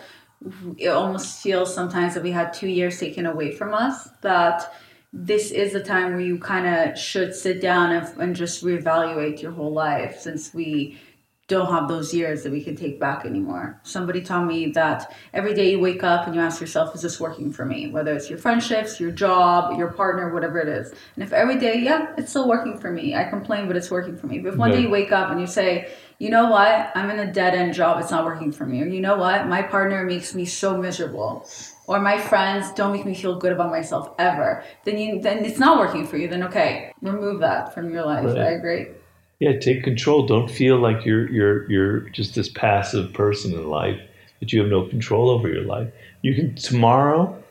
it 0.77 0.89
almost 0.89 1.43
feels 1.43 1.75
sometimes 1.75 2.15
that 2.15 2.23
we 2.23 2.31
had 2.31 2.53
two 2.53 2.69
years 2.69 3.01
taken 3.01 3.27
away 3.27 3.53
from 3.53 3.75
us, 3.75 4.09
that 4.21 4.75
this 5.13 5.51
is 5.51 5.75
a 5.75 5.83
time 5.83 6.13
where 6.13 6.21
you 6.21 6.39
kind 6.39 6.67
of 6.67 6.99
should 6.99 7.35
sit 7.35 7.61
down 7.61 7.93
and, 7.93 8.21
and 8.21 8.37
just 8.37 8.63
reevaluate 8.63 9.41
your 9.41 9.53
whole 9.53 9.73
life 9.73 10.19
since 10.21 10.53
we 10.53 10.99
don't 11.49 11.71
have 11.71 11.87
those 11.87 12.13
years 12.13 12.43
that 12.43 12.51
we 12.51 12.61
can 12.61 12.75
take 12.75 12.99
back 12.99 13.25
anymore. 13.25 13.81
Somebody 13.85 14.21
told 14.21 14.49
me 14.49 14.71
that 14.73 15.15
every 15.33 15.55
day 15.55 15.71
you 15.71 15.79
wake 15.79 16.03
up 16.03 16.27
and 16.27 16.35
you 16.35 16.41
ask 16.41 16.61
yourself, 16.61 16.93
is 16.95 17.03
this 17.03 17.21
working 17.21 17.53
for 17.53 17.65
me? 17.65 17.89
Whether 17.89 18.15
it's 18.15 18.29
your 18.29 18.39
friendships, 18.39 18.99
your 18.99 19.13
job, 19.13 19.79
your 19.79 19.93
partner, 19.93 20.35
whatever 20.35 20.59
it 20.59 20.69
is. 20.69 20.93
And 21.15 21.23
if 21.23 21.33
every 21.33 21.59
day, 21.59 21.79
yeah, 21.79 22.15
it's 22.19 22.31
still 22.31 22.49
working 22.49 22.79
for 22.79 22.91
me. 22.91 23.15
I 23.15 23.25
complain, 23.25 23.69
but 23.69 23.77
it's 23.77 23.93
working 23.93 24.17
for 24.17 24.27
me. 24.27 24.41
But 24.41 24.55
if 24.55 24.57
one 24.57 24.73
day 24.73 24.81
you 24.81 24.91
wake 24.91 25.13
up 25.13 25.31
and 25.31 25.41
you 25.41 25.47
say, 25.47 25.89
you 26.19 26.31
know 26.31 26.51
what, 26.51 26.91
I'm 26.97 27.11
in 27.11 27.21
a 27.21 27.33
dead 27.33 27.55
end 27.55 27.75
job, 27.75 28.01
it's 28.01 28.11
not 28.11 28.25
working 28.25 28.51
for 28.51 28.67
me. 28.67 28.83
Or 28.83 28.87
you 28.87 29.01
know 29.01 29.17
what, 29.17 29.47
my 29.47 29.63
partner 29.63 30.05
makes 30.05 30.35
me 30.35 30.47
so 30.47 30.77
miserable. 30.77 31.49
Or 31.87 32.01
my 32.01 32.19
friends 32.19 32.73
don't 32.73 32.93
make 32.93 33.07
me 33.07 33.15
feel 33.15 33.39
good 33.39 33.53
about 33.53 33.71
myself 33.71 34.15
ever. 34.19 34.65
Then 34.85 34.99
you 34.99 35.21
then 35.21 35.45
it's 35.45 35.61
not 35.61 35.79
working 35.79 36.05
for 36.05 36.17
you. 36.17 36.27
Then 36.27 36.43
okay, 36.43 36.93
remove 37.01 37.41
that 37.41 37.73
from 37.73 37.93
your 37.93 38.05
life. 38.05 38.25
Right. 38.25 38.39
I 38.39 38.51
agree. 38.53 38.87
Yeah, 39.39 39.59
take 39.59 39.85
control. 39.85 40.27
Don't 40.27 40.51
feel 40.51 40.79
like 40.79 41.05
you're 41.05 41.29
you're 41.31 41.71
you're 41.71 42.01
just 42.11 42.35
this 42.35 42.49
passive 42.49 43.13
person 43.13 43.53
in 43.53 43.69
life 43.69 44.01
that 44.41 44.53
you 44.53 44.61
have 44.61 44.71
no 44.71 44.87
control 44.87 45.31
over 45.31 45.49
your 45.49 45.65
life. 45.65 45.93
You 46.23 46.35
can 46.35 46.55
tomorrow 46.55 47.43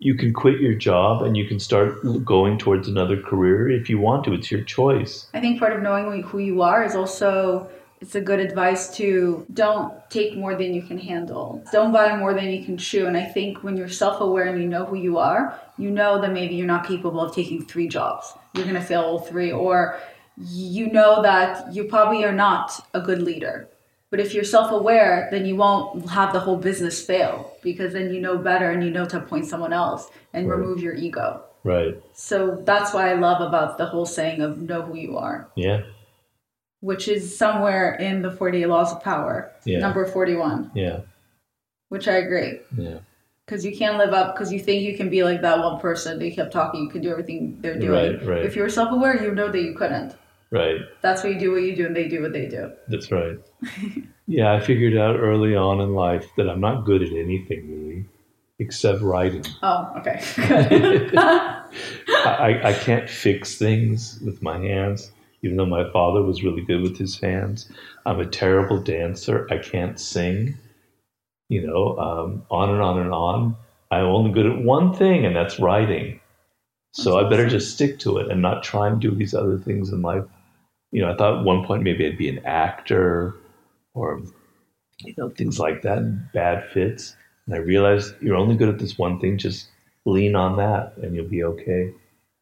you 0.00 0.14
can 0.14 0.32
quit 0.32 0.60
your 0.60 0.74
job 0.74 1.22
and 1.22 1.36
you 1.36 1.46
can 1.46 1.60
start 1.60 2.24
going 2.24 2.58
towards 2.58 2.88
another 2.88 3.20
career 3.20 3.68
if 3.68 3.90
you 3.90 3.98
want 3.98 4.24
to. 4.24 4.32
It's 4.32 4.50
your 4.50 4.62
choice. 4.62 5.28
I 5.34 5.40
think 5.40 5.60
part 5.60 5.74
of 5.74 5.82
knowing 5.82 6.22
who 6.22 6.38
you 6.38 6.62
are 6.62 6.82
is 6.82 6.96
also 6.96 7.70
it's 8.00 8.14
a 8.14 8.20
good 8.20 8.40
advice 8.40 8.96
to 8.96 9.46
don't 9.52 9.92
take 10.08 10.34
more 10.34 10.54
than 10.54 10.72
you 10.72 10.80
can 10.80 10.98
handle. 10.98 11.62
Don't 11.70 11.92
buy 11.92 12.16
more 12.16 12.32
than 12.32 12.48
you 12.48 12.64
can 12.64 12.78
chew. 12.78 13.06
And 13.06 13.16
I 13.16 13.26
think 13.26 13.62
when 13.62 13.76
you're 13.76 13.90
self 13.90 14.22
aware 14.22 14.46
and 14.46 14.60
you 14.60 14.68
know 14.68 14.86
who 14.86 14.96
you 14.96 15.18
are, 15.18 15.60
you 15.76 15.90
know 15.90 16.18
that 16.20 16.32
maybe 16.32 16.54
you're 16.54 16.66
not 16.66 16.86
capable 16.86 17.20
of 17.20 17.34
taking 17.34 17.64
three 17.64 17.88
jobs. 17.88 18.32
You're 18.54 18.64
going 18.64 18.74
to 18.74 18.82
fail 18.82 19.02
all 19.02 19.18
three. 19.18 19.52
Or 19.52 20.00
you 20.40 20.90
know 20.90 21.22
that 21.22 21.72
you 21.74 21.84
probably 21.84 22.24
are 22.24 22.32
not 22.32 22.86
a 22.94 23.00
good 23.00 23.22
leader. 23.22 23.68
But 24.10 24.18
if 24.18 24.34
you're 24.34 24.44
self 24.44 24.72
aware, 24.72 25.28
then 25.30 25.46
you 25.46 25.54
won't 25.56 26.08
have 26.10 26.32
the 26.32 26.40
whole 26.40 26.56
business 26.56 27.04
fail 27.04 27.56
because 27.62 27.92
then 27.92 28.12
you 28.12 28.20
know 28.20 28.36
better 28.38 28.70
and 28.70 28.82
you 28.82 28.90
know 28.90 29.04
to 29.06 29.18
appoint 29.18 29.46
someone 29.46 29.72
else 29.72 30.10
and 30.32 30.48
right. 30.48 30.58
remove 30.58 30.80
your 30.80 30.94
ego. 30.94 31.44
Right. 31.62 32.00
So 32.12 32.62
that's 32.64 32.92
why 32.92 33.10
I 33.10 33.14
love 33.14 33.40
about 33.40 33.78
the 33.78 33.86
whole 33.86 34.06
saying 34.06 34.40
of 34.42 34.58
know 34.58 34.82
who 34.82 34.96
you 34.96 35.16
are. 35.16 35.48
Yeah. 35.54 35.82
Which 36.80 37.06
is 37.06 37.36
somewhere 37.36 37.94
in 37.96 38.22
the 38.22 38.30
48 38.30 38.66
Laws 38.66 38.92
of 38.92 39.02
Power, 39.02 39.52
yeah. 39.64 39.78
number 39.78 40.06
41. 40.06 40.72
Yeah. 40.74 41.00
Which 41.90 42.08
I 42.08 42.16
agree. 42.16 42.60
Yeah 42.76 43.00
because 43.50 43.64
you 43.64 43.76
can't 43.76 43.98
live 43.98 44.12
up 44.12 44.32
because 44.32 44.52
you 44.52 44.60
think 44.60 44.82
you 44.82 44.96
can 44.96 45.10
be 45.10 45.24
like 45.24 45.40
that 45.42 45.58
one 45.58 45.80
person. 45.80 46.20
They 46.20 46.30
kept 46.30 46.52
talking, 46.52 46.84
you 46.84 46.88
could 46.88 47.02
do 47.02 47.10
everything 47.10 47.58
they're 47.60 47.80
doing. 47.80 48.18
Right, 48.18 48.24
right. 48.24 48.44
If 48.44 48.54
you 48.54 48.62
were 48.62 48.68
self 48.68 48.92
aware, 48.92 49.20
you 49.20 49.34
know 49.34 49.50
that 49.50 49.60
you 49.60 49.74
couldn't. 49.74 50.14
Right. 50.50 50.80
That's 51.00 51.22
what 51.22 51.32
you 51.32 51.38
do 51.38 51.52
what 51.52 51.62
you 51.62 51.76
do 51.76 51.86
and 51.86 51.94
they 51.94 52.08
do 52.08 52.22
what 52.22 52.32
they 52.32 52.46
do. 52.46 52.72
That's 52.88 53.12
right. 53.12 53.38
yeah, 54.26 54.52
I 54.52 54.60
figured 54.60 54.96
out 54.96 55.16
early 55.16 55.54
on 55.54 55.80
in 55.80 55.94
life 55.94 56.26
that 56.36 56.48
I'm 56.48 56.60
not 56.60 56.84
good 56.84 57.02
at 57.02 57.12
anything 57.12 57.70
really 57.70 58.06
except 58.58 59.00
writing. 59.00 59.44
Oh, 59.62 59.92
okay. 59.98 60.20
I, 62.08 62.60
I 62.64 62.72
can't 62.74 63.08
fix 63.08 63.56
things 63.56 64.20
with 64.24 64.42
my 64.42 64.58
hands, 64.58 65.12
even 65.42 65.56
though 65.56 65.66
my 65.66 65.90
father 65.92 66.22
was 66.22 66.42
really 66.42 66.62
good 66.62 66.82
with 66.82 66.98
his 66.98 67.18
hands. 67.18 67.70
I'm 68.04 68.20
a 68.20 68.26
terrible 68.26 68.80
dancer. 68.80 69.46
I 69.50 69.58
can't 69.58 69.98
sing. 69.98 70.56
You 71.48 71.66
know, 71.66 71.98
um, 71.98 72.44
on 72.50 72.70
and 72.70 72.80
on 72.80 72.98
and 72.98 73.12
on. 73.12 73.56
I'm 73.90 74.04
only 74.04 74.30
good 74.30 74.46
at 74.46 74.58
one 74.58 74.94
thing, 74.94 75.26
and 75.26 75.34
that's 75.34 75.58
writing. 75.58 76.20
So 76.92 77.14
that's 77.14 77.26
I 77.26 77.28
better 77.30 77.46
awesome. 77.46 77.58
just 77.58 77.74
stick 77.74 77.98
to 78.00 78.18
it 78.18 78.30
and 78.30 78.40
not 78.40 78.62
try 78.62 78.86
and 78.86 79.00
do 79.00 79.12
these 79.12 79.34
other 79.34 79.58
things 79.58 79.90
in 79.90 80.02
life 80.02 80.24
you 80.92 81.02
know, 81.02 81.12
I 81.12 81.16
thought 81.16 81.38
at 81.38 81.44
one 81.44 81.64
point 81.64 81.82
maybe 81.82 82.06
I'd 82.06 82.18
be 82.18 82.28
an 82.28 82.44
actor 82.44 83.34
or, 83.94 84.22
you 85.04 85.14
know, 85.16 85.30
things 85.30 85.58
like 85.58 85.82
that, 85.82 86.32
bad 86.32 86.68
fits. 86.72 87.16
And 87.46 87.54
I 87.54 87.58
realized 87.58 88.14
you're 88.20 88.36
only 88.36 88.56
good 88.56 88.68
at 88.68 88.78
this 88.78 88.98
one 88.98 89.20
thing. 89.20 89.38
Just 89.38 89.68
lean 90.04 90.34
on 90.34 90.56
that 90.56 90.94
and 91.02 91.14
you'll 91.14 91.28
be 91.28 91.44
okay. 91.44 91.92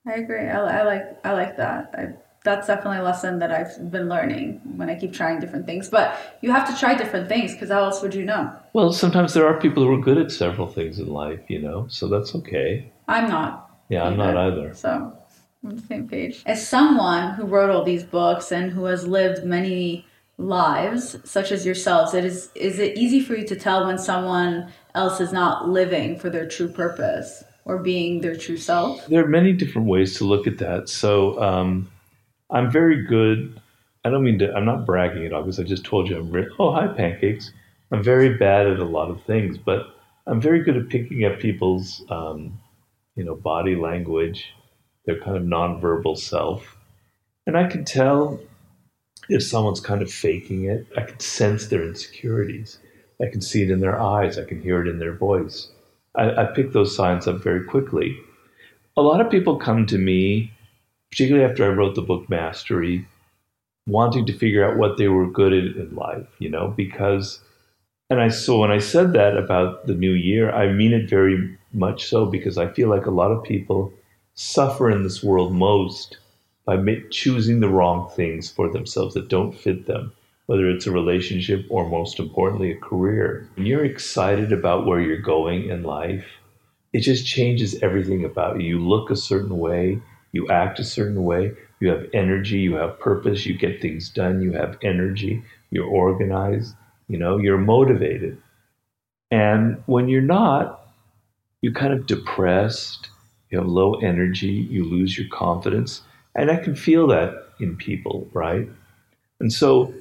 I 0.06 0.14
agree. 0.14 0.48
I, 0.48 0.80
I 0.80 0.82
like, 0.84 1.18
I 1.24 1.32
like 1.32 1.56
that. 1.58 1.94
I, 1.96 2.14
that's 2.44 2.66
definitely 2.66 2.98
a 2.98 3.02
lesson 3.02 3.40
that 3.40 3.50
I've 3.50 3.90
been 3.90 4.08
learning 4.08 4.60
when 4.76 4.88
I 4.88 4.94
keep 4.94 5.12
trying 5.12 5.40
different 5.40 5.66
things. 5.66 5.88
But 5.88 6.38
you 6.40 6.50
have 6.50 6.66
to 6.68 6.78
try 6.78 6.94
different 6.94 7.28
things 7.28 7.52
because 7.52 7.70
how 7.70 7.84
else 7.84 8.00
would 8.00 8.14
you 8.14 8.24
know? 8.24 8.50
Well, 8.72 8.92
sometimes 8.92 9.34
there 9.34 9.46
are 9.46 9.60
people 9.60 9.84
who 9.84 9.92
are 9.92 10.00
good 10.00 10.18
at 10.18 10.30
several 10.30 10.66
things 10.66 10.98
in 10.98 11.08
life, 11.08 11.40
you 11.48 11.60
know, 11.60 11.86
so 11.88 12.08
that's 12.08 12.34
okay. 12.36 12.90
I'm 13.06 13.28
not. 13.28 13.70
Yeah, 13.90 14.04
I'm 14.04 14.16
not 14.16 14.36
either. 14.36 14.74
So 14.74 15.12
on 15.64 15.76
the 15.76 15.82
same 15.82 16.08
page. 16.08 16.42
As 16.46 16.66
someone 16.66 17.34
who 17.34 17.44
wrote 17.44 17.70
all 17.70 17.84
these 17.84 18.04
books 18.04 18.52
and 18.52 18.70
who 18.70 18.84
has 18.84 19.06
lived 19.06 19.44
many 19.44 20.06
lives, 20.36 21.16
such 21.28 21.50
as 21.50 21.66
yourselves, 21.66 22.14
it 22.14 22.24
is 22.24 22.50
is 22.54 22.78
it 22.78 22.96
easy 22.96 23.20
for 23.20 23.34
you 23.34 23.46
to 23.46 23.56
tell 23.56 23.86
when 23.86 23.98
someone 23.98 24.72
else 24.94 25.20
is 25.20 25.32
not 25.32 25.68
living 25.68 26.18
for 26.18 26.30
their 26.30 26.46
true 26.46 26.68
purpose 26.68 27.42
or 27.64 27.78
being 27.78 28.20
their 28.20 28.36
true 28.36 28.56
self? 28.56 29.06
There 29.06 29.24
are 29.24 29.28
many 29.28 29.52
different 29.52 29.88
ways 29.88 30.16
to 30.18 30.24
look 30.24 30.46
at 30.46 30.58
that. 30.58 30.88
So 30.88 31.40
um, 31.42 31.90
I'm 32.50 32.70
very 32.70 33.04
good. 33.04 33.60
I 34.04 34.10
don't 34.10 34.22
mean 34.22 34.38
to. 34.38 34.52
I'm 34.54 34.64
not 34.64 34.86
bragging 34.86 35.26
at 35.26 35.32
all 35.32 35.42
because 35.42 35.58
I 35.58 35.64
just 35.64 35.84
told 35.84 36.08
you 36.08 36.18
I'm. 36.18 36.30
Re- 36.30 36.48
oh, 36.58 36.72
hi, 36.72 36.86
pancakes. 36.86 37.52
I'm 37.90 38.02
very 38.02 38.36
bad 38.36 38.66
at 38.66 38.78
a 38.78 38.84
lot 38.84 39.10
of 39.10 39.22
things, 39.22 39.56
but 39.56 39.86
I'm 40.26 40.40
very 40.42 40.62
good 40.62 40.76
at 40.76 40.90
picking 40.90 41.24
up 41.24 41.38
people's, 41.38 42.04
um, 42.10 42.60
you 43.16 43.24
know, 43.24 43.34
body 43.34 43.76
language 43.76 44.52
their 45.08 45.18
kind 45.18 45.38
of 45.38 45.42
nonverbal 45.42 46.18
self. 46.18 46.76
And 47.46 47.56
I 47.56 47.66
can 47.66 47.82
tell 47.82 48.38
if 49.30 49.42
someone's 49.42 49.80
kind 49.80 50.02
of 50.02 50.12
faking 50.12 50.64
it. 50.64 50.86
I 50.98 51.00
can 51.00 51.18
sense 51.18 51.66
their 51.66 51.82
insecurities. 51.82 52.78
I 53.20 53.26
can 53.26 53.40
see 53.40 53.62
it 53.62 53.70
in 53.70 53.80
their 53.80 53.98
eyes. 53.98 54.38
I 54.38 54.44
can 54.44 54.60
hear 54.60 54.82
it 54.82 54.86
in 54.86 54.98
their 54.98 55.14
voice. 55.14 55.68
I, 56.14 56.42
I 56.42 56.44
pick 56.54 56.72
those 56.72 56.94
signs 56.94 57.26
up 57.26 57.42
very 57.42 57.64
quickly. 57.64 58.18
A 58.98 59.02
lot 59.02 59.22
of 59.22 59.30
people 59.30 59.56
come 59.56 59.86
to 59.86 59.96
me, 59.96 60.52
particularly 61.10 61.48
after 61.50 61.64
I 61.64 61.74
wrote 61.74 61.94
the 61.94 62.02
book 62.02 62.28
Mastery, 62.28 63.08
wanting 63.86 64.26
to 64.26 64.36
figure 64.36 64.62
out 64.62 64.76
what 64.76 64.98
they 64.98 65.08
were 65.08 65.30
good 65.30 65.54
at 65.54 65.76
in 65.76 65.94
life, 65.94 66.26
you 66.38 66.50
know, 66.50 66.74
because 66.76 67.40
and 68.10 68.20
I 68.20 68.28
so 68.28 68.58
when 68.58 68.70
I 68.70 68.78
said 68.78 69.14
that 69.14 69.38
about 69.38 69.86
the 69.86 69.94
new 69.94 70.12
year, 70.12 70.50
I 70.50 70.70
mean 70.70 70.92
it 70.92 71.08
very 71.08 71.56
much 71.72 72.06
so 72.06 72.26
because 72.26 72.58
I 72.58 72.68
feel 72.68 72.90
like 72.90 73.06
a 73.06 73.10
lot 73.10 73.30
of 73.30 73.42
people 73.42 73.92
suffer 74.40 74.88
in 74.88 75.02
this 75.02 75.20
world 75.20 75.52
most 75.52 76.16
by 76.64 76.78
choosing 77.10 77.58
the 77.58 77.68
wrong 77.68 78.08
things 78.10 78.48
for 78.48 78.70
themselves 78.70 79.14
that 79.14 79.28
don't 79.28 79.58
fit 79.58 79.86
them, 79.86 80.12
whether 80.46 80.70
it's 80.70 80.86
a 80.86 80.92
relationship 80.92 81.66
or 81.68 81.88
most 81.88 82.20
importantly, 82.20 82.70
a 82.70 82.76
career. 82.76 83.48
When 83.56 83.66
you're 83.66 83.84
excited 83.84 84.52
about 84.52 84.86
where 84.86 85.00
you're 85.00 85.20
going 85.20 85.68
in 85.68 85.82
life, 85.82 86.24
it 86.92 87.00
just 87.00 87.26
changes 87.26 87.82
everything 87.82 88.24
about 88.24 88.60
you. 88.60 88.78
You 88.78 88.78
look 88.78 89.10
a 89.10 89.16
certain 89.16 89.58
way, 89.58 90.00
you 90.30 90.48
act 90.50 90.78
a 90.78 90.84
certain 90.84 91.24
way, 91.24 91.52
you 91.80 91.88
have 91.88 92.06
energy, 92.12 92.58
you 92.58 92.76
have 92.76 93.00
purpose, 93.00 93.44
you 93.44 93.58
get 93.58 93.82
things 93.82 94.08
done, 94.08 94.40
you 94.40 94.52
have 94.52 94.78
energy, 94.82 95.42
you're 95.70 95.84
organized, 95.84 96.76
you 97.08 97.18
know, 97.18 97.38
you're 97.38 97.58
motivated. 97.58 98.40
And 99.32 99.82
when 99.86 100.08
you're 100.08 100.22
not, 100.22 100.86
you're 101.60 101.72
kind 101.72 101.92
of 101.92 102.06
depressed, 102.06 103.10
you 103.50 103.58
have 103.58 103.68
low 103.68 103.94
energy, 103.94 104.66
you 104.70 104.84
lose 104.84 105.18
your 105.18 105.28
confidence. 105.28 106.02
And 106.34 106.50
I 106.50 106.56
can 106.56 106.76
feel 106.76 107.06
that 107.08 107.48
in 107.60 107.76
people, 107.76 108.28
right? 108.32 108.68
And 109.40 109.52
so 109.52 109.92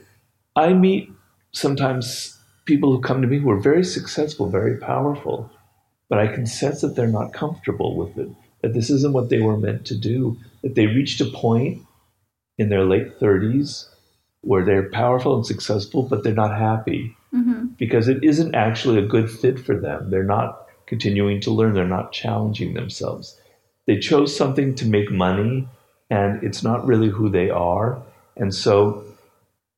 I 0.56 0.74
meet 0.74 1.12
sometimes 1.52 2.38
people 2.66 2.91
who 2.91 3.02
come 3.02 3.22
to 3.22 3.28
me 3.28 3.39
who 3.39 3.50
are 3.50 3.60
very 3.60 3.84
successful, 3.84 4.50
very 4.50 4.78
powerful, 4.78 5.50
but 6.10 6.20
I 6.20 6.28
can 6.28 6.45
sense 6.45 6.82
that 6.82 6.95
they're 6.95 7.08
not 7.08 7.34
comfortable 7.34 7.95
with 7.95 8.18
it, 8.18 8.30
that 8.62 8.74
this 8.74 8.89
isn't 8.89 9.14
what 9.14 9.30
they 9.30 9.39
were 9.39 9.58
meant 9.58 9.86
to 9.88 9.98
do, 9.98 10.38
that 10.62 10.76
they 10.76 10.88
reached 10.88 11.22
a 11.22 11.26
point 11.26 11.82
in 12.58 12.70
their 12.70 12.86
late 12.86 13.20
30s 13.20 13.88
where 14.41 14.64
they're 14.64 14.89
powerful 14.89 15.36
and 15.36 15.45
successful, 15.45 16.04
but 16.04 16.24
they're 16.24 16.34
not 16.34 16.58
happy 16.58 17.16
mm-hmm. 17.34 17.66
because 17.78 18.08
it 18.08 18.24
isn't 18.24 18.56
actually 18.56 18.98
a 18.98 19.06
good 19.06 19.30
fit 19.30 19.60
for 19.60 19.76
them. 19.76 20.10
They're 20.10 20.24
not 20.24 20.66
continuing 20.88 21.39
to 21.41 21.51
learn. 21.51 21.73
They're 21.73 21.85
not 21.85 22.11
challenging 22.11 22.73
themselves. 22.73 23.39
They 23.85 23.99
chose 23.99 24.35
something 24.35 24.75
to 24.75 24.85
make 24.85 25.11
money, 25.11 25.67
and 26.09 26.43
it's 26.43 26.63
not 26.63 26.85
really 26.85 27.09
who 27.09 27.29
they 27.29 27.49
are. 27.49 28.01
And 28.35 28.53
so 28.53 29.03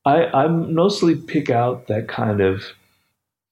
I, 0.05 0.25
I 0.25 0.47
mostly 0.47 1.15
pick 1.15 1.49
out 1.49 1.87
that 1.87 2.07
kind 2.07 2.41
of 2.41 2.63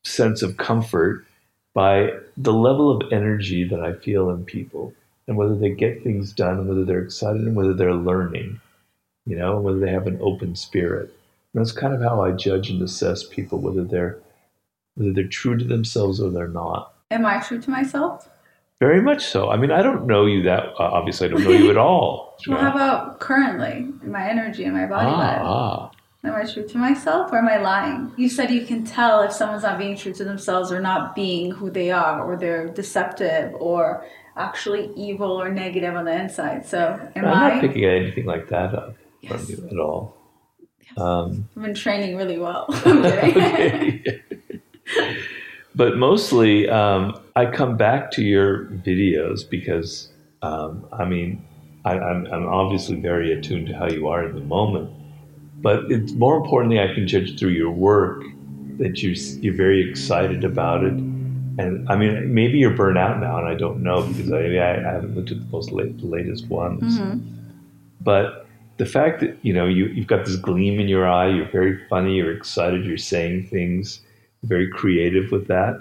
sense 0.03 0.41
of 0.41 0.57
comfort 0.57 1.25
by 1.73 2.11
the 2.35 2.53
level 2.53 2.89
of 2.89 3.11
energy 3.11 3.67
that 3.67 3.81
I 3.81 3.93
feel 3.93 4.29
in 4.31 4.45
people 4.45 4.93
and 5.27 5.37
whether 5.37 5.55
they 5.55 5.69
get 5.69 6.03
things 6.03 6.31
done 6.31 6.57
and 6.57 6.67
whether 6.67 6.85
they're 6.85 7.03
excited 7.03 7.41
and 7.41 7.55
whether 7.55 7.73
they're 7.73 7.93
learning, 7.93 8.59
you 9.25 9.35
know, 9.35 9.59
whether 9.59 9.79
they 9.79 9.91
have 9.91 10.07
an 10.07 10.17
open 10.21 10.55
spirit. 10.55 11.13
And 11.53 11.61
that's 11.61 11.71
kind 11.71 11.93
of 11.93 12.01
how 12.01 12.23
I 12.23 12.31
judge 12.31 12.69
and 12.69 12.81
assess 12.81 13.23
people, 13.23 13.59
whether 13.59 13.83
they're 13.83 14.17
whether 14.95 15.13
they're 15.13 15.27
true 15.27 15.55
to 15.55 15.65
themselves 15.65 16.19
or 16.19 16.31
they're 16.31 16.47
not. 16.47 16.93
Am 17.11 17.25
I 17.25 17.39
true 17.39 17.61
to 17.61 17.69
myself? 17.69 18.29
Very 18.79 19.01
much 19.01 19.25
so. 19.25 19.49
I 19.49 19.57
mean, 19.57 19.71
I 19.71 19.81
don't 19.81 20.05
know 20.05 20.25
you 20.25 20.43
that 20.43 20.65
uh, 20.79 20.83
obviously. 20.97 21.27
I 21.27 21.31
don't 21.31 21.43
know 21.43 21.51
you 21.51 21.69
at 21.71 21.77
all. 21.89 22.37
well, 22.47 22.59
how 22.59 22.71
about 22.71 23.19
currently 23.19 23.87
my 24.03 24.29
energy 24.29 24.65
and 24.65 24.75
my 24.75 24.85
body 24.85 25.07
ah, 25.09 25.41
ah. 25.41 25.91
Am 26.23 26.35
I 26.35 26.43
true 26.43 26.67
to 26.67 26.77
myself 26.77 27.31
or 27.31 27.37
am 27.37 27.47
I 27.47 27.57
lying? 27.57 28.11
You 28.17 28.27
said 28.29 28.51
you 28.51 28.65
can 28.65 28.83
tell 28.83 29.21
if 29.21 29.31
someone's 29.31 29.63
not 29.63 29.77
being 29.79 29.95
true 29.95 30.13
to 30.13 30.23
themselves 30.25 30.71
or 30.71 30.81
not 30.81 31.15
being 31.15 31.51
who 31.51 31.69
they 31.69 31.89
are 31.91 32.21
or 32.21 32.35
they're 32.35 32.67
deceptive 32.67 33.53
or 33.55 34.05
actually 34.35 34.91
evil 34.95 35.31
or 35.41 35.49
negative 35.49 35.95
on 35.95 36.05
the 36.05 36.13
inside. 36.19 36.65
So 36.65 36.99
am 37.15 37.25
I'm 37.25 37.33
I? 37.33 37.49
not 37.53 37.61
picking 37.61 37.85
anything 37.85 38.25
like 38.25 38.49
that 38.49 38.73
up 38.75 38.95
Yes. 39.21 39.31
from 39.45 39.55
you 39.55 39.67
at 39.71 39.79
all. 39.79 40.15
Um, 40.97 41.47
I've 41.55 41.63
been 41.63 41.73
training 41.73 42.17
really 42.17 42.37
well. 42.37 42.65
Okay. 42.85 44.21
But 45.77 45.95
mostly, 45.95 46.67
um, 46.67 47.15
I 47.35 47.45
come 47.45 47.77
back 47.77 48.09
to 48.13 48.23
your 48.23 48.65
videos 48.65 49.47
because, 49.47 50.09
um, 50.41 50.87
I 50.91 51.05
mean, 51.05 51.45
I, 51.85 51.99
I'm, 51.99 52.25
I'm 52.33 52.47
obviously 52.47 52.95
very 52.99 53.31
attuned 53.31 53.67
to 53.67 53.73
how 53.73 53.87
you 53.87 54.07
are 54.07 54.25
in 54.25 54.33
the 54.33 54.41
moment. 54.41 54.89
But 55.61 55.91
it's 55.91 56.13
more 56.13 56.35
importantly, 56.35 56.79
I 56.79 56.91
can 56.95 57.07
judge 57.07 57.37
through 57.37 57.51
your 57.51 57.69
work 57.69 58.23
that 58.79 59.03
you're, 59.03 59.13
you're 59.13 59.53
very 59.53 59.87
excited 59.87 60.43
about 60.43 60.83
it. 60.83 60.93
And 60.93 61.87
I 61.89 61.95
mean, 61.95 62.33
maybe 62.33 62.57
you're 62.57 62.75
burnt 62.75 62.97
out 62.97 63.19
now, 63.19 63.37
and 63.37 63.47
I 63.47 63.53
don't 63.53 63.83
know 63.83 64.01
because 64.01 64.31
I, 64.31 64.45
I 64.45 64.93
haven't 64.93 65.15
looked 65.15 65.31
at 65.31 65.39
the 65.39 65.51
most 65.51 65.71
late, 65.71 65.99
the 65.99 66.07
latest 66.07 66.47
ones. 66.47 66.97
But 68.01 68.47
the 68.77 68.85
fact 68.85 69.19
that 69.21 69.37
you 69.43 69.53
know 69.53 69.65
you, 69.65 69.85
you've 69.87 70.07
got 70.07 70.25
this 70.25 70.37
gleam 70.37 70.79
in 70.79 70.87
your 70.87 71.07
eye, 71.07 71.29
you're 71.29 71.49
very 71.51 71.79
funny, 71.87 72.15
you're 72.15 72.35
excited, 72.35 72.85
you're 72.85 72.97
saying 72.97 73.47
things, 73.47 74.01
very 74.47 74.69
creative 74.69 75.31
with 75.31 75.47
that, 75.47 75.79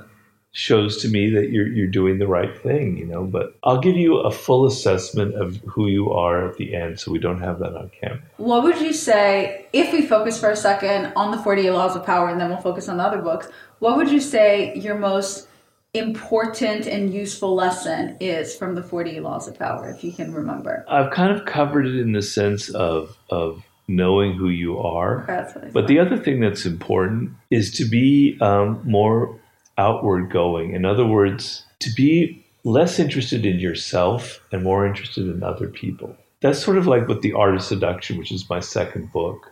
shows 0.52 0.96
to 1.02 1.08
me 1.08 1.28
that 1.30 1.50
you're 1.50 1.68
you're 1.68 1.86
doing 1.86 2.18
the 2.18 2.26
right 2.26 2.56
thing. 2.62 2.96
You 2.96 3.06
know, 3.06 3.24
but 3.24 3.56
I'll 3.62 3.80
give 3.80 3.96
you 3.96 4.18
a 4.18 4.30
full 4.30 4.66
assessment 4.66 5.34
of 5.34 5.56
who 5.66 5.86
you 5.86 6.12
are 6.12 6.48
at 6.48 6.56
the 6.56 6.74
end, 6.74 6.98
so 6.98 7.12
we 7.12 7.18
don't 7.18 7.40
have 7.40 7.58
that 7.60 7.74
on 7.74 7.90
camera. 8.00 8.22
what 8.38 8.62
would 8.62 8.80
you 8.80 8.92
say 8.92 9.66
if 9.72 9.92
we 9.92 10.06
focus 10.06 10.40
for 10.40 10.50
a 10.50 10.56
second 10.56 11.12
on 11.16 11.30
the 11.30 11.38
48 11.38 11.70
laws 11.70 11.96
of 11.96 12.04
power 12.04 12.28
and 12.28 12.40
then 12.40 12.48
we'll 12.48 12.60
focus 12.60 12.88
on 12.88 12.96
the 12.96 13.02
other 13.02 13.22
books? 13.22 13.48
What 13.78 13.96
would 13.96 14.10
you 14.10 14.20
say 14.20 14.74
your 14.74 14.98
most 14.98 15.48
important 15.92 16.86
and 16.86 17.12
useful 17.12 17.54
lesson 17.54 18.16
is 18.20 18.54
from 18.54 18.74
the 18.74 18.82
48 18.82 19.22
laws 19.22 19.48
of 19.48 19.58
power, 19.58 19.88
if 19.88 20.04
you 20.04 20.12
can 20.12 20.32
remember? 20.32 20.84
I've 20.88 21.10
kind 21.10 21.32
of 21.32 21.46
covered 21.46 21.86
it 21.86 21.98
in 21.98 22.12
the 22.12 22.22
sense 22.22 22.68
of 22.70 23.16
of 23.30 23.62
knowing 23.89 24.34
who 24.34 24.49
you 24.49 24.78
are. 24.78 25.22
Okay, 25.22 25.26
that's 25.26 25.55
what 25.55 25.64
I 25.64 25.70
But 25.70 25.87
the 25.87 25.99
other 25.99 26.16
thing 26.16 26.41
that's 26.41 26.66
important 26.66 27.32
is 27.51 27.70
to 27.72 27.84
be 27.84 28.37
um, 28.41 28.80
more 28.84 29.39
outward 29.78 30.30
going. 30.30 30.74
In 30.74 30.84
other 30.84 31.07
words, 31.07 31.64
to 31.80 31.91
be 31.95 32.45
less 32.64 32.99
interested 32.99 33.47
in 33.47 33.61
yourself 33.61 34.41
and 34.51 34.64
more 34.64 34.87
interested 34.87 35.28
in 35.28 35.43
other 35.43 35.68
people. 35.68 36.16
That's 36.41 36.62
sort 36.62 36.78
of 36.78 36.87
like 36.87 37.07
with 37.07 37.22
The 37.22 37.32
Art 37.32 37.55
of 37.55 37.62
Seduction, 37.62 38.18
which 38.18 38.32
is 38.32 38.51
my 38.51 38.61
second 38.61 39.12
book, 39.12 39.47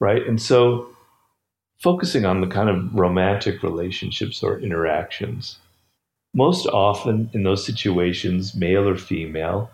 right? 0.00 0.24
And 0.26 0.40
so 0.40 0.88
focusing 1.80 2.24
on 2.24 2.40
the 2.40 2.46
kind 2.46 2.68
of 2.68 2.94
romantic 2.94 3.62
relationships 3.62 4.42
or 4.42 4.60
interactions. 4.60 5.58
Most 6.34 6.66
often 6.66 7.30
in 7.32 7.42
those 7.42 7.64
situations, 7.64 8.54
male 8.54 8.88
or 8.88 8.96
female, 8.96 9.70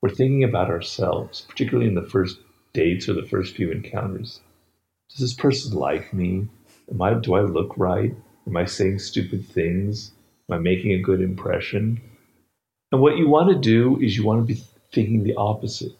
we're 0.00 0.10
thinking 0.10 0.44
about 0.44 0.70
ourselves, 0.70 1.44
particularly 1.48 1.88
in 1.88 1.94
the 1.94 2.08
first 2.08 2.38
dates 2.72 3.08
or 3.08 3.14
the 3.14 3.26
first 3.26 3.54
few 3.54 3.70
encounters. 3.70 4.40
Does 5.10 5.20
this 5.20 5.34
person 5.34 5.72
like 5.72 6.12
me? 6.12 6.48
Am 6.90 7.00
I, 7.02 7.14
do 7.14 7.34
I 7.34 7.40
look 7.40 7.76
right? 7.76 8.14
Am 8.46 8.56
I 8.56 8.64
saying 8.64 8.98
stupid 8.98 9.46
things? 9.46 10.12
Am 10.48 10.56
I 10.56 10.58
making 10.58 10.92
a 10.92 11.02
good 11.02 11.20
impression? 11.20 12.00
And 12.92 13.00
what 13.00 13.16
you 13.16 13.28
want 13.28 13.50
to 13.50 13.58
do 13.58 13.98
is 14.00 14.16
you 14.16 14.24
want 14.24 14.46
to 14.46 14.54
be 14.54 14.62
thinking 14.92 15.24
the 15.24 15.34
opposite. 15.34 15.92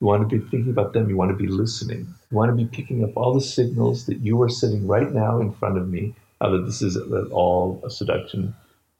You 0.00 0.06
want 0.06 0.28
to 0.28 0.38
be 0.38 0.44
thinking 0.44 0.70
about 0.70 0.92
them. 0.92 1.08
You 1.08 1.16
want 1.16 1.30
to 1.30 1.36
be 1.36 1.46
listening. 1.46 2.06
You 2.30 2.36
want 2.36 2.50
to 2.50 2.56
be 2.56 2.66
picking 2.66 3.02
up 3.04 3.16
all 3.16 3.32
the 3.32 3.40
signals 3.40 4.06
that 4.06 4.18
you 4.18 4.40
are 4.42 4.50
sitting 4.50 4.86
right 4.86 5.10
now 5.10 5.40
in 5.40 5.52
front 5.52 5.78
of 5.78 5.88
me. 5.88 6.14
That 6.40 6.64
this 6.66 6.82
is 6.82 6.96
at 6.96 7.30
all 7.30 7.80
a 7.84 7.90
seduction 7.90 8.54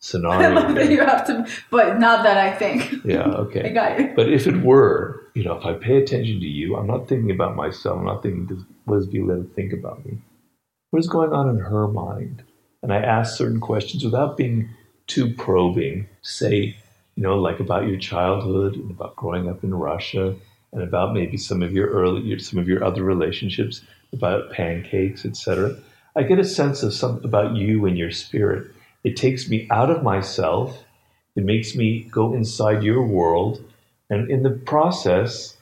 scenario. 0.04 0.78
you 0.90 1.00
have 1.00 1.26
to, 1.26 1.46
but 1.70 1.98
not 1.98 2.22
that 2.24 2.36
I 2.36 2.54
think. 2.54 3.04
yeah, 3.04 3.22
okay. 3.44 3.70
I 3.70 3.72
got 3.72 3.98
you. 3.98 4.12
But 4.14 4.28
if 4.32 4.46
it 4.46 4.62
were, 4.62 5.30
you 5.34 5.44
know, 5.44 5.56
if 5.56 5.64
I 5.64 5.72
pay 5.72 5.96
attention 5.96 6.40
to 6.40 6.46
you, 6.46 6.76
I'm 6.76 6.86
not 6.86 7.08
thinking 7.08 7.30
about 7.30 7.56
myself. 7.56 7.98
I'm 7.98 8.04
not 8.04 8.22
thinking, 8.22 8.46
does- 8.46 8.64
what 8.84 8.96
does 8.96 9.06
Violetta 9.06 9.44
think 9.56 9.72
about 9.72 10.04
me? 10.04 10.18
What 10.90 11.00
is 11.00 11.08
going 11.08 11.32
on 11.32 11.48
in 11.48 11.58
her 11.58 11.88
mind? 11.88 12.42
And 12.82 12.92
I 12.92 12.98
ask 12.98 13.36
certain 13.36 13.60
questions 13.60 14.04
without 14.04 14.36
being 14.36 14.68
too 15.06 15.32
probing. 15.34 16.06
Say, 16.20 16.76
you 17.16 17.22
know, 17.22 17.38
like 17.38 17.58
about 17.60 17.88
your 17.88 17.96
childhood 17.98 18.74
and 18.74 18.90
about 18.90 19.16
growing 19.16 19.48
up 19.48 19.64
in 19.64 19.74
Russia 19.74 20.36
and 20.72 20.82
about 20.82 21.14
maybe 21.14 21.38
some 21.38 21.62
of 21.62 21.72
your 21.72 21.88
early, 21.88 22.38
some 22.40 22.58
of 22.58 22.68
your 22.68 22.84
other 22.84 23.02
relationships, 23.02 23.80
about 24.12 24.52
pancakes, 24.52 25.24
etc. 25.24 25.76
I 26.14 26.22
get 26.24 26.38
a 26.38 26.44
sense 26.44 26.82
of 26.82 26.92
some 26.92 27.20
about 27.24 27.56
you 27.56 27.86
and 27.86 27.96
your 27.96 28.10
spirit. 28.10 28.70
It 29.04 29.16
takes 29.16 29.48
me 29.48 29.68
out 29.70 29.90
of 29.90 30.02
myself. 30.02 30.82
It 31.36 31.44
makes 31.44 31.74
me 31.74 32.04
go 32.10 32.32
inside 32.34 32.82
your 32.82 33.02
world. 33.06 33.62
And 34.10 34.30
in 34.30 34.42
the 34.42 34.50
process, 34.50 35.56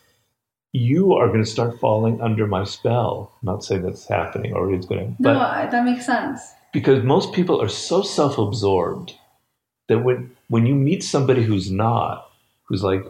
you 0.72 1.12
are 1.14 1.26
going 1.28 1.44
to 1.44 1.50
start 1.50 1.78
falling 1.80 2.20
under 2.20 2.46
my 2.46 2.64
spell. 2.64 3.32
I'm 3.42 3.46
not 3.46 3.64
saying 3.64 3.82
that's 3.82 4.06
happening 4.08 4.52
or 4.54 4.72
it's 4.72 4.86
going 4.86 5.16
to, 5.16 5.22
No, 5.22 5.34
that 5.34 5.84
makes 5.84 6.06
sense. 6.06 6.40
because 6.72 7.02
most 7.04 7.32
people 7.32 7.60
are 7.60 7.68
so 7.68 8.02
self-absorbed 8.02 9.14
that 9.88 9.98
when 10.04 10.30
when 10.48 10.66
you 10.66 10.74
meet 10.74 11.02
somebody 11.02 11.42
who's 11.42 11.70
not, 11.70 12.30
who's 12.64 12.82
like 12.82 13.04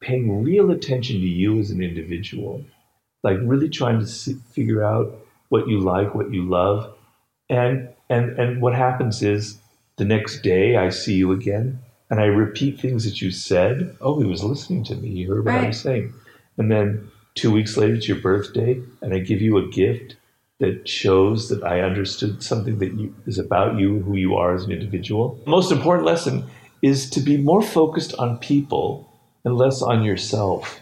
paying 0.00 0.42
real 0.42 0.70
attention 0.70 1.16
to 1.20 1.26
you 1.26 1.58
as 1.58 1.70
an 1.70 1.82
individual, 1.82 2.64
like 3.22 3.38
really 3.42 3.68
trying 3.68 3.98
to 4.00 4.06
see, 4.06 4.34
figure 4.52 4.82
out 4.82 5.06
what 5.50 5.68
you 5.68 5.80
like, 5.80 6.14
what 6.14 6.32
you 6.32 6.42
love, 6.48 6.94
and 7.48 7.88
and 8.10 8.38
and 8.38 8.60
what 8.60 8.74
happens 8.74 9.22
is 9.22 9.58
the 9.98 10.04
next 10.04 10.42
day 10.42 10.76
I 10.76 10.88
see 10.88 11.14
you 11.14 11.32
again 11.32 11.80
and 12.10 12.20
I 12.20 12.24
repeat 12.26 12.80
things 12.80 13.04
that 13.04 13.20
you 13.20 13.30
said. 13.30 13.96
Oh, 14.00 14.18
he 14.20 14.26
was 14.26 14.42
listening 14.42 14.84
to 14.84 14.94
me. 14.94 15.08
He 15.10 15.24
heard 15.24 15.44
what 15.44 15.54
I 15.54 15.66
was 15.66 15.80
saying. 15.80 16.14
And 16.56 16.72
then 16.72 17.10
two 17.34 17.52
weeks 17.52 17.76
later, 17.76 17.94
it's 17.94 18.08
your 18.08 18.18
birthday, 18.18 18.80
and 19.02 19.12
I 19.12 19.18
give 19.18 19.42
you 19.42 19.58
a 19.58 19.68
gift 19.68 20.16
that 20.58 20.88
shows 20.88 21.50
that 21.50 21.62
I 21.62 21.82
understood 21.82 22.42
something 22.42 22.78
that 22.78 22.94
you, 22.94 23.14
is 23.26 23.38
about 23.38 23.78
you, 23.78 24.00
who 24.00 24.16
you 24.16 24.34
are 24.36 24.54
as 24.54 24.64
an 24.64 24.72
individual. 24.72 25.38
The 25.44 25.50
most 25.50 25.70
important 25.70 26.06
lesson 26.06 26.44
is 26.82 27.10
to 27.10 27.20
be 27.20 27.36
more 27.36 27.62
focused 27.62 28.14
on 28.14 28.38
people 28.38 29.12
and 29.44 29.56
less 29.56 29.82
on 29.82 30.02
yourself. 30.02 30.80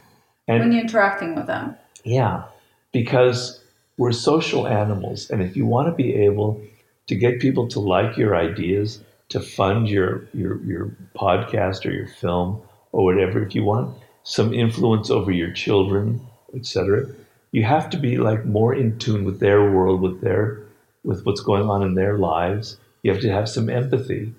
And 0.48 0.60
When 0.60 0.72
you're 0.72 0.82
interacting 0.82 1.34
with 1.34 1.46
them. 1.46 1.76
yeah, 2.04 2.44
because 2.92 3.60
we're 3.98 4.12
social 4.12 4.66
animals, 4.68 5.28
and 5.28 5.42
if 5.42 5.56
you 5.56 5.66
want 5.66 5.88
to 5.88 5.92
be 5.92 6.14
able 6.14 6.62
to 7.08 7.14
get 7.16 7.40
people 7.40 7.68
to 7.68 7.80
like 7.80 8.16
your 8.16 8.36
ideas, 8.36 9.02
to 9.28 9.40
fund 9.40 9.88
your 9.88 10.26
your 10.32 10.62
your 10.62 10.96
podcast 11.16 11.84
or 11.86 11.90
your 11.90 12.08
film 12.08 12.62
or 12.92 13.04
whatever, 13.04 13.44
if 13.44 13.54
you 13.54 13.64
want 13.64 13.96
some 14.22 14.52
influence 14.52 15.10
over 15.10 15.30
your 15.30 15.52
children, 15.52 16.20
etc., 16.54 17.06
you 17.52 17.64
have 17.64 17.90
to 17.90 17.96
be 17.96 18.18
like 18.18 18.44
more 18.44 18.74
in 18.74 18.98
tune 18.98 19.24
with 19.24 19.40
their 19.40 19.70
world, 19.70 20.00
with 20.00 20.20
their 20.20 20.62
with 21.04 21.24
what's 21.24 21.40
going 21.40 21.68
on 21.68 21.82
in 21.82 21.94
their 21.94 22.18
lives. 22.18 22.76
You 23.02 23.12
have 23.12 23.22
to 23.22 23.30
have 23.30 23.48
some 23.48 23.70
empathy, 23.70 24.34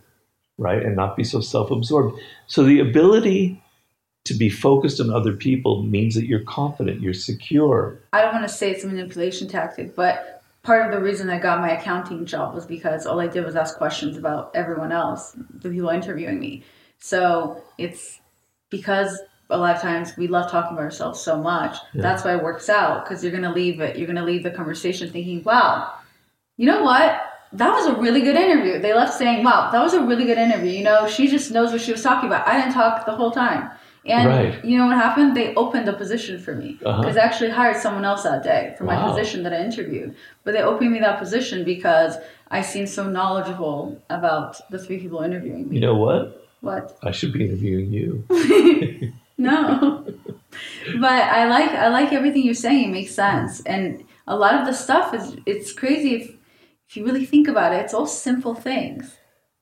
right, 0.57 0.83
and 0.83 0.95
not 0.95 1.15
be 1.15 1.23
so 1.23 1.39
self-absorbed. 1.39 2.19
So 2.47 2.63
the 2.63 2.79
ability 2.79 3.61
to 4.25 4.33
be 4.33 4.49
focused 4.49 4.99
on 4.99 5.09
other 5.09 5.31
people 5.31 5.83
means 5.83 6.13
that 6.15 6.25
you're 6.25 6.43
confident, 6.43 6.99
you're 6.99 7.13
secure. 7.13 7.97
I 8.11 8.21
don't 8.21 8.33
want 8.33 8.45
to 8.45 8.53
say 8.53 8.71
it's 8.71 8.83
a 8.83 8.87
manipulation 8.87 9.47
tactic, 9.47 9.95
but 9.95 10.36
part 10.67 10.85
of 10.85 10.91
the 10.91 11.01
reason 11.01 11.29
I 11.29 11.39
got 11.39 11.61
my 11.61 11.71
accounting 11.71 12.25
job 12.25 12.53
was 12.53 12.65
because 12.65 13.05
all 13.05 13.21
I 13.21 13.27
did 13.27 13.45
was 13.45 13.55
ask 13.55 13.77
questions 13.77 14.17
about 14.17 14.51
everyone 14.53 14.91
else, 14.91 15.33
the 15.61 15.69
people 15.69 15.87
interviewing 15.87 16.41
me. 16.41 16.63
So 16.99 17.63
it's 17.77 18.19
because 18.69 19.17
a 19.49 19.57
lot 19.57 19.77
of 19.77 19.81
times 19.81 20.17
we 20.17 20.27
love 20.27 20.51
talking 20.51 20.73
about 20.73 20.83
ourselves 20.83 21.21
so 21.21 21.41
much. 21.41 21.77
That's 21.93 22.25
why 22.25 22.35
it 22.35 22.43
works 22.43 22.67
out 22.67 23.05
because 23.05 23.23
you're 23.23 23.31
gonna 23.31 23.53
leave 23.53 23.79
it. 23.79 23.97
You're 23.97 24.07
gonna 24.07 24.25
leave 24.25 24.43
the 24.43 24.51
conversation 24.51 25.09
thinking, 25.09 25.41
"Wow, 25.43 25.89
you 26.57 26.65
know 26.65 26.83
what? 26.83 27.21
That 27.53 27.71
was 27.71 27.85
a 27.85 27.93
really 27.93 28.19
good 28.19 28.35
interview." 28.35 28.77
They 28.77 28.93
left 28.93 29.13
saying, 29.13 29.45
"Wow, 29.45 29.69
that 29.71 29.81
was 29.81 29.93
a 29.93 30.01
really 30.01 30.25
good 30.25 30.37
interview." 30.37 30.71
You 30.71 30.83
know, 30.83 31.07
she 31.07 31.29
just 31.29 31.49
knows 31.49 31.71
what 31.71 31.79
she 31.79 31.93
was 31.93 32.03
talking 32.03 32.27
about. 32.27 32.45
I 32.45 32.59
didn't 32.59 32.73
talk 32.73 33.05
the 33.05 33.15
whole 33.15 33.31
time. 33.31 33.71
And 34.07 34.27
Right. 34.27 34.65
you 34.65 34.77
know 34.77 34.87
what 34.87 34.95
happened? 34.97 35.35
They 35.35 35.53
opened 35.55 35.87
a 35.89 35.93
position 35.93 36.39
for 36.39 36.55
me 36.55 36.77
Uh-huh. 36.85 37.01
because 37.01 37.17
I 37.17 37.21
actually 37.21 37.49
hired 37.51 37.77
someone 37.77 38.05
else 38.05 38.23
that 38.23 38.43
day 38.43 38.73
for 38.77 38.83
my 38.85 38.95
Wow. 38.95 39.09
position 39.09 39.43
that 39.43 39.53
I 39.53 39.59
interviewed. 39.63 40.15
But 40.43 40.53
they 40.53 40.61
opened 40.61 40.91
me 40.91 40.99
that 40.99 41.19
position 41.19 41.63
because 41.63 42.17
I 42.49 42.61
seemed 42.61 42.89
so 42.89 43.03
knowledgeable 43.09 44.01
about 44.09 44.61
the 44.71 44.79
three 44.79 44.99
people 44.99 45.19
interviewing 45.21 45.69
me. 45.69 45.75
You 45.75 45.81
know 45.81 45.95
what? 45.95 46.47
What? 46.61 46.97
I 47.03 47.11
should 47.11 47.33
be 47.33 47.43
interviewing 47.45 47.91
you. 47.91 48.09
No. 49.37 50.03
but 50.99 51.21
I 51.39 51.47
like 51.47 51.69
I 51.71 51.89
like 51.89 52.11
everything 52.11 52.43
you're 52.43 52.55
saying. 52.67 52.89
It 52.89 52.91
makes 52.91 53.13
sense. 53.13 53.61
And 53.65 54.03
a 54.25 54.35
lot 54.35 54.55
of 54.55 54.65
the 54.65 54.73
stuff 54.73 55.13
is 55.13 55.35
it's 55.45 55.71
crazy 55.73 56.15
if 56.15 56.35
if 56.89 56.95
you 56.97 57.05
really 57.05 57.25
think 57.25 57.47
about 57.47 57.73
it, 57.73 57.81
it's 57.83 57.93
all 57.93 58.07
simple 58.07 58.55
things. 58.55 59.15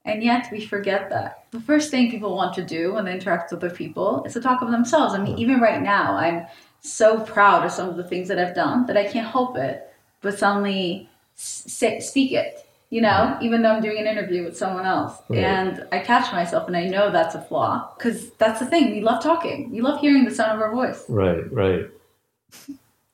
And 0.06 0.24
yet 0.24 0.48
we 0.52 0.64
forget 0.66 1.10
that. 1.10 1.46
The 1.52 1.60
first 1.60 1.90
thing 1.92 2.12
people 2.12 2.36
want 2.36 2.54
to 2.56 2.64
do 2.64 2.94
when 2.94 3.06
they 3.06 3.14
interact 3.14 3.52
with 3.52 3.64
other 3.64 3.74
people 3.76 4.24
is 4.24 4.34
to 4.34 4.42
talk 4.42 4.62
of 4.62 4.70
themselves. 4.72 5.16
I 5.16 5.22
mean, 5.24 5.38
even 5.40 5.60
right 5.60 5.82
now, 5.82 6.16
I'm 6.16 6.46
so 6.82 7.20
proud 7.22 7.66
of 7.66 7.72
some 7.72 7.90
of 7.90 7.98
the 7.98 8.04
things 8.04 8.28
that 8.28 8.38
I've 8.38 8.54
done 8.56 8.86
that 8.86 8.98
I 8.98 9.06
can't 9.08 9.28
help 9.28 9.58
it 9.58 9.92
but 10.22 10.38
suddenly 10.38 11.10
say, 11.36 12.00
speak 12.00 12.32
it. 12.34 12.62
You 12.92 13.02
know, 13.02 13.36
even 13.42 13.64
though 13.64 13.72
I'm 13.72 13.82
doing 13.82 13.98
an 13.98 14.06
interview 14.06 14.44
with 14.44 14.56
someone 14.56 14.86
else, 14.86 15.18
Right. 15.28 15.40
and 15.40 15.86
I 15.92 16.00
catch 16.00 16.32
myself, 16.32 16.68
and 16.68 16.78
I 16.78 16.86
know 16.88 17.12
that's 17.12 17.34
a 17.36 17.42
flaw 17.42 17.92
because 17.98 18.30
that's 18.34 18.60
the 18.60 18.68
thing. 18.68 18.92
We 18.92 19.02
love 19.02 19.22
talking. 19.24 19.72
We 19.72 19.82
love 19.82 20.00
hearing 20.00 20.24
the 20.24 20.32
sound 20.34 20.52
of 20.54 20.62
our 20.62 20.72
voice. 20.72 21.04
right, 21.10 21.52
right. 21.52 21.90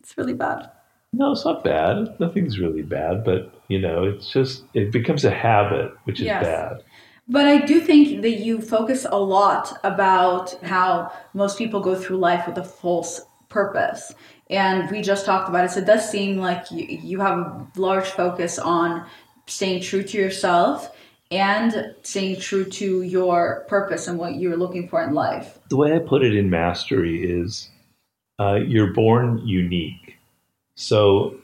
It's 0.02 0.18
really 0.18 0.34
bad. 0.34 0.70
No, 1.14 1.32
it's 1.32 1.46
not 1.46 1.64
bad. 1.64 2.20
Nothing's 2.20 2.60
really 2.60 2.82
bad, 2.82 3.24
but 3.24 3.52
you 3.72 3.80
know, 3.80 4.04
it's 4.04 4.30
just 4.30 4.66
it 4.74 4.92
becomes 4.92 5.24
a 5.24 5.32
habit, 5.32 5.94
which 6.04 6.20
is 6.20 6.28
Yes. 6.28 6.44
bad. 6.44 6.84
But 7.30 7.46
I 7.48 7.60
do 7.66 7.80
think 7.80 8.22
that 8.22 8.42
you 8.46 8.60
focus 8.60 9.06
a 9.10 9.18
lot 9.18 9.80
about 9.86 10.52
how 10.62 11.12
most 11.34 11.58
people 11.58 11.80
go 11.80 11.96
through 11.96 12.18
life 12.18 12.46
with 12.46 12.58
a 12.58 12.64
false 12.66 13.22
purpose. 13.48 14.14
And 14.50 14.92
we 14.92 15.02
just 15.02 15.26
talked 15.26 15.48
about 15.48 15.64
it. 15.64 15.72
So 15.72 15.80
it 15.80 15.86
does 15.86 16.10
seem 16.10 16.38
like 16.38 16.70
you, 16.70 16.86
you 16.86 17.22
have 17.22 17.38
a 17.38 17.68
large 17.78 18.10
focus 18.10 18.60
on 18.60 19.06
staying 19.48 19.84
true 19.84 20.04
to 20.04 20.18
yourself 20.18 20.94
and 21.32 21.96
staying 22.02 22.42
true 22.42 22.66
to 22.66 23.04
your 23.04 23.66
purpose 23.70 24.10
and 24.10 24.20
what 24.20 24.36
you're 24.36 24.58
looking 24.58 24.90
for 24.90 25.02
in 25.02 25.14
life. 25.14 25.60
The 25.70 25.78
way 25.78 25.96
I 25.96 26.00
put 26.00 26.26
it 26.26 26.36
in 26.36 26.50
mastery 26.50 27.24
is 27.24 27.70
uh, 28.38 28.56
you're 28.56 28.94
born 28.94 29.38
unique. 29.48 30.18
So 30.76 31.38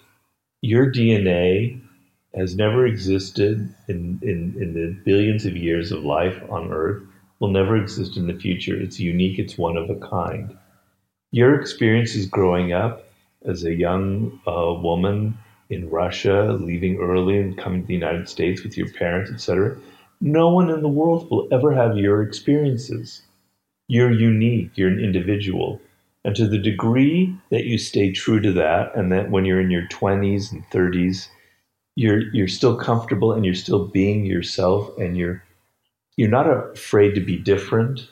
your 0.62 0.92
DNA 0.92 1.87
has 2.38 2.56
never 2.56 2.86
existed 2.86 3.74
in, 3.88 4.20
in, 4.22 4.56
in 4.62 4.74
the 4.74 4.96
billions 5.06 5.46
of 5.46 5.58
years 5.58 5.92
of 5.92 6.04
life 6.04 6.42
on 6.50 6.72
Earth, 6.72 7.04
will 7.40 7.50
never 7.50 7.76
exist 7.76 8.18
in 8.18 8.28
the 8.28 8.34
future. 8.34 8.80
It's 8.80 9.00
unique, 9.00 9.40
it's 9.40 9.58
one 9.58 9.78
of 9.78 9.90
a 9.90 9.96
kind. 9.96 10.58
Your 11.32 11.60
experiences 11.60 12.26
growing 12.26 12.74
up 12.74 13.08
as 13.46 13.64
a 13.64 13.74
young 13.74 14.40
uh, 14.48 14.74
woman 14.74 15.38
in 15.70 15.90
Russia, 15.90 16.58
leaving 16.60 16.98
early 16.98 17.40
and 17.40 17.58
coming 17.58 17.82
to 17.82 17.88
the 17.88 17.94
United 17.94 18.30
States 18.30 18.64
with 18.64 18.78
your 18.78 18.92
parents, 18.94 19.32
etc., 19.32 19.78
no 20.20 20.50
one 20.50 20.70
in 20.70 20.82
the 20.82 20.88
world 20.88 21.30
will 21.30 21.48
ever 21.52 21.74
have 21.74 21.98
your 21.98 22.24
experiences 22.24 23.22
you're 23.88 24.12
unique, 24.12 24.72
you're 24.76 24.90
an 24.90 25.00
individual. 25.00 25.82
And 26.24 26.36
to 26.36 26.48
the 26.48 26.58
degree 26.58 27.36
that 27.52 27.64
you 27.64 27.78
stay 27.78 28.12
true 28.12 28.42
to 28.42 28.52
that, 28.54 28.94
and 28.96 29.12
that 29.12 29.32
when 29.32 29.46
you're 29.46 29.62
in 29.62 29.72
your 29.72 29.88
20s 29.88 30.52
and 30.52 30.70
30s, 30.70 31.30
you're 31.98 32.32
you're 32.32 32.48
still 32.48 32.76
comfortable 32.78 33.34
and 33.34 33.44
you're 33.44 33.56
still 33.56 33.88
being 33.88 34.24
yourself 34.24 34.96
and 35.00 35.18
you're 35.18 35.44
you're 36.16 36.30
not 36.30 36.48
afraid 36.48 37.16
to 37.16 37.22
be 37.22 37.38
different. 37.38 38.08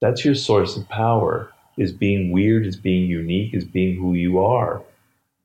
That's 0.00 0.24
your 0.24 0.34
source 0.34 0.76
of 0.78 0.88
power. 0.88 1.52
Is 1.76 1.92
being 1.92 2.32
weird, 2.32 2.66
is 2.66 2.76
being 2.76 3.08
unique, 3.08 3.54
is 3.54 3.64
being 3.64 3.98
who 3.98 4.14
you 4.14 4.38
are. 4.38 4.82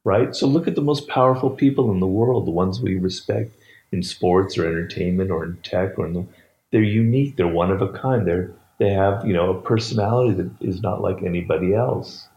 Right? 0.06 0.34
So 0.34 0.48
look 0.48 0.68
at 0.68 0.76
the 0.76 0.82
most 0.82 1.10
powerful 1.10 1.50
people 1.50 1.92
in 1.92 2.00
the 2.00 2.08
world, 2.08 2.48
the 2.48 2.52
ones 2.52 2.80
we 2.80 2.98
respect 2.98 3.52
in 3.92 4.02
sports 4.02 4.58
or 4.58 4.66
entertainment 4.66 5.30
or 5.30 5.44
in 5.44 5.58
tech 5.58 6.00
or 6.00 6.06
in 6.06 6.14
the 6.14 6.26
they're 6.72 6.82
unique, 6.82 7.36
they're 7.36 7.48
one 7.48 7.72
of 7.72 7.82
a 7.82 7.90
kind. 7.90 8.26
They're 8.26 8.54
they 8.80 8.92
have, 8.92 9.26
you 9.26 9.34
know, 9.34 9.50
a 9.50 9.62
personality 9.62 10.36
that 10.36 10.52
is 10.62 10.82
not 10.82 11.02
like 11.02 11.22
anybody 11.22 11.74
else. 11.74 12.28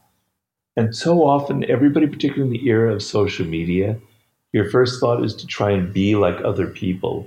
And 0.77 0.97
so 0.97 1.25
often, 1.25 1.71
everybody, 1.71 2.09
particularly 2.09 2.57
in 2.57 2.61
the 2.61 2.69
era 2.69 2.95
of 2.95 3.03
social 3.03 3.47
media, 3.47 3.99
your 4.53 4.69
first 4.71 5.01
thought 5.01 5.25
is 5.25 5.35
to 5.37 5.47
try 5.47 5.71
and 5.71 5.93
be 5.93 6.17
like 6.17 6.37
other 6.45 6.67
people, 6.67 7.27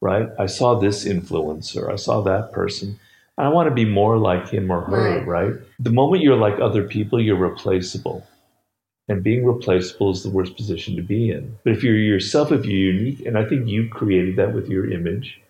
right? 0.00 0.28
I 0.38 0.46
saw 0.46 0.74
this 0.78 1.04
influencer, 1.04 1.92
I 1.92 1.96
saw 1.96 2.20
that 2.22 2.52
person. 2.52 2.98
I 3.38 3.48
want 3.48 3.68
to 3.68 3.74
be 3.74 3.86
more 3.86 4.18
like 4.18 4.48
him 4.50 4.70
or 4.70 4.82
her, 4.82 5.18
Right. 5.18 5.26
right? 5.26 5.54
The 5.78 5.90
moment 5.90 6.22
you're 6.22 6.36
like 6.36 6.60
other 6.60 6.82
people, 6.86 7.20
you're 7.20 7.36
replaceable. 7.36 8.26
And 9.08 9.22
being 9.24 9.44
replaceable 9.44 10.10
is 10.12 10.22
the 10.22 10.30
worst 10.30 10.56
position 10.56 10.94
to 10.96 11.02
be 11.02 11.30
in. 11.30 11.56
But 11.64 11.72
if 11.72 11.82
you're 11.82 11.96
yourself, 11.96 12.52
if 12.52 12.64
you're 12.66 12.92
unique, 12.92 13.24
and 13.26 13.36
I 13.38 13.44
think 13.44 13.66
you 13.66 13.88
created 13.88 14.36
that 14.36 14.52
with 14.54 14.68
your 14.68 14.90
image, 14.92 15.40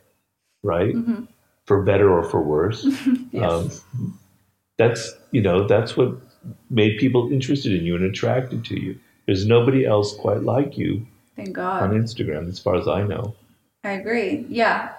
right? 0.62 0.94
Mhm. 0.94 1.26
For 1.66 1.82
better 1.82 2.10
or 2.10 2.22
for 2.22 2.40
worse. 2.42 2.84
Yes. 3.32 3.84
Um, 3.92 4.18
that's 4.78 5.12
you 5.30 5.42
know 5.42 5.66
that's 5.66 5.96
what 5.96 6.16
made 6.70 6.98
people 6.98 7.30
interested 7.32 7.72
in 7.72 7.84
you 7.84 7.94
and 7.96 8.04
attracted 8.04 8.64
to 8.66 8.80
you. 8.80 8.98
There's 9.30 9.46
nobody 9.46 9.86
else 9.86 10.16
quite 10.16 10.42
like 10.42 10.76
you 10.76 11.06
Thank 11.36 11.52
God. 11.52 11.84
on 11.84 11.90
Instagram, 11.92 12.48
as 12.48 12.58
far 12.58 12.74
as 12.74 12.88
I 12.88 13.04
know. 13.04 13.36
I 13.84 13.92
agree. 13.92 14.44
Yeah. 14.48 14.90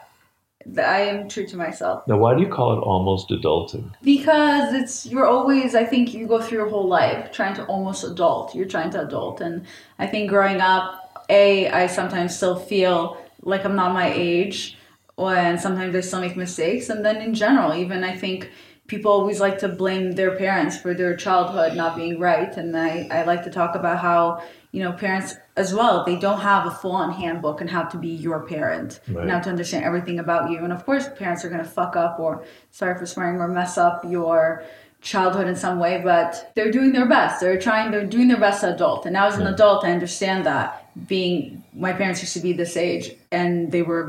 I 0.78 1.02
am 1.02 1.28
true 1.28 1.46
to 1.48 1.58
myself. 1.58 2.08
Now, 2.08 2.18
why 2.18 2.36
do 2.36 2.42
you 2.42 2.48
call 2.48 2.78
it 2.78 2.82
almost 2.82 3.30
adulting? 3.30 3.92
Because 4.02 4.74
it's 4.74 5.06
you're 5.06 5.28
always 5.28 5.76
I 5.76 5.84
think 5.84 6.14
you 6.14 6.28
go 6.28 6.40
through 6.42 6.60
your 6.60 6.70
whole 6.70 6.88
life 6.88 7.34
trying 7.34 7.56
to 7.56 7.66
almost 7.66 8.06
adult. 8.06 8.56
You're 8.56 8.70
trying 8.70 8.92
to 8.92 9.02
adult 9.02 9.42
and 9.42 9.66
I 10.00 10.08
think 10.08 10.30
growing 10.30 10.62
up, 10.62 11.26
A, 11.28 11.68
I 11.68 11.88
sometimes 11.88 12.34
still 12.34 12.56
feel 12.58 13.18
like 13.42 13.66
I'm 13.66 13.76
not 13.76 13.94
my 13.94 14.14
age 14.14 14.78
and 15.18 15.60
sometimes 15.60 15.94
I 15.94 16.00
still 16.00 16.22
make 16.22 16.38
mistakes 16.38 16.88
and 16.88 17.04
then 17.04 17.18
in 17.18 17.34
general, 17.34 17.74
even 17.74 18.06
I 18.06 18.16
think 18.16 18.50
people 18.92 19.10
always 19.10 19.40
like 19.40 19.58
to 19.60 19.70
blame 19.70 20.12
their 20.20 20.36
parents 20.36 20.78
for 20.78 20.94
their 20.94 21.16
childhood 21.16 21.76
not 21.82 21.96
being 21.96 22.20
right 22.20 22.52
and 22.58 22.76
I, 22.78 23.08
I 23.10 23.24
like 23.24 23.42
to 23.46 23.50
talk 23.50 23.74
about 23.82 24.00
how 24.00 24.44
you 24.74 24.84
know 24.84 24.92
parents 24.92 25.30
as 25.56 25.74
well 25.74 26.04
they 26.04 26.18
don't 26.26 26.42
have 26.42 26.64
a 26.68 26.72
full-on 26.82 27.10
handbook 27.14 27.62
on 27.62 27.68
how 27.76 27.84
to 27.94 27.98
be 27.98 28.10
your 28.10 28.40
parent 28.56 29.00
Right. 29.08 29.22
and 29.24 29.32
how 29.32 29.40
to 29.46 29.50
understand 29.50 29.86
everything 29.86 30.18
about 30.26 30.44
you. 30.52 30.58
And 30.66 30.74
of 30.78 30.82
course 30.86 31.06
parents 31.24 31.42
are 31.46 31.50
going 31.54 31.64
to 31.68 31.74
fuck 31.80 31.94
up 31.96 32.20
or 32.20 32.44
sorry 32.72 32.96
for 33.00 33.06
swearing 33.14 33.38
or 33.44 33.48
mess 33.48 33.78
up 33.78 34.04
your 34.16 34.64
childhood 35.12 35.48
in 35.52 35.56
some 35.66 35.78
way 35.86 35.94
but 36.12 36.52
they're 36.56 36.74
doing 36.80 36.92
their 36.98 37.08
best. 37.18 37.34
They're 37.42 37.62
trying 37.68 37.92
they're 37.92 38.06
doing 38.18 38.28
their 38.32 38.44
best 38.48 38.62
as 38.66 38.74
adult. 38.76 39.06
And 39.06 39.14
now 39.14 39.26
as 39.32 39.38
an 39.44 39.48
adult 39.56 39.86
i 39.86 39.92
understand 40.00 40.40
that 40.52 40.66
being 41.14 41.64
my 41.86 41.94
parents 41.94 42.20
used 42.26 42.34
to 42.40 42.44
be 42.50 42.52
this 42.64 42.76
age 42.90 43.06
and 43.40 43.72
they 43.72 43.84
were 43.92 44.06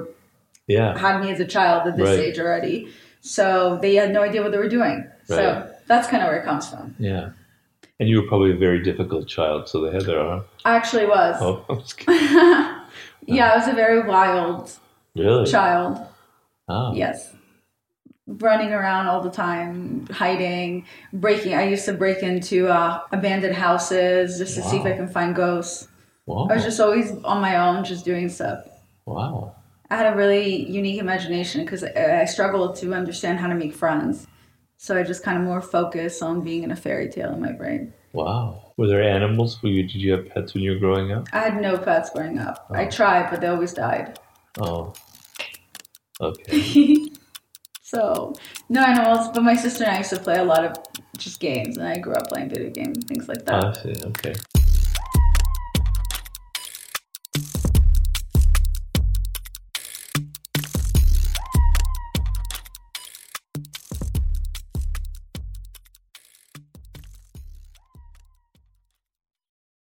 Yeah, 0.67 0.99
had 1.07 1.15
me 1.23 1.29
as 1.35 1.41
a 1.49 1.51
child 1.57 1.81
at 1.89 1.95
this 1.97 2.09
Right. 2.11 2.27
age 2.27 2.39
already 2.45 2.77
so 3.23 3.79
they 3.81 3.95
had 3.95 4.13
no 4.13 4.21
idea 4.23 4.43
what 4.43 4.53
they 4.53 4.59
were 4.59 4.69
doing 4.69 5.07
so 5.25 5.69
that's 5.87 6.07
kind 6.09 6.23
of 6.23 6.29
where 6.29 6.39
it 6.39 6.45
comes 6.45 6.69
from 6.69 6.95
yeah. 6.99 7.31
And 8.01 8.09
you 8.09 8.21
were 8.21 8.27
probably 8.27 8.51
a 8.53 8.57
very 8.57 8.83
difficult 8.83 9.29
child, 9.29 9.69
so 9.69 9.81
they 9.81 9.93
had 9.93 10.03
their 10.03 10.19
own. 10.19 10.43
i 10.65 10.75
actually 10.77 11.07
was 11.07 11.37
Oh, 11.41 11.65
kidding. 11.97 12.37
yeah 13.37 13.53
i 13.53 13.57
was 13.57 13.69
a 13.69 13.73
very 13.85 14.01
wild 14.03 14.71
really? 15.17 15.47
child 15.51 15.99
Oh. 16.69 16.95
Yes. 16.95 17.35
Running 18.27 18.73
around 18.73 19.09
all 19.09 19.21
the 19.21 19.31
time, 19.31 20.07
hiding, 20.07 20.87
breaking. 21.13 21.55
I 21.55 21.65
used 21.69 21.85
to 21.87 21.93
break 21.93 22.23
into 22.23 22.69
uh, 22.69 23.01
abandoned 23.11 23.57
houses 23.57 24.39
just 24.39 24.55
to 24.55 24.63
see 24.63 24.77
if 24.79 24.87
I 24.87 24.93
can 24.93 25.09
find 25.09 25.35
ghosts. 25.35 25.89
Wow. 26.27 26.47
I 26.49 26.55
was 26.55 26.63
just 26.63 26.79
always 26.81 27.11
on 27.25 27.41
my 27.43 27.57
own, 27.57 27.85
just 27.85 28.05
doing 28.05 28.29
stuff. 28.29 28.61
wow. 29.07 29.55
I 29.93 29.97
had 29.97 30.11
a 30.11 30.17
really 30.17 30.71
unique 30.71 30.99
imagination 30.99 31.67
because 31.67 31.85
I, 31.85 32.23
I 32.23 32.25
struggled 32.25 32.77
to 32.77 32.95
understand 32.95 33.39
how 33.39 33.49
to 33.49 33.55
make 33.55 33.75
friends. 33.75 34.27
So 34.79 34.97
I 34.97 35.03
just 35.03 35.23
kind 35.23 35.37
of 35.37 35.45
more 35.45 35.61
focus 35.61 36.23
on 36.23 36.41
being 36.41 36.63
in 36.63 36.71
a 36.71 36.77
fairy 36.77 37.11
tale 37.11 37.31
in 37.35 37.43
my 37.43 37.53
brain. 37.53 37.93
Wow. 38.15 38.73
Were 38.79 38.87
there 38.87 39.03
animals? 39.03 39.63
Were 39.63 39.69
you, 39.69 39.83
did 39.83 39.97
you 39.97 40.13
have 40.13 40.31
pets 40.31 40.55
when 40.55 40.63
you 40.63 40.71
were 40.73 40.79
growing 40.79 41.13
up? 41.13 41.29
I 41.35 41.41
had 41.41 41.61
no 41.61 41.77
pets 41.77 42.09
growing 42.09 42.39
up. 42.39 42.69
Oh. 42.71 42.75
I 42.75 42.87
Oh. 42.87 42.91
tried, 42.91 43.29
but 43.31 43.43
they 43.43 43.49
always 43.49 43.75
died. 43.75 44.19
Oh. 44.59 44.95
Okay. 46.23 47.07
So 47.85 48.33
no 48.71 48.83
animals, 48.83 49.29
but 49.35 49.43
my 49.43 49.55
sister 49.55 49.85
and 49.85 49.93
I 49.93 49.99
used 49.99 50.09
to 50.09 50.19
play 50.19 50.39
a 50.39 50.45
lot 50.45 50.65
of 50.65 50.79
just 51.19 51.41
games, 51.41 51.77
and 51.77 51.87
I 51.87 51.99
grew 51.99 52.15
up 52.15 52.27
playing 52.31 52.49
video 52.49 52.71
games, 52.71 53.05
things 53.05 53.29
like 53.29 53.45
that. 53.45 53.63
Oh, 53.63 53.69
I 53.69 53.73
see. 53.75 54.03
Okay. 54.07 54.33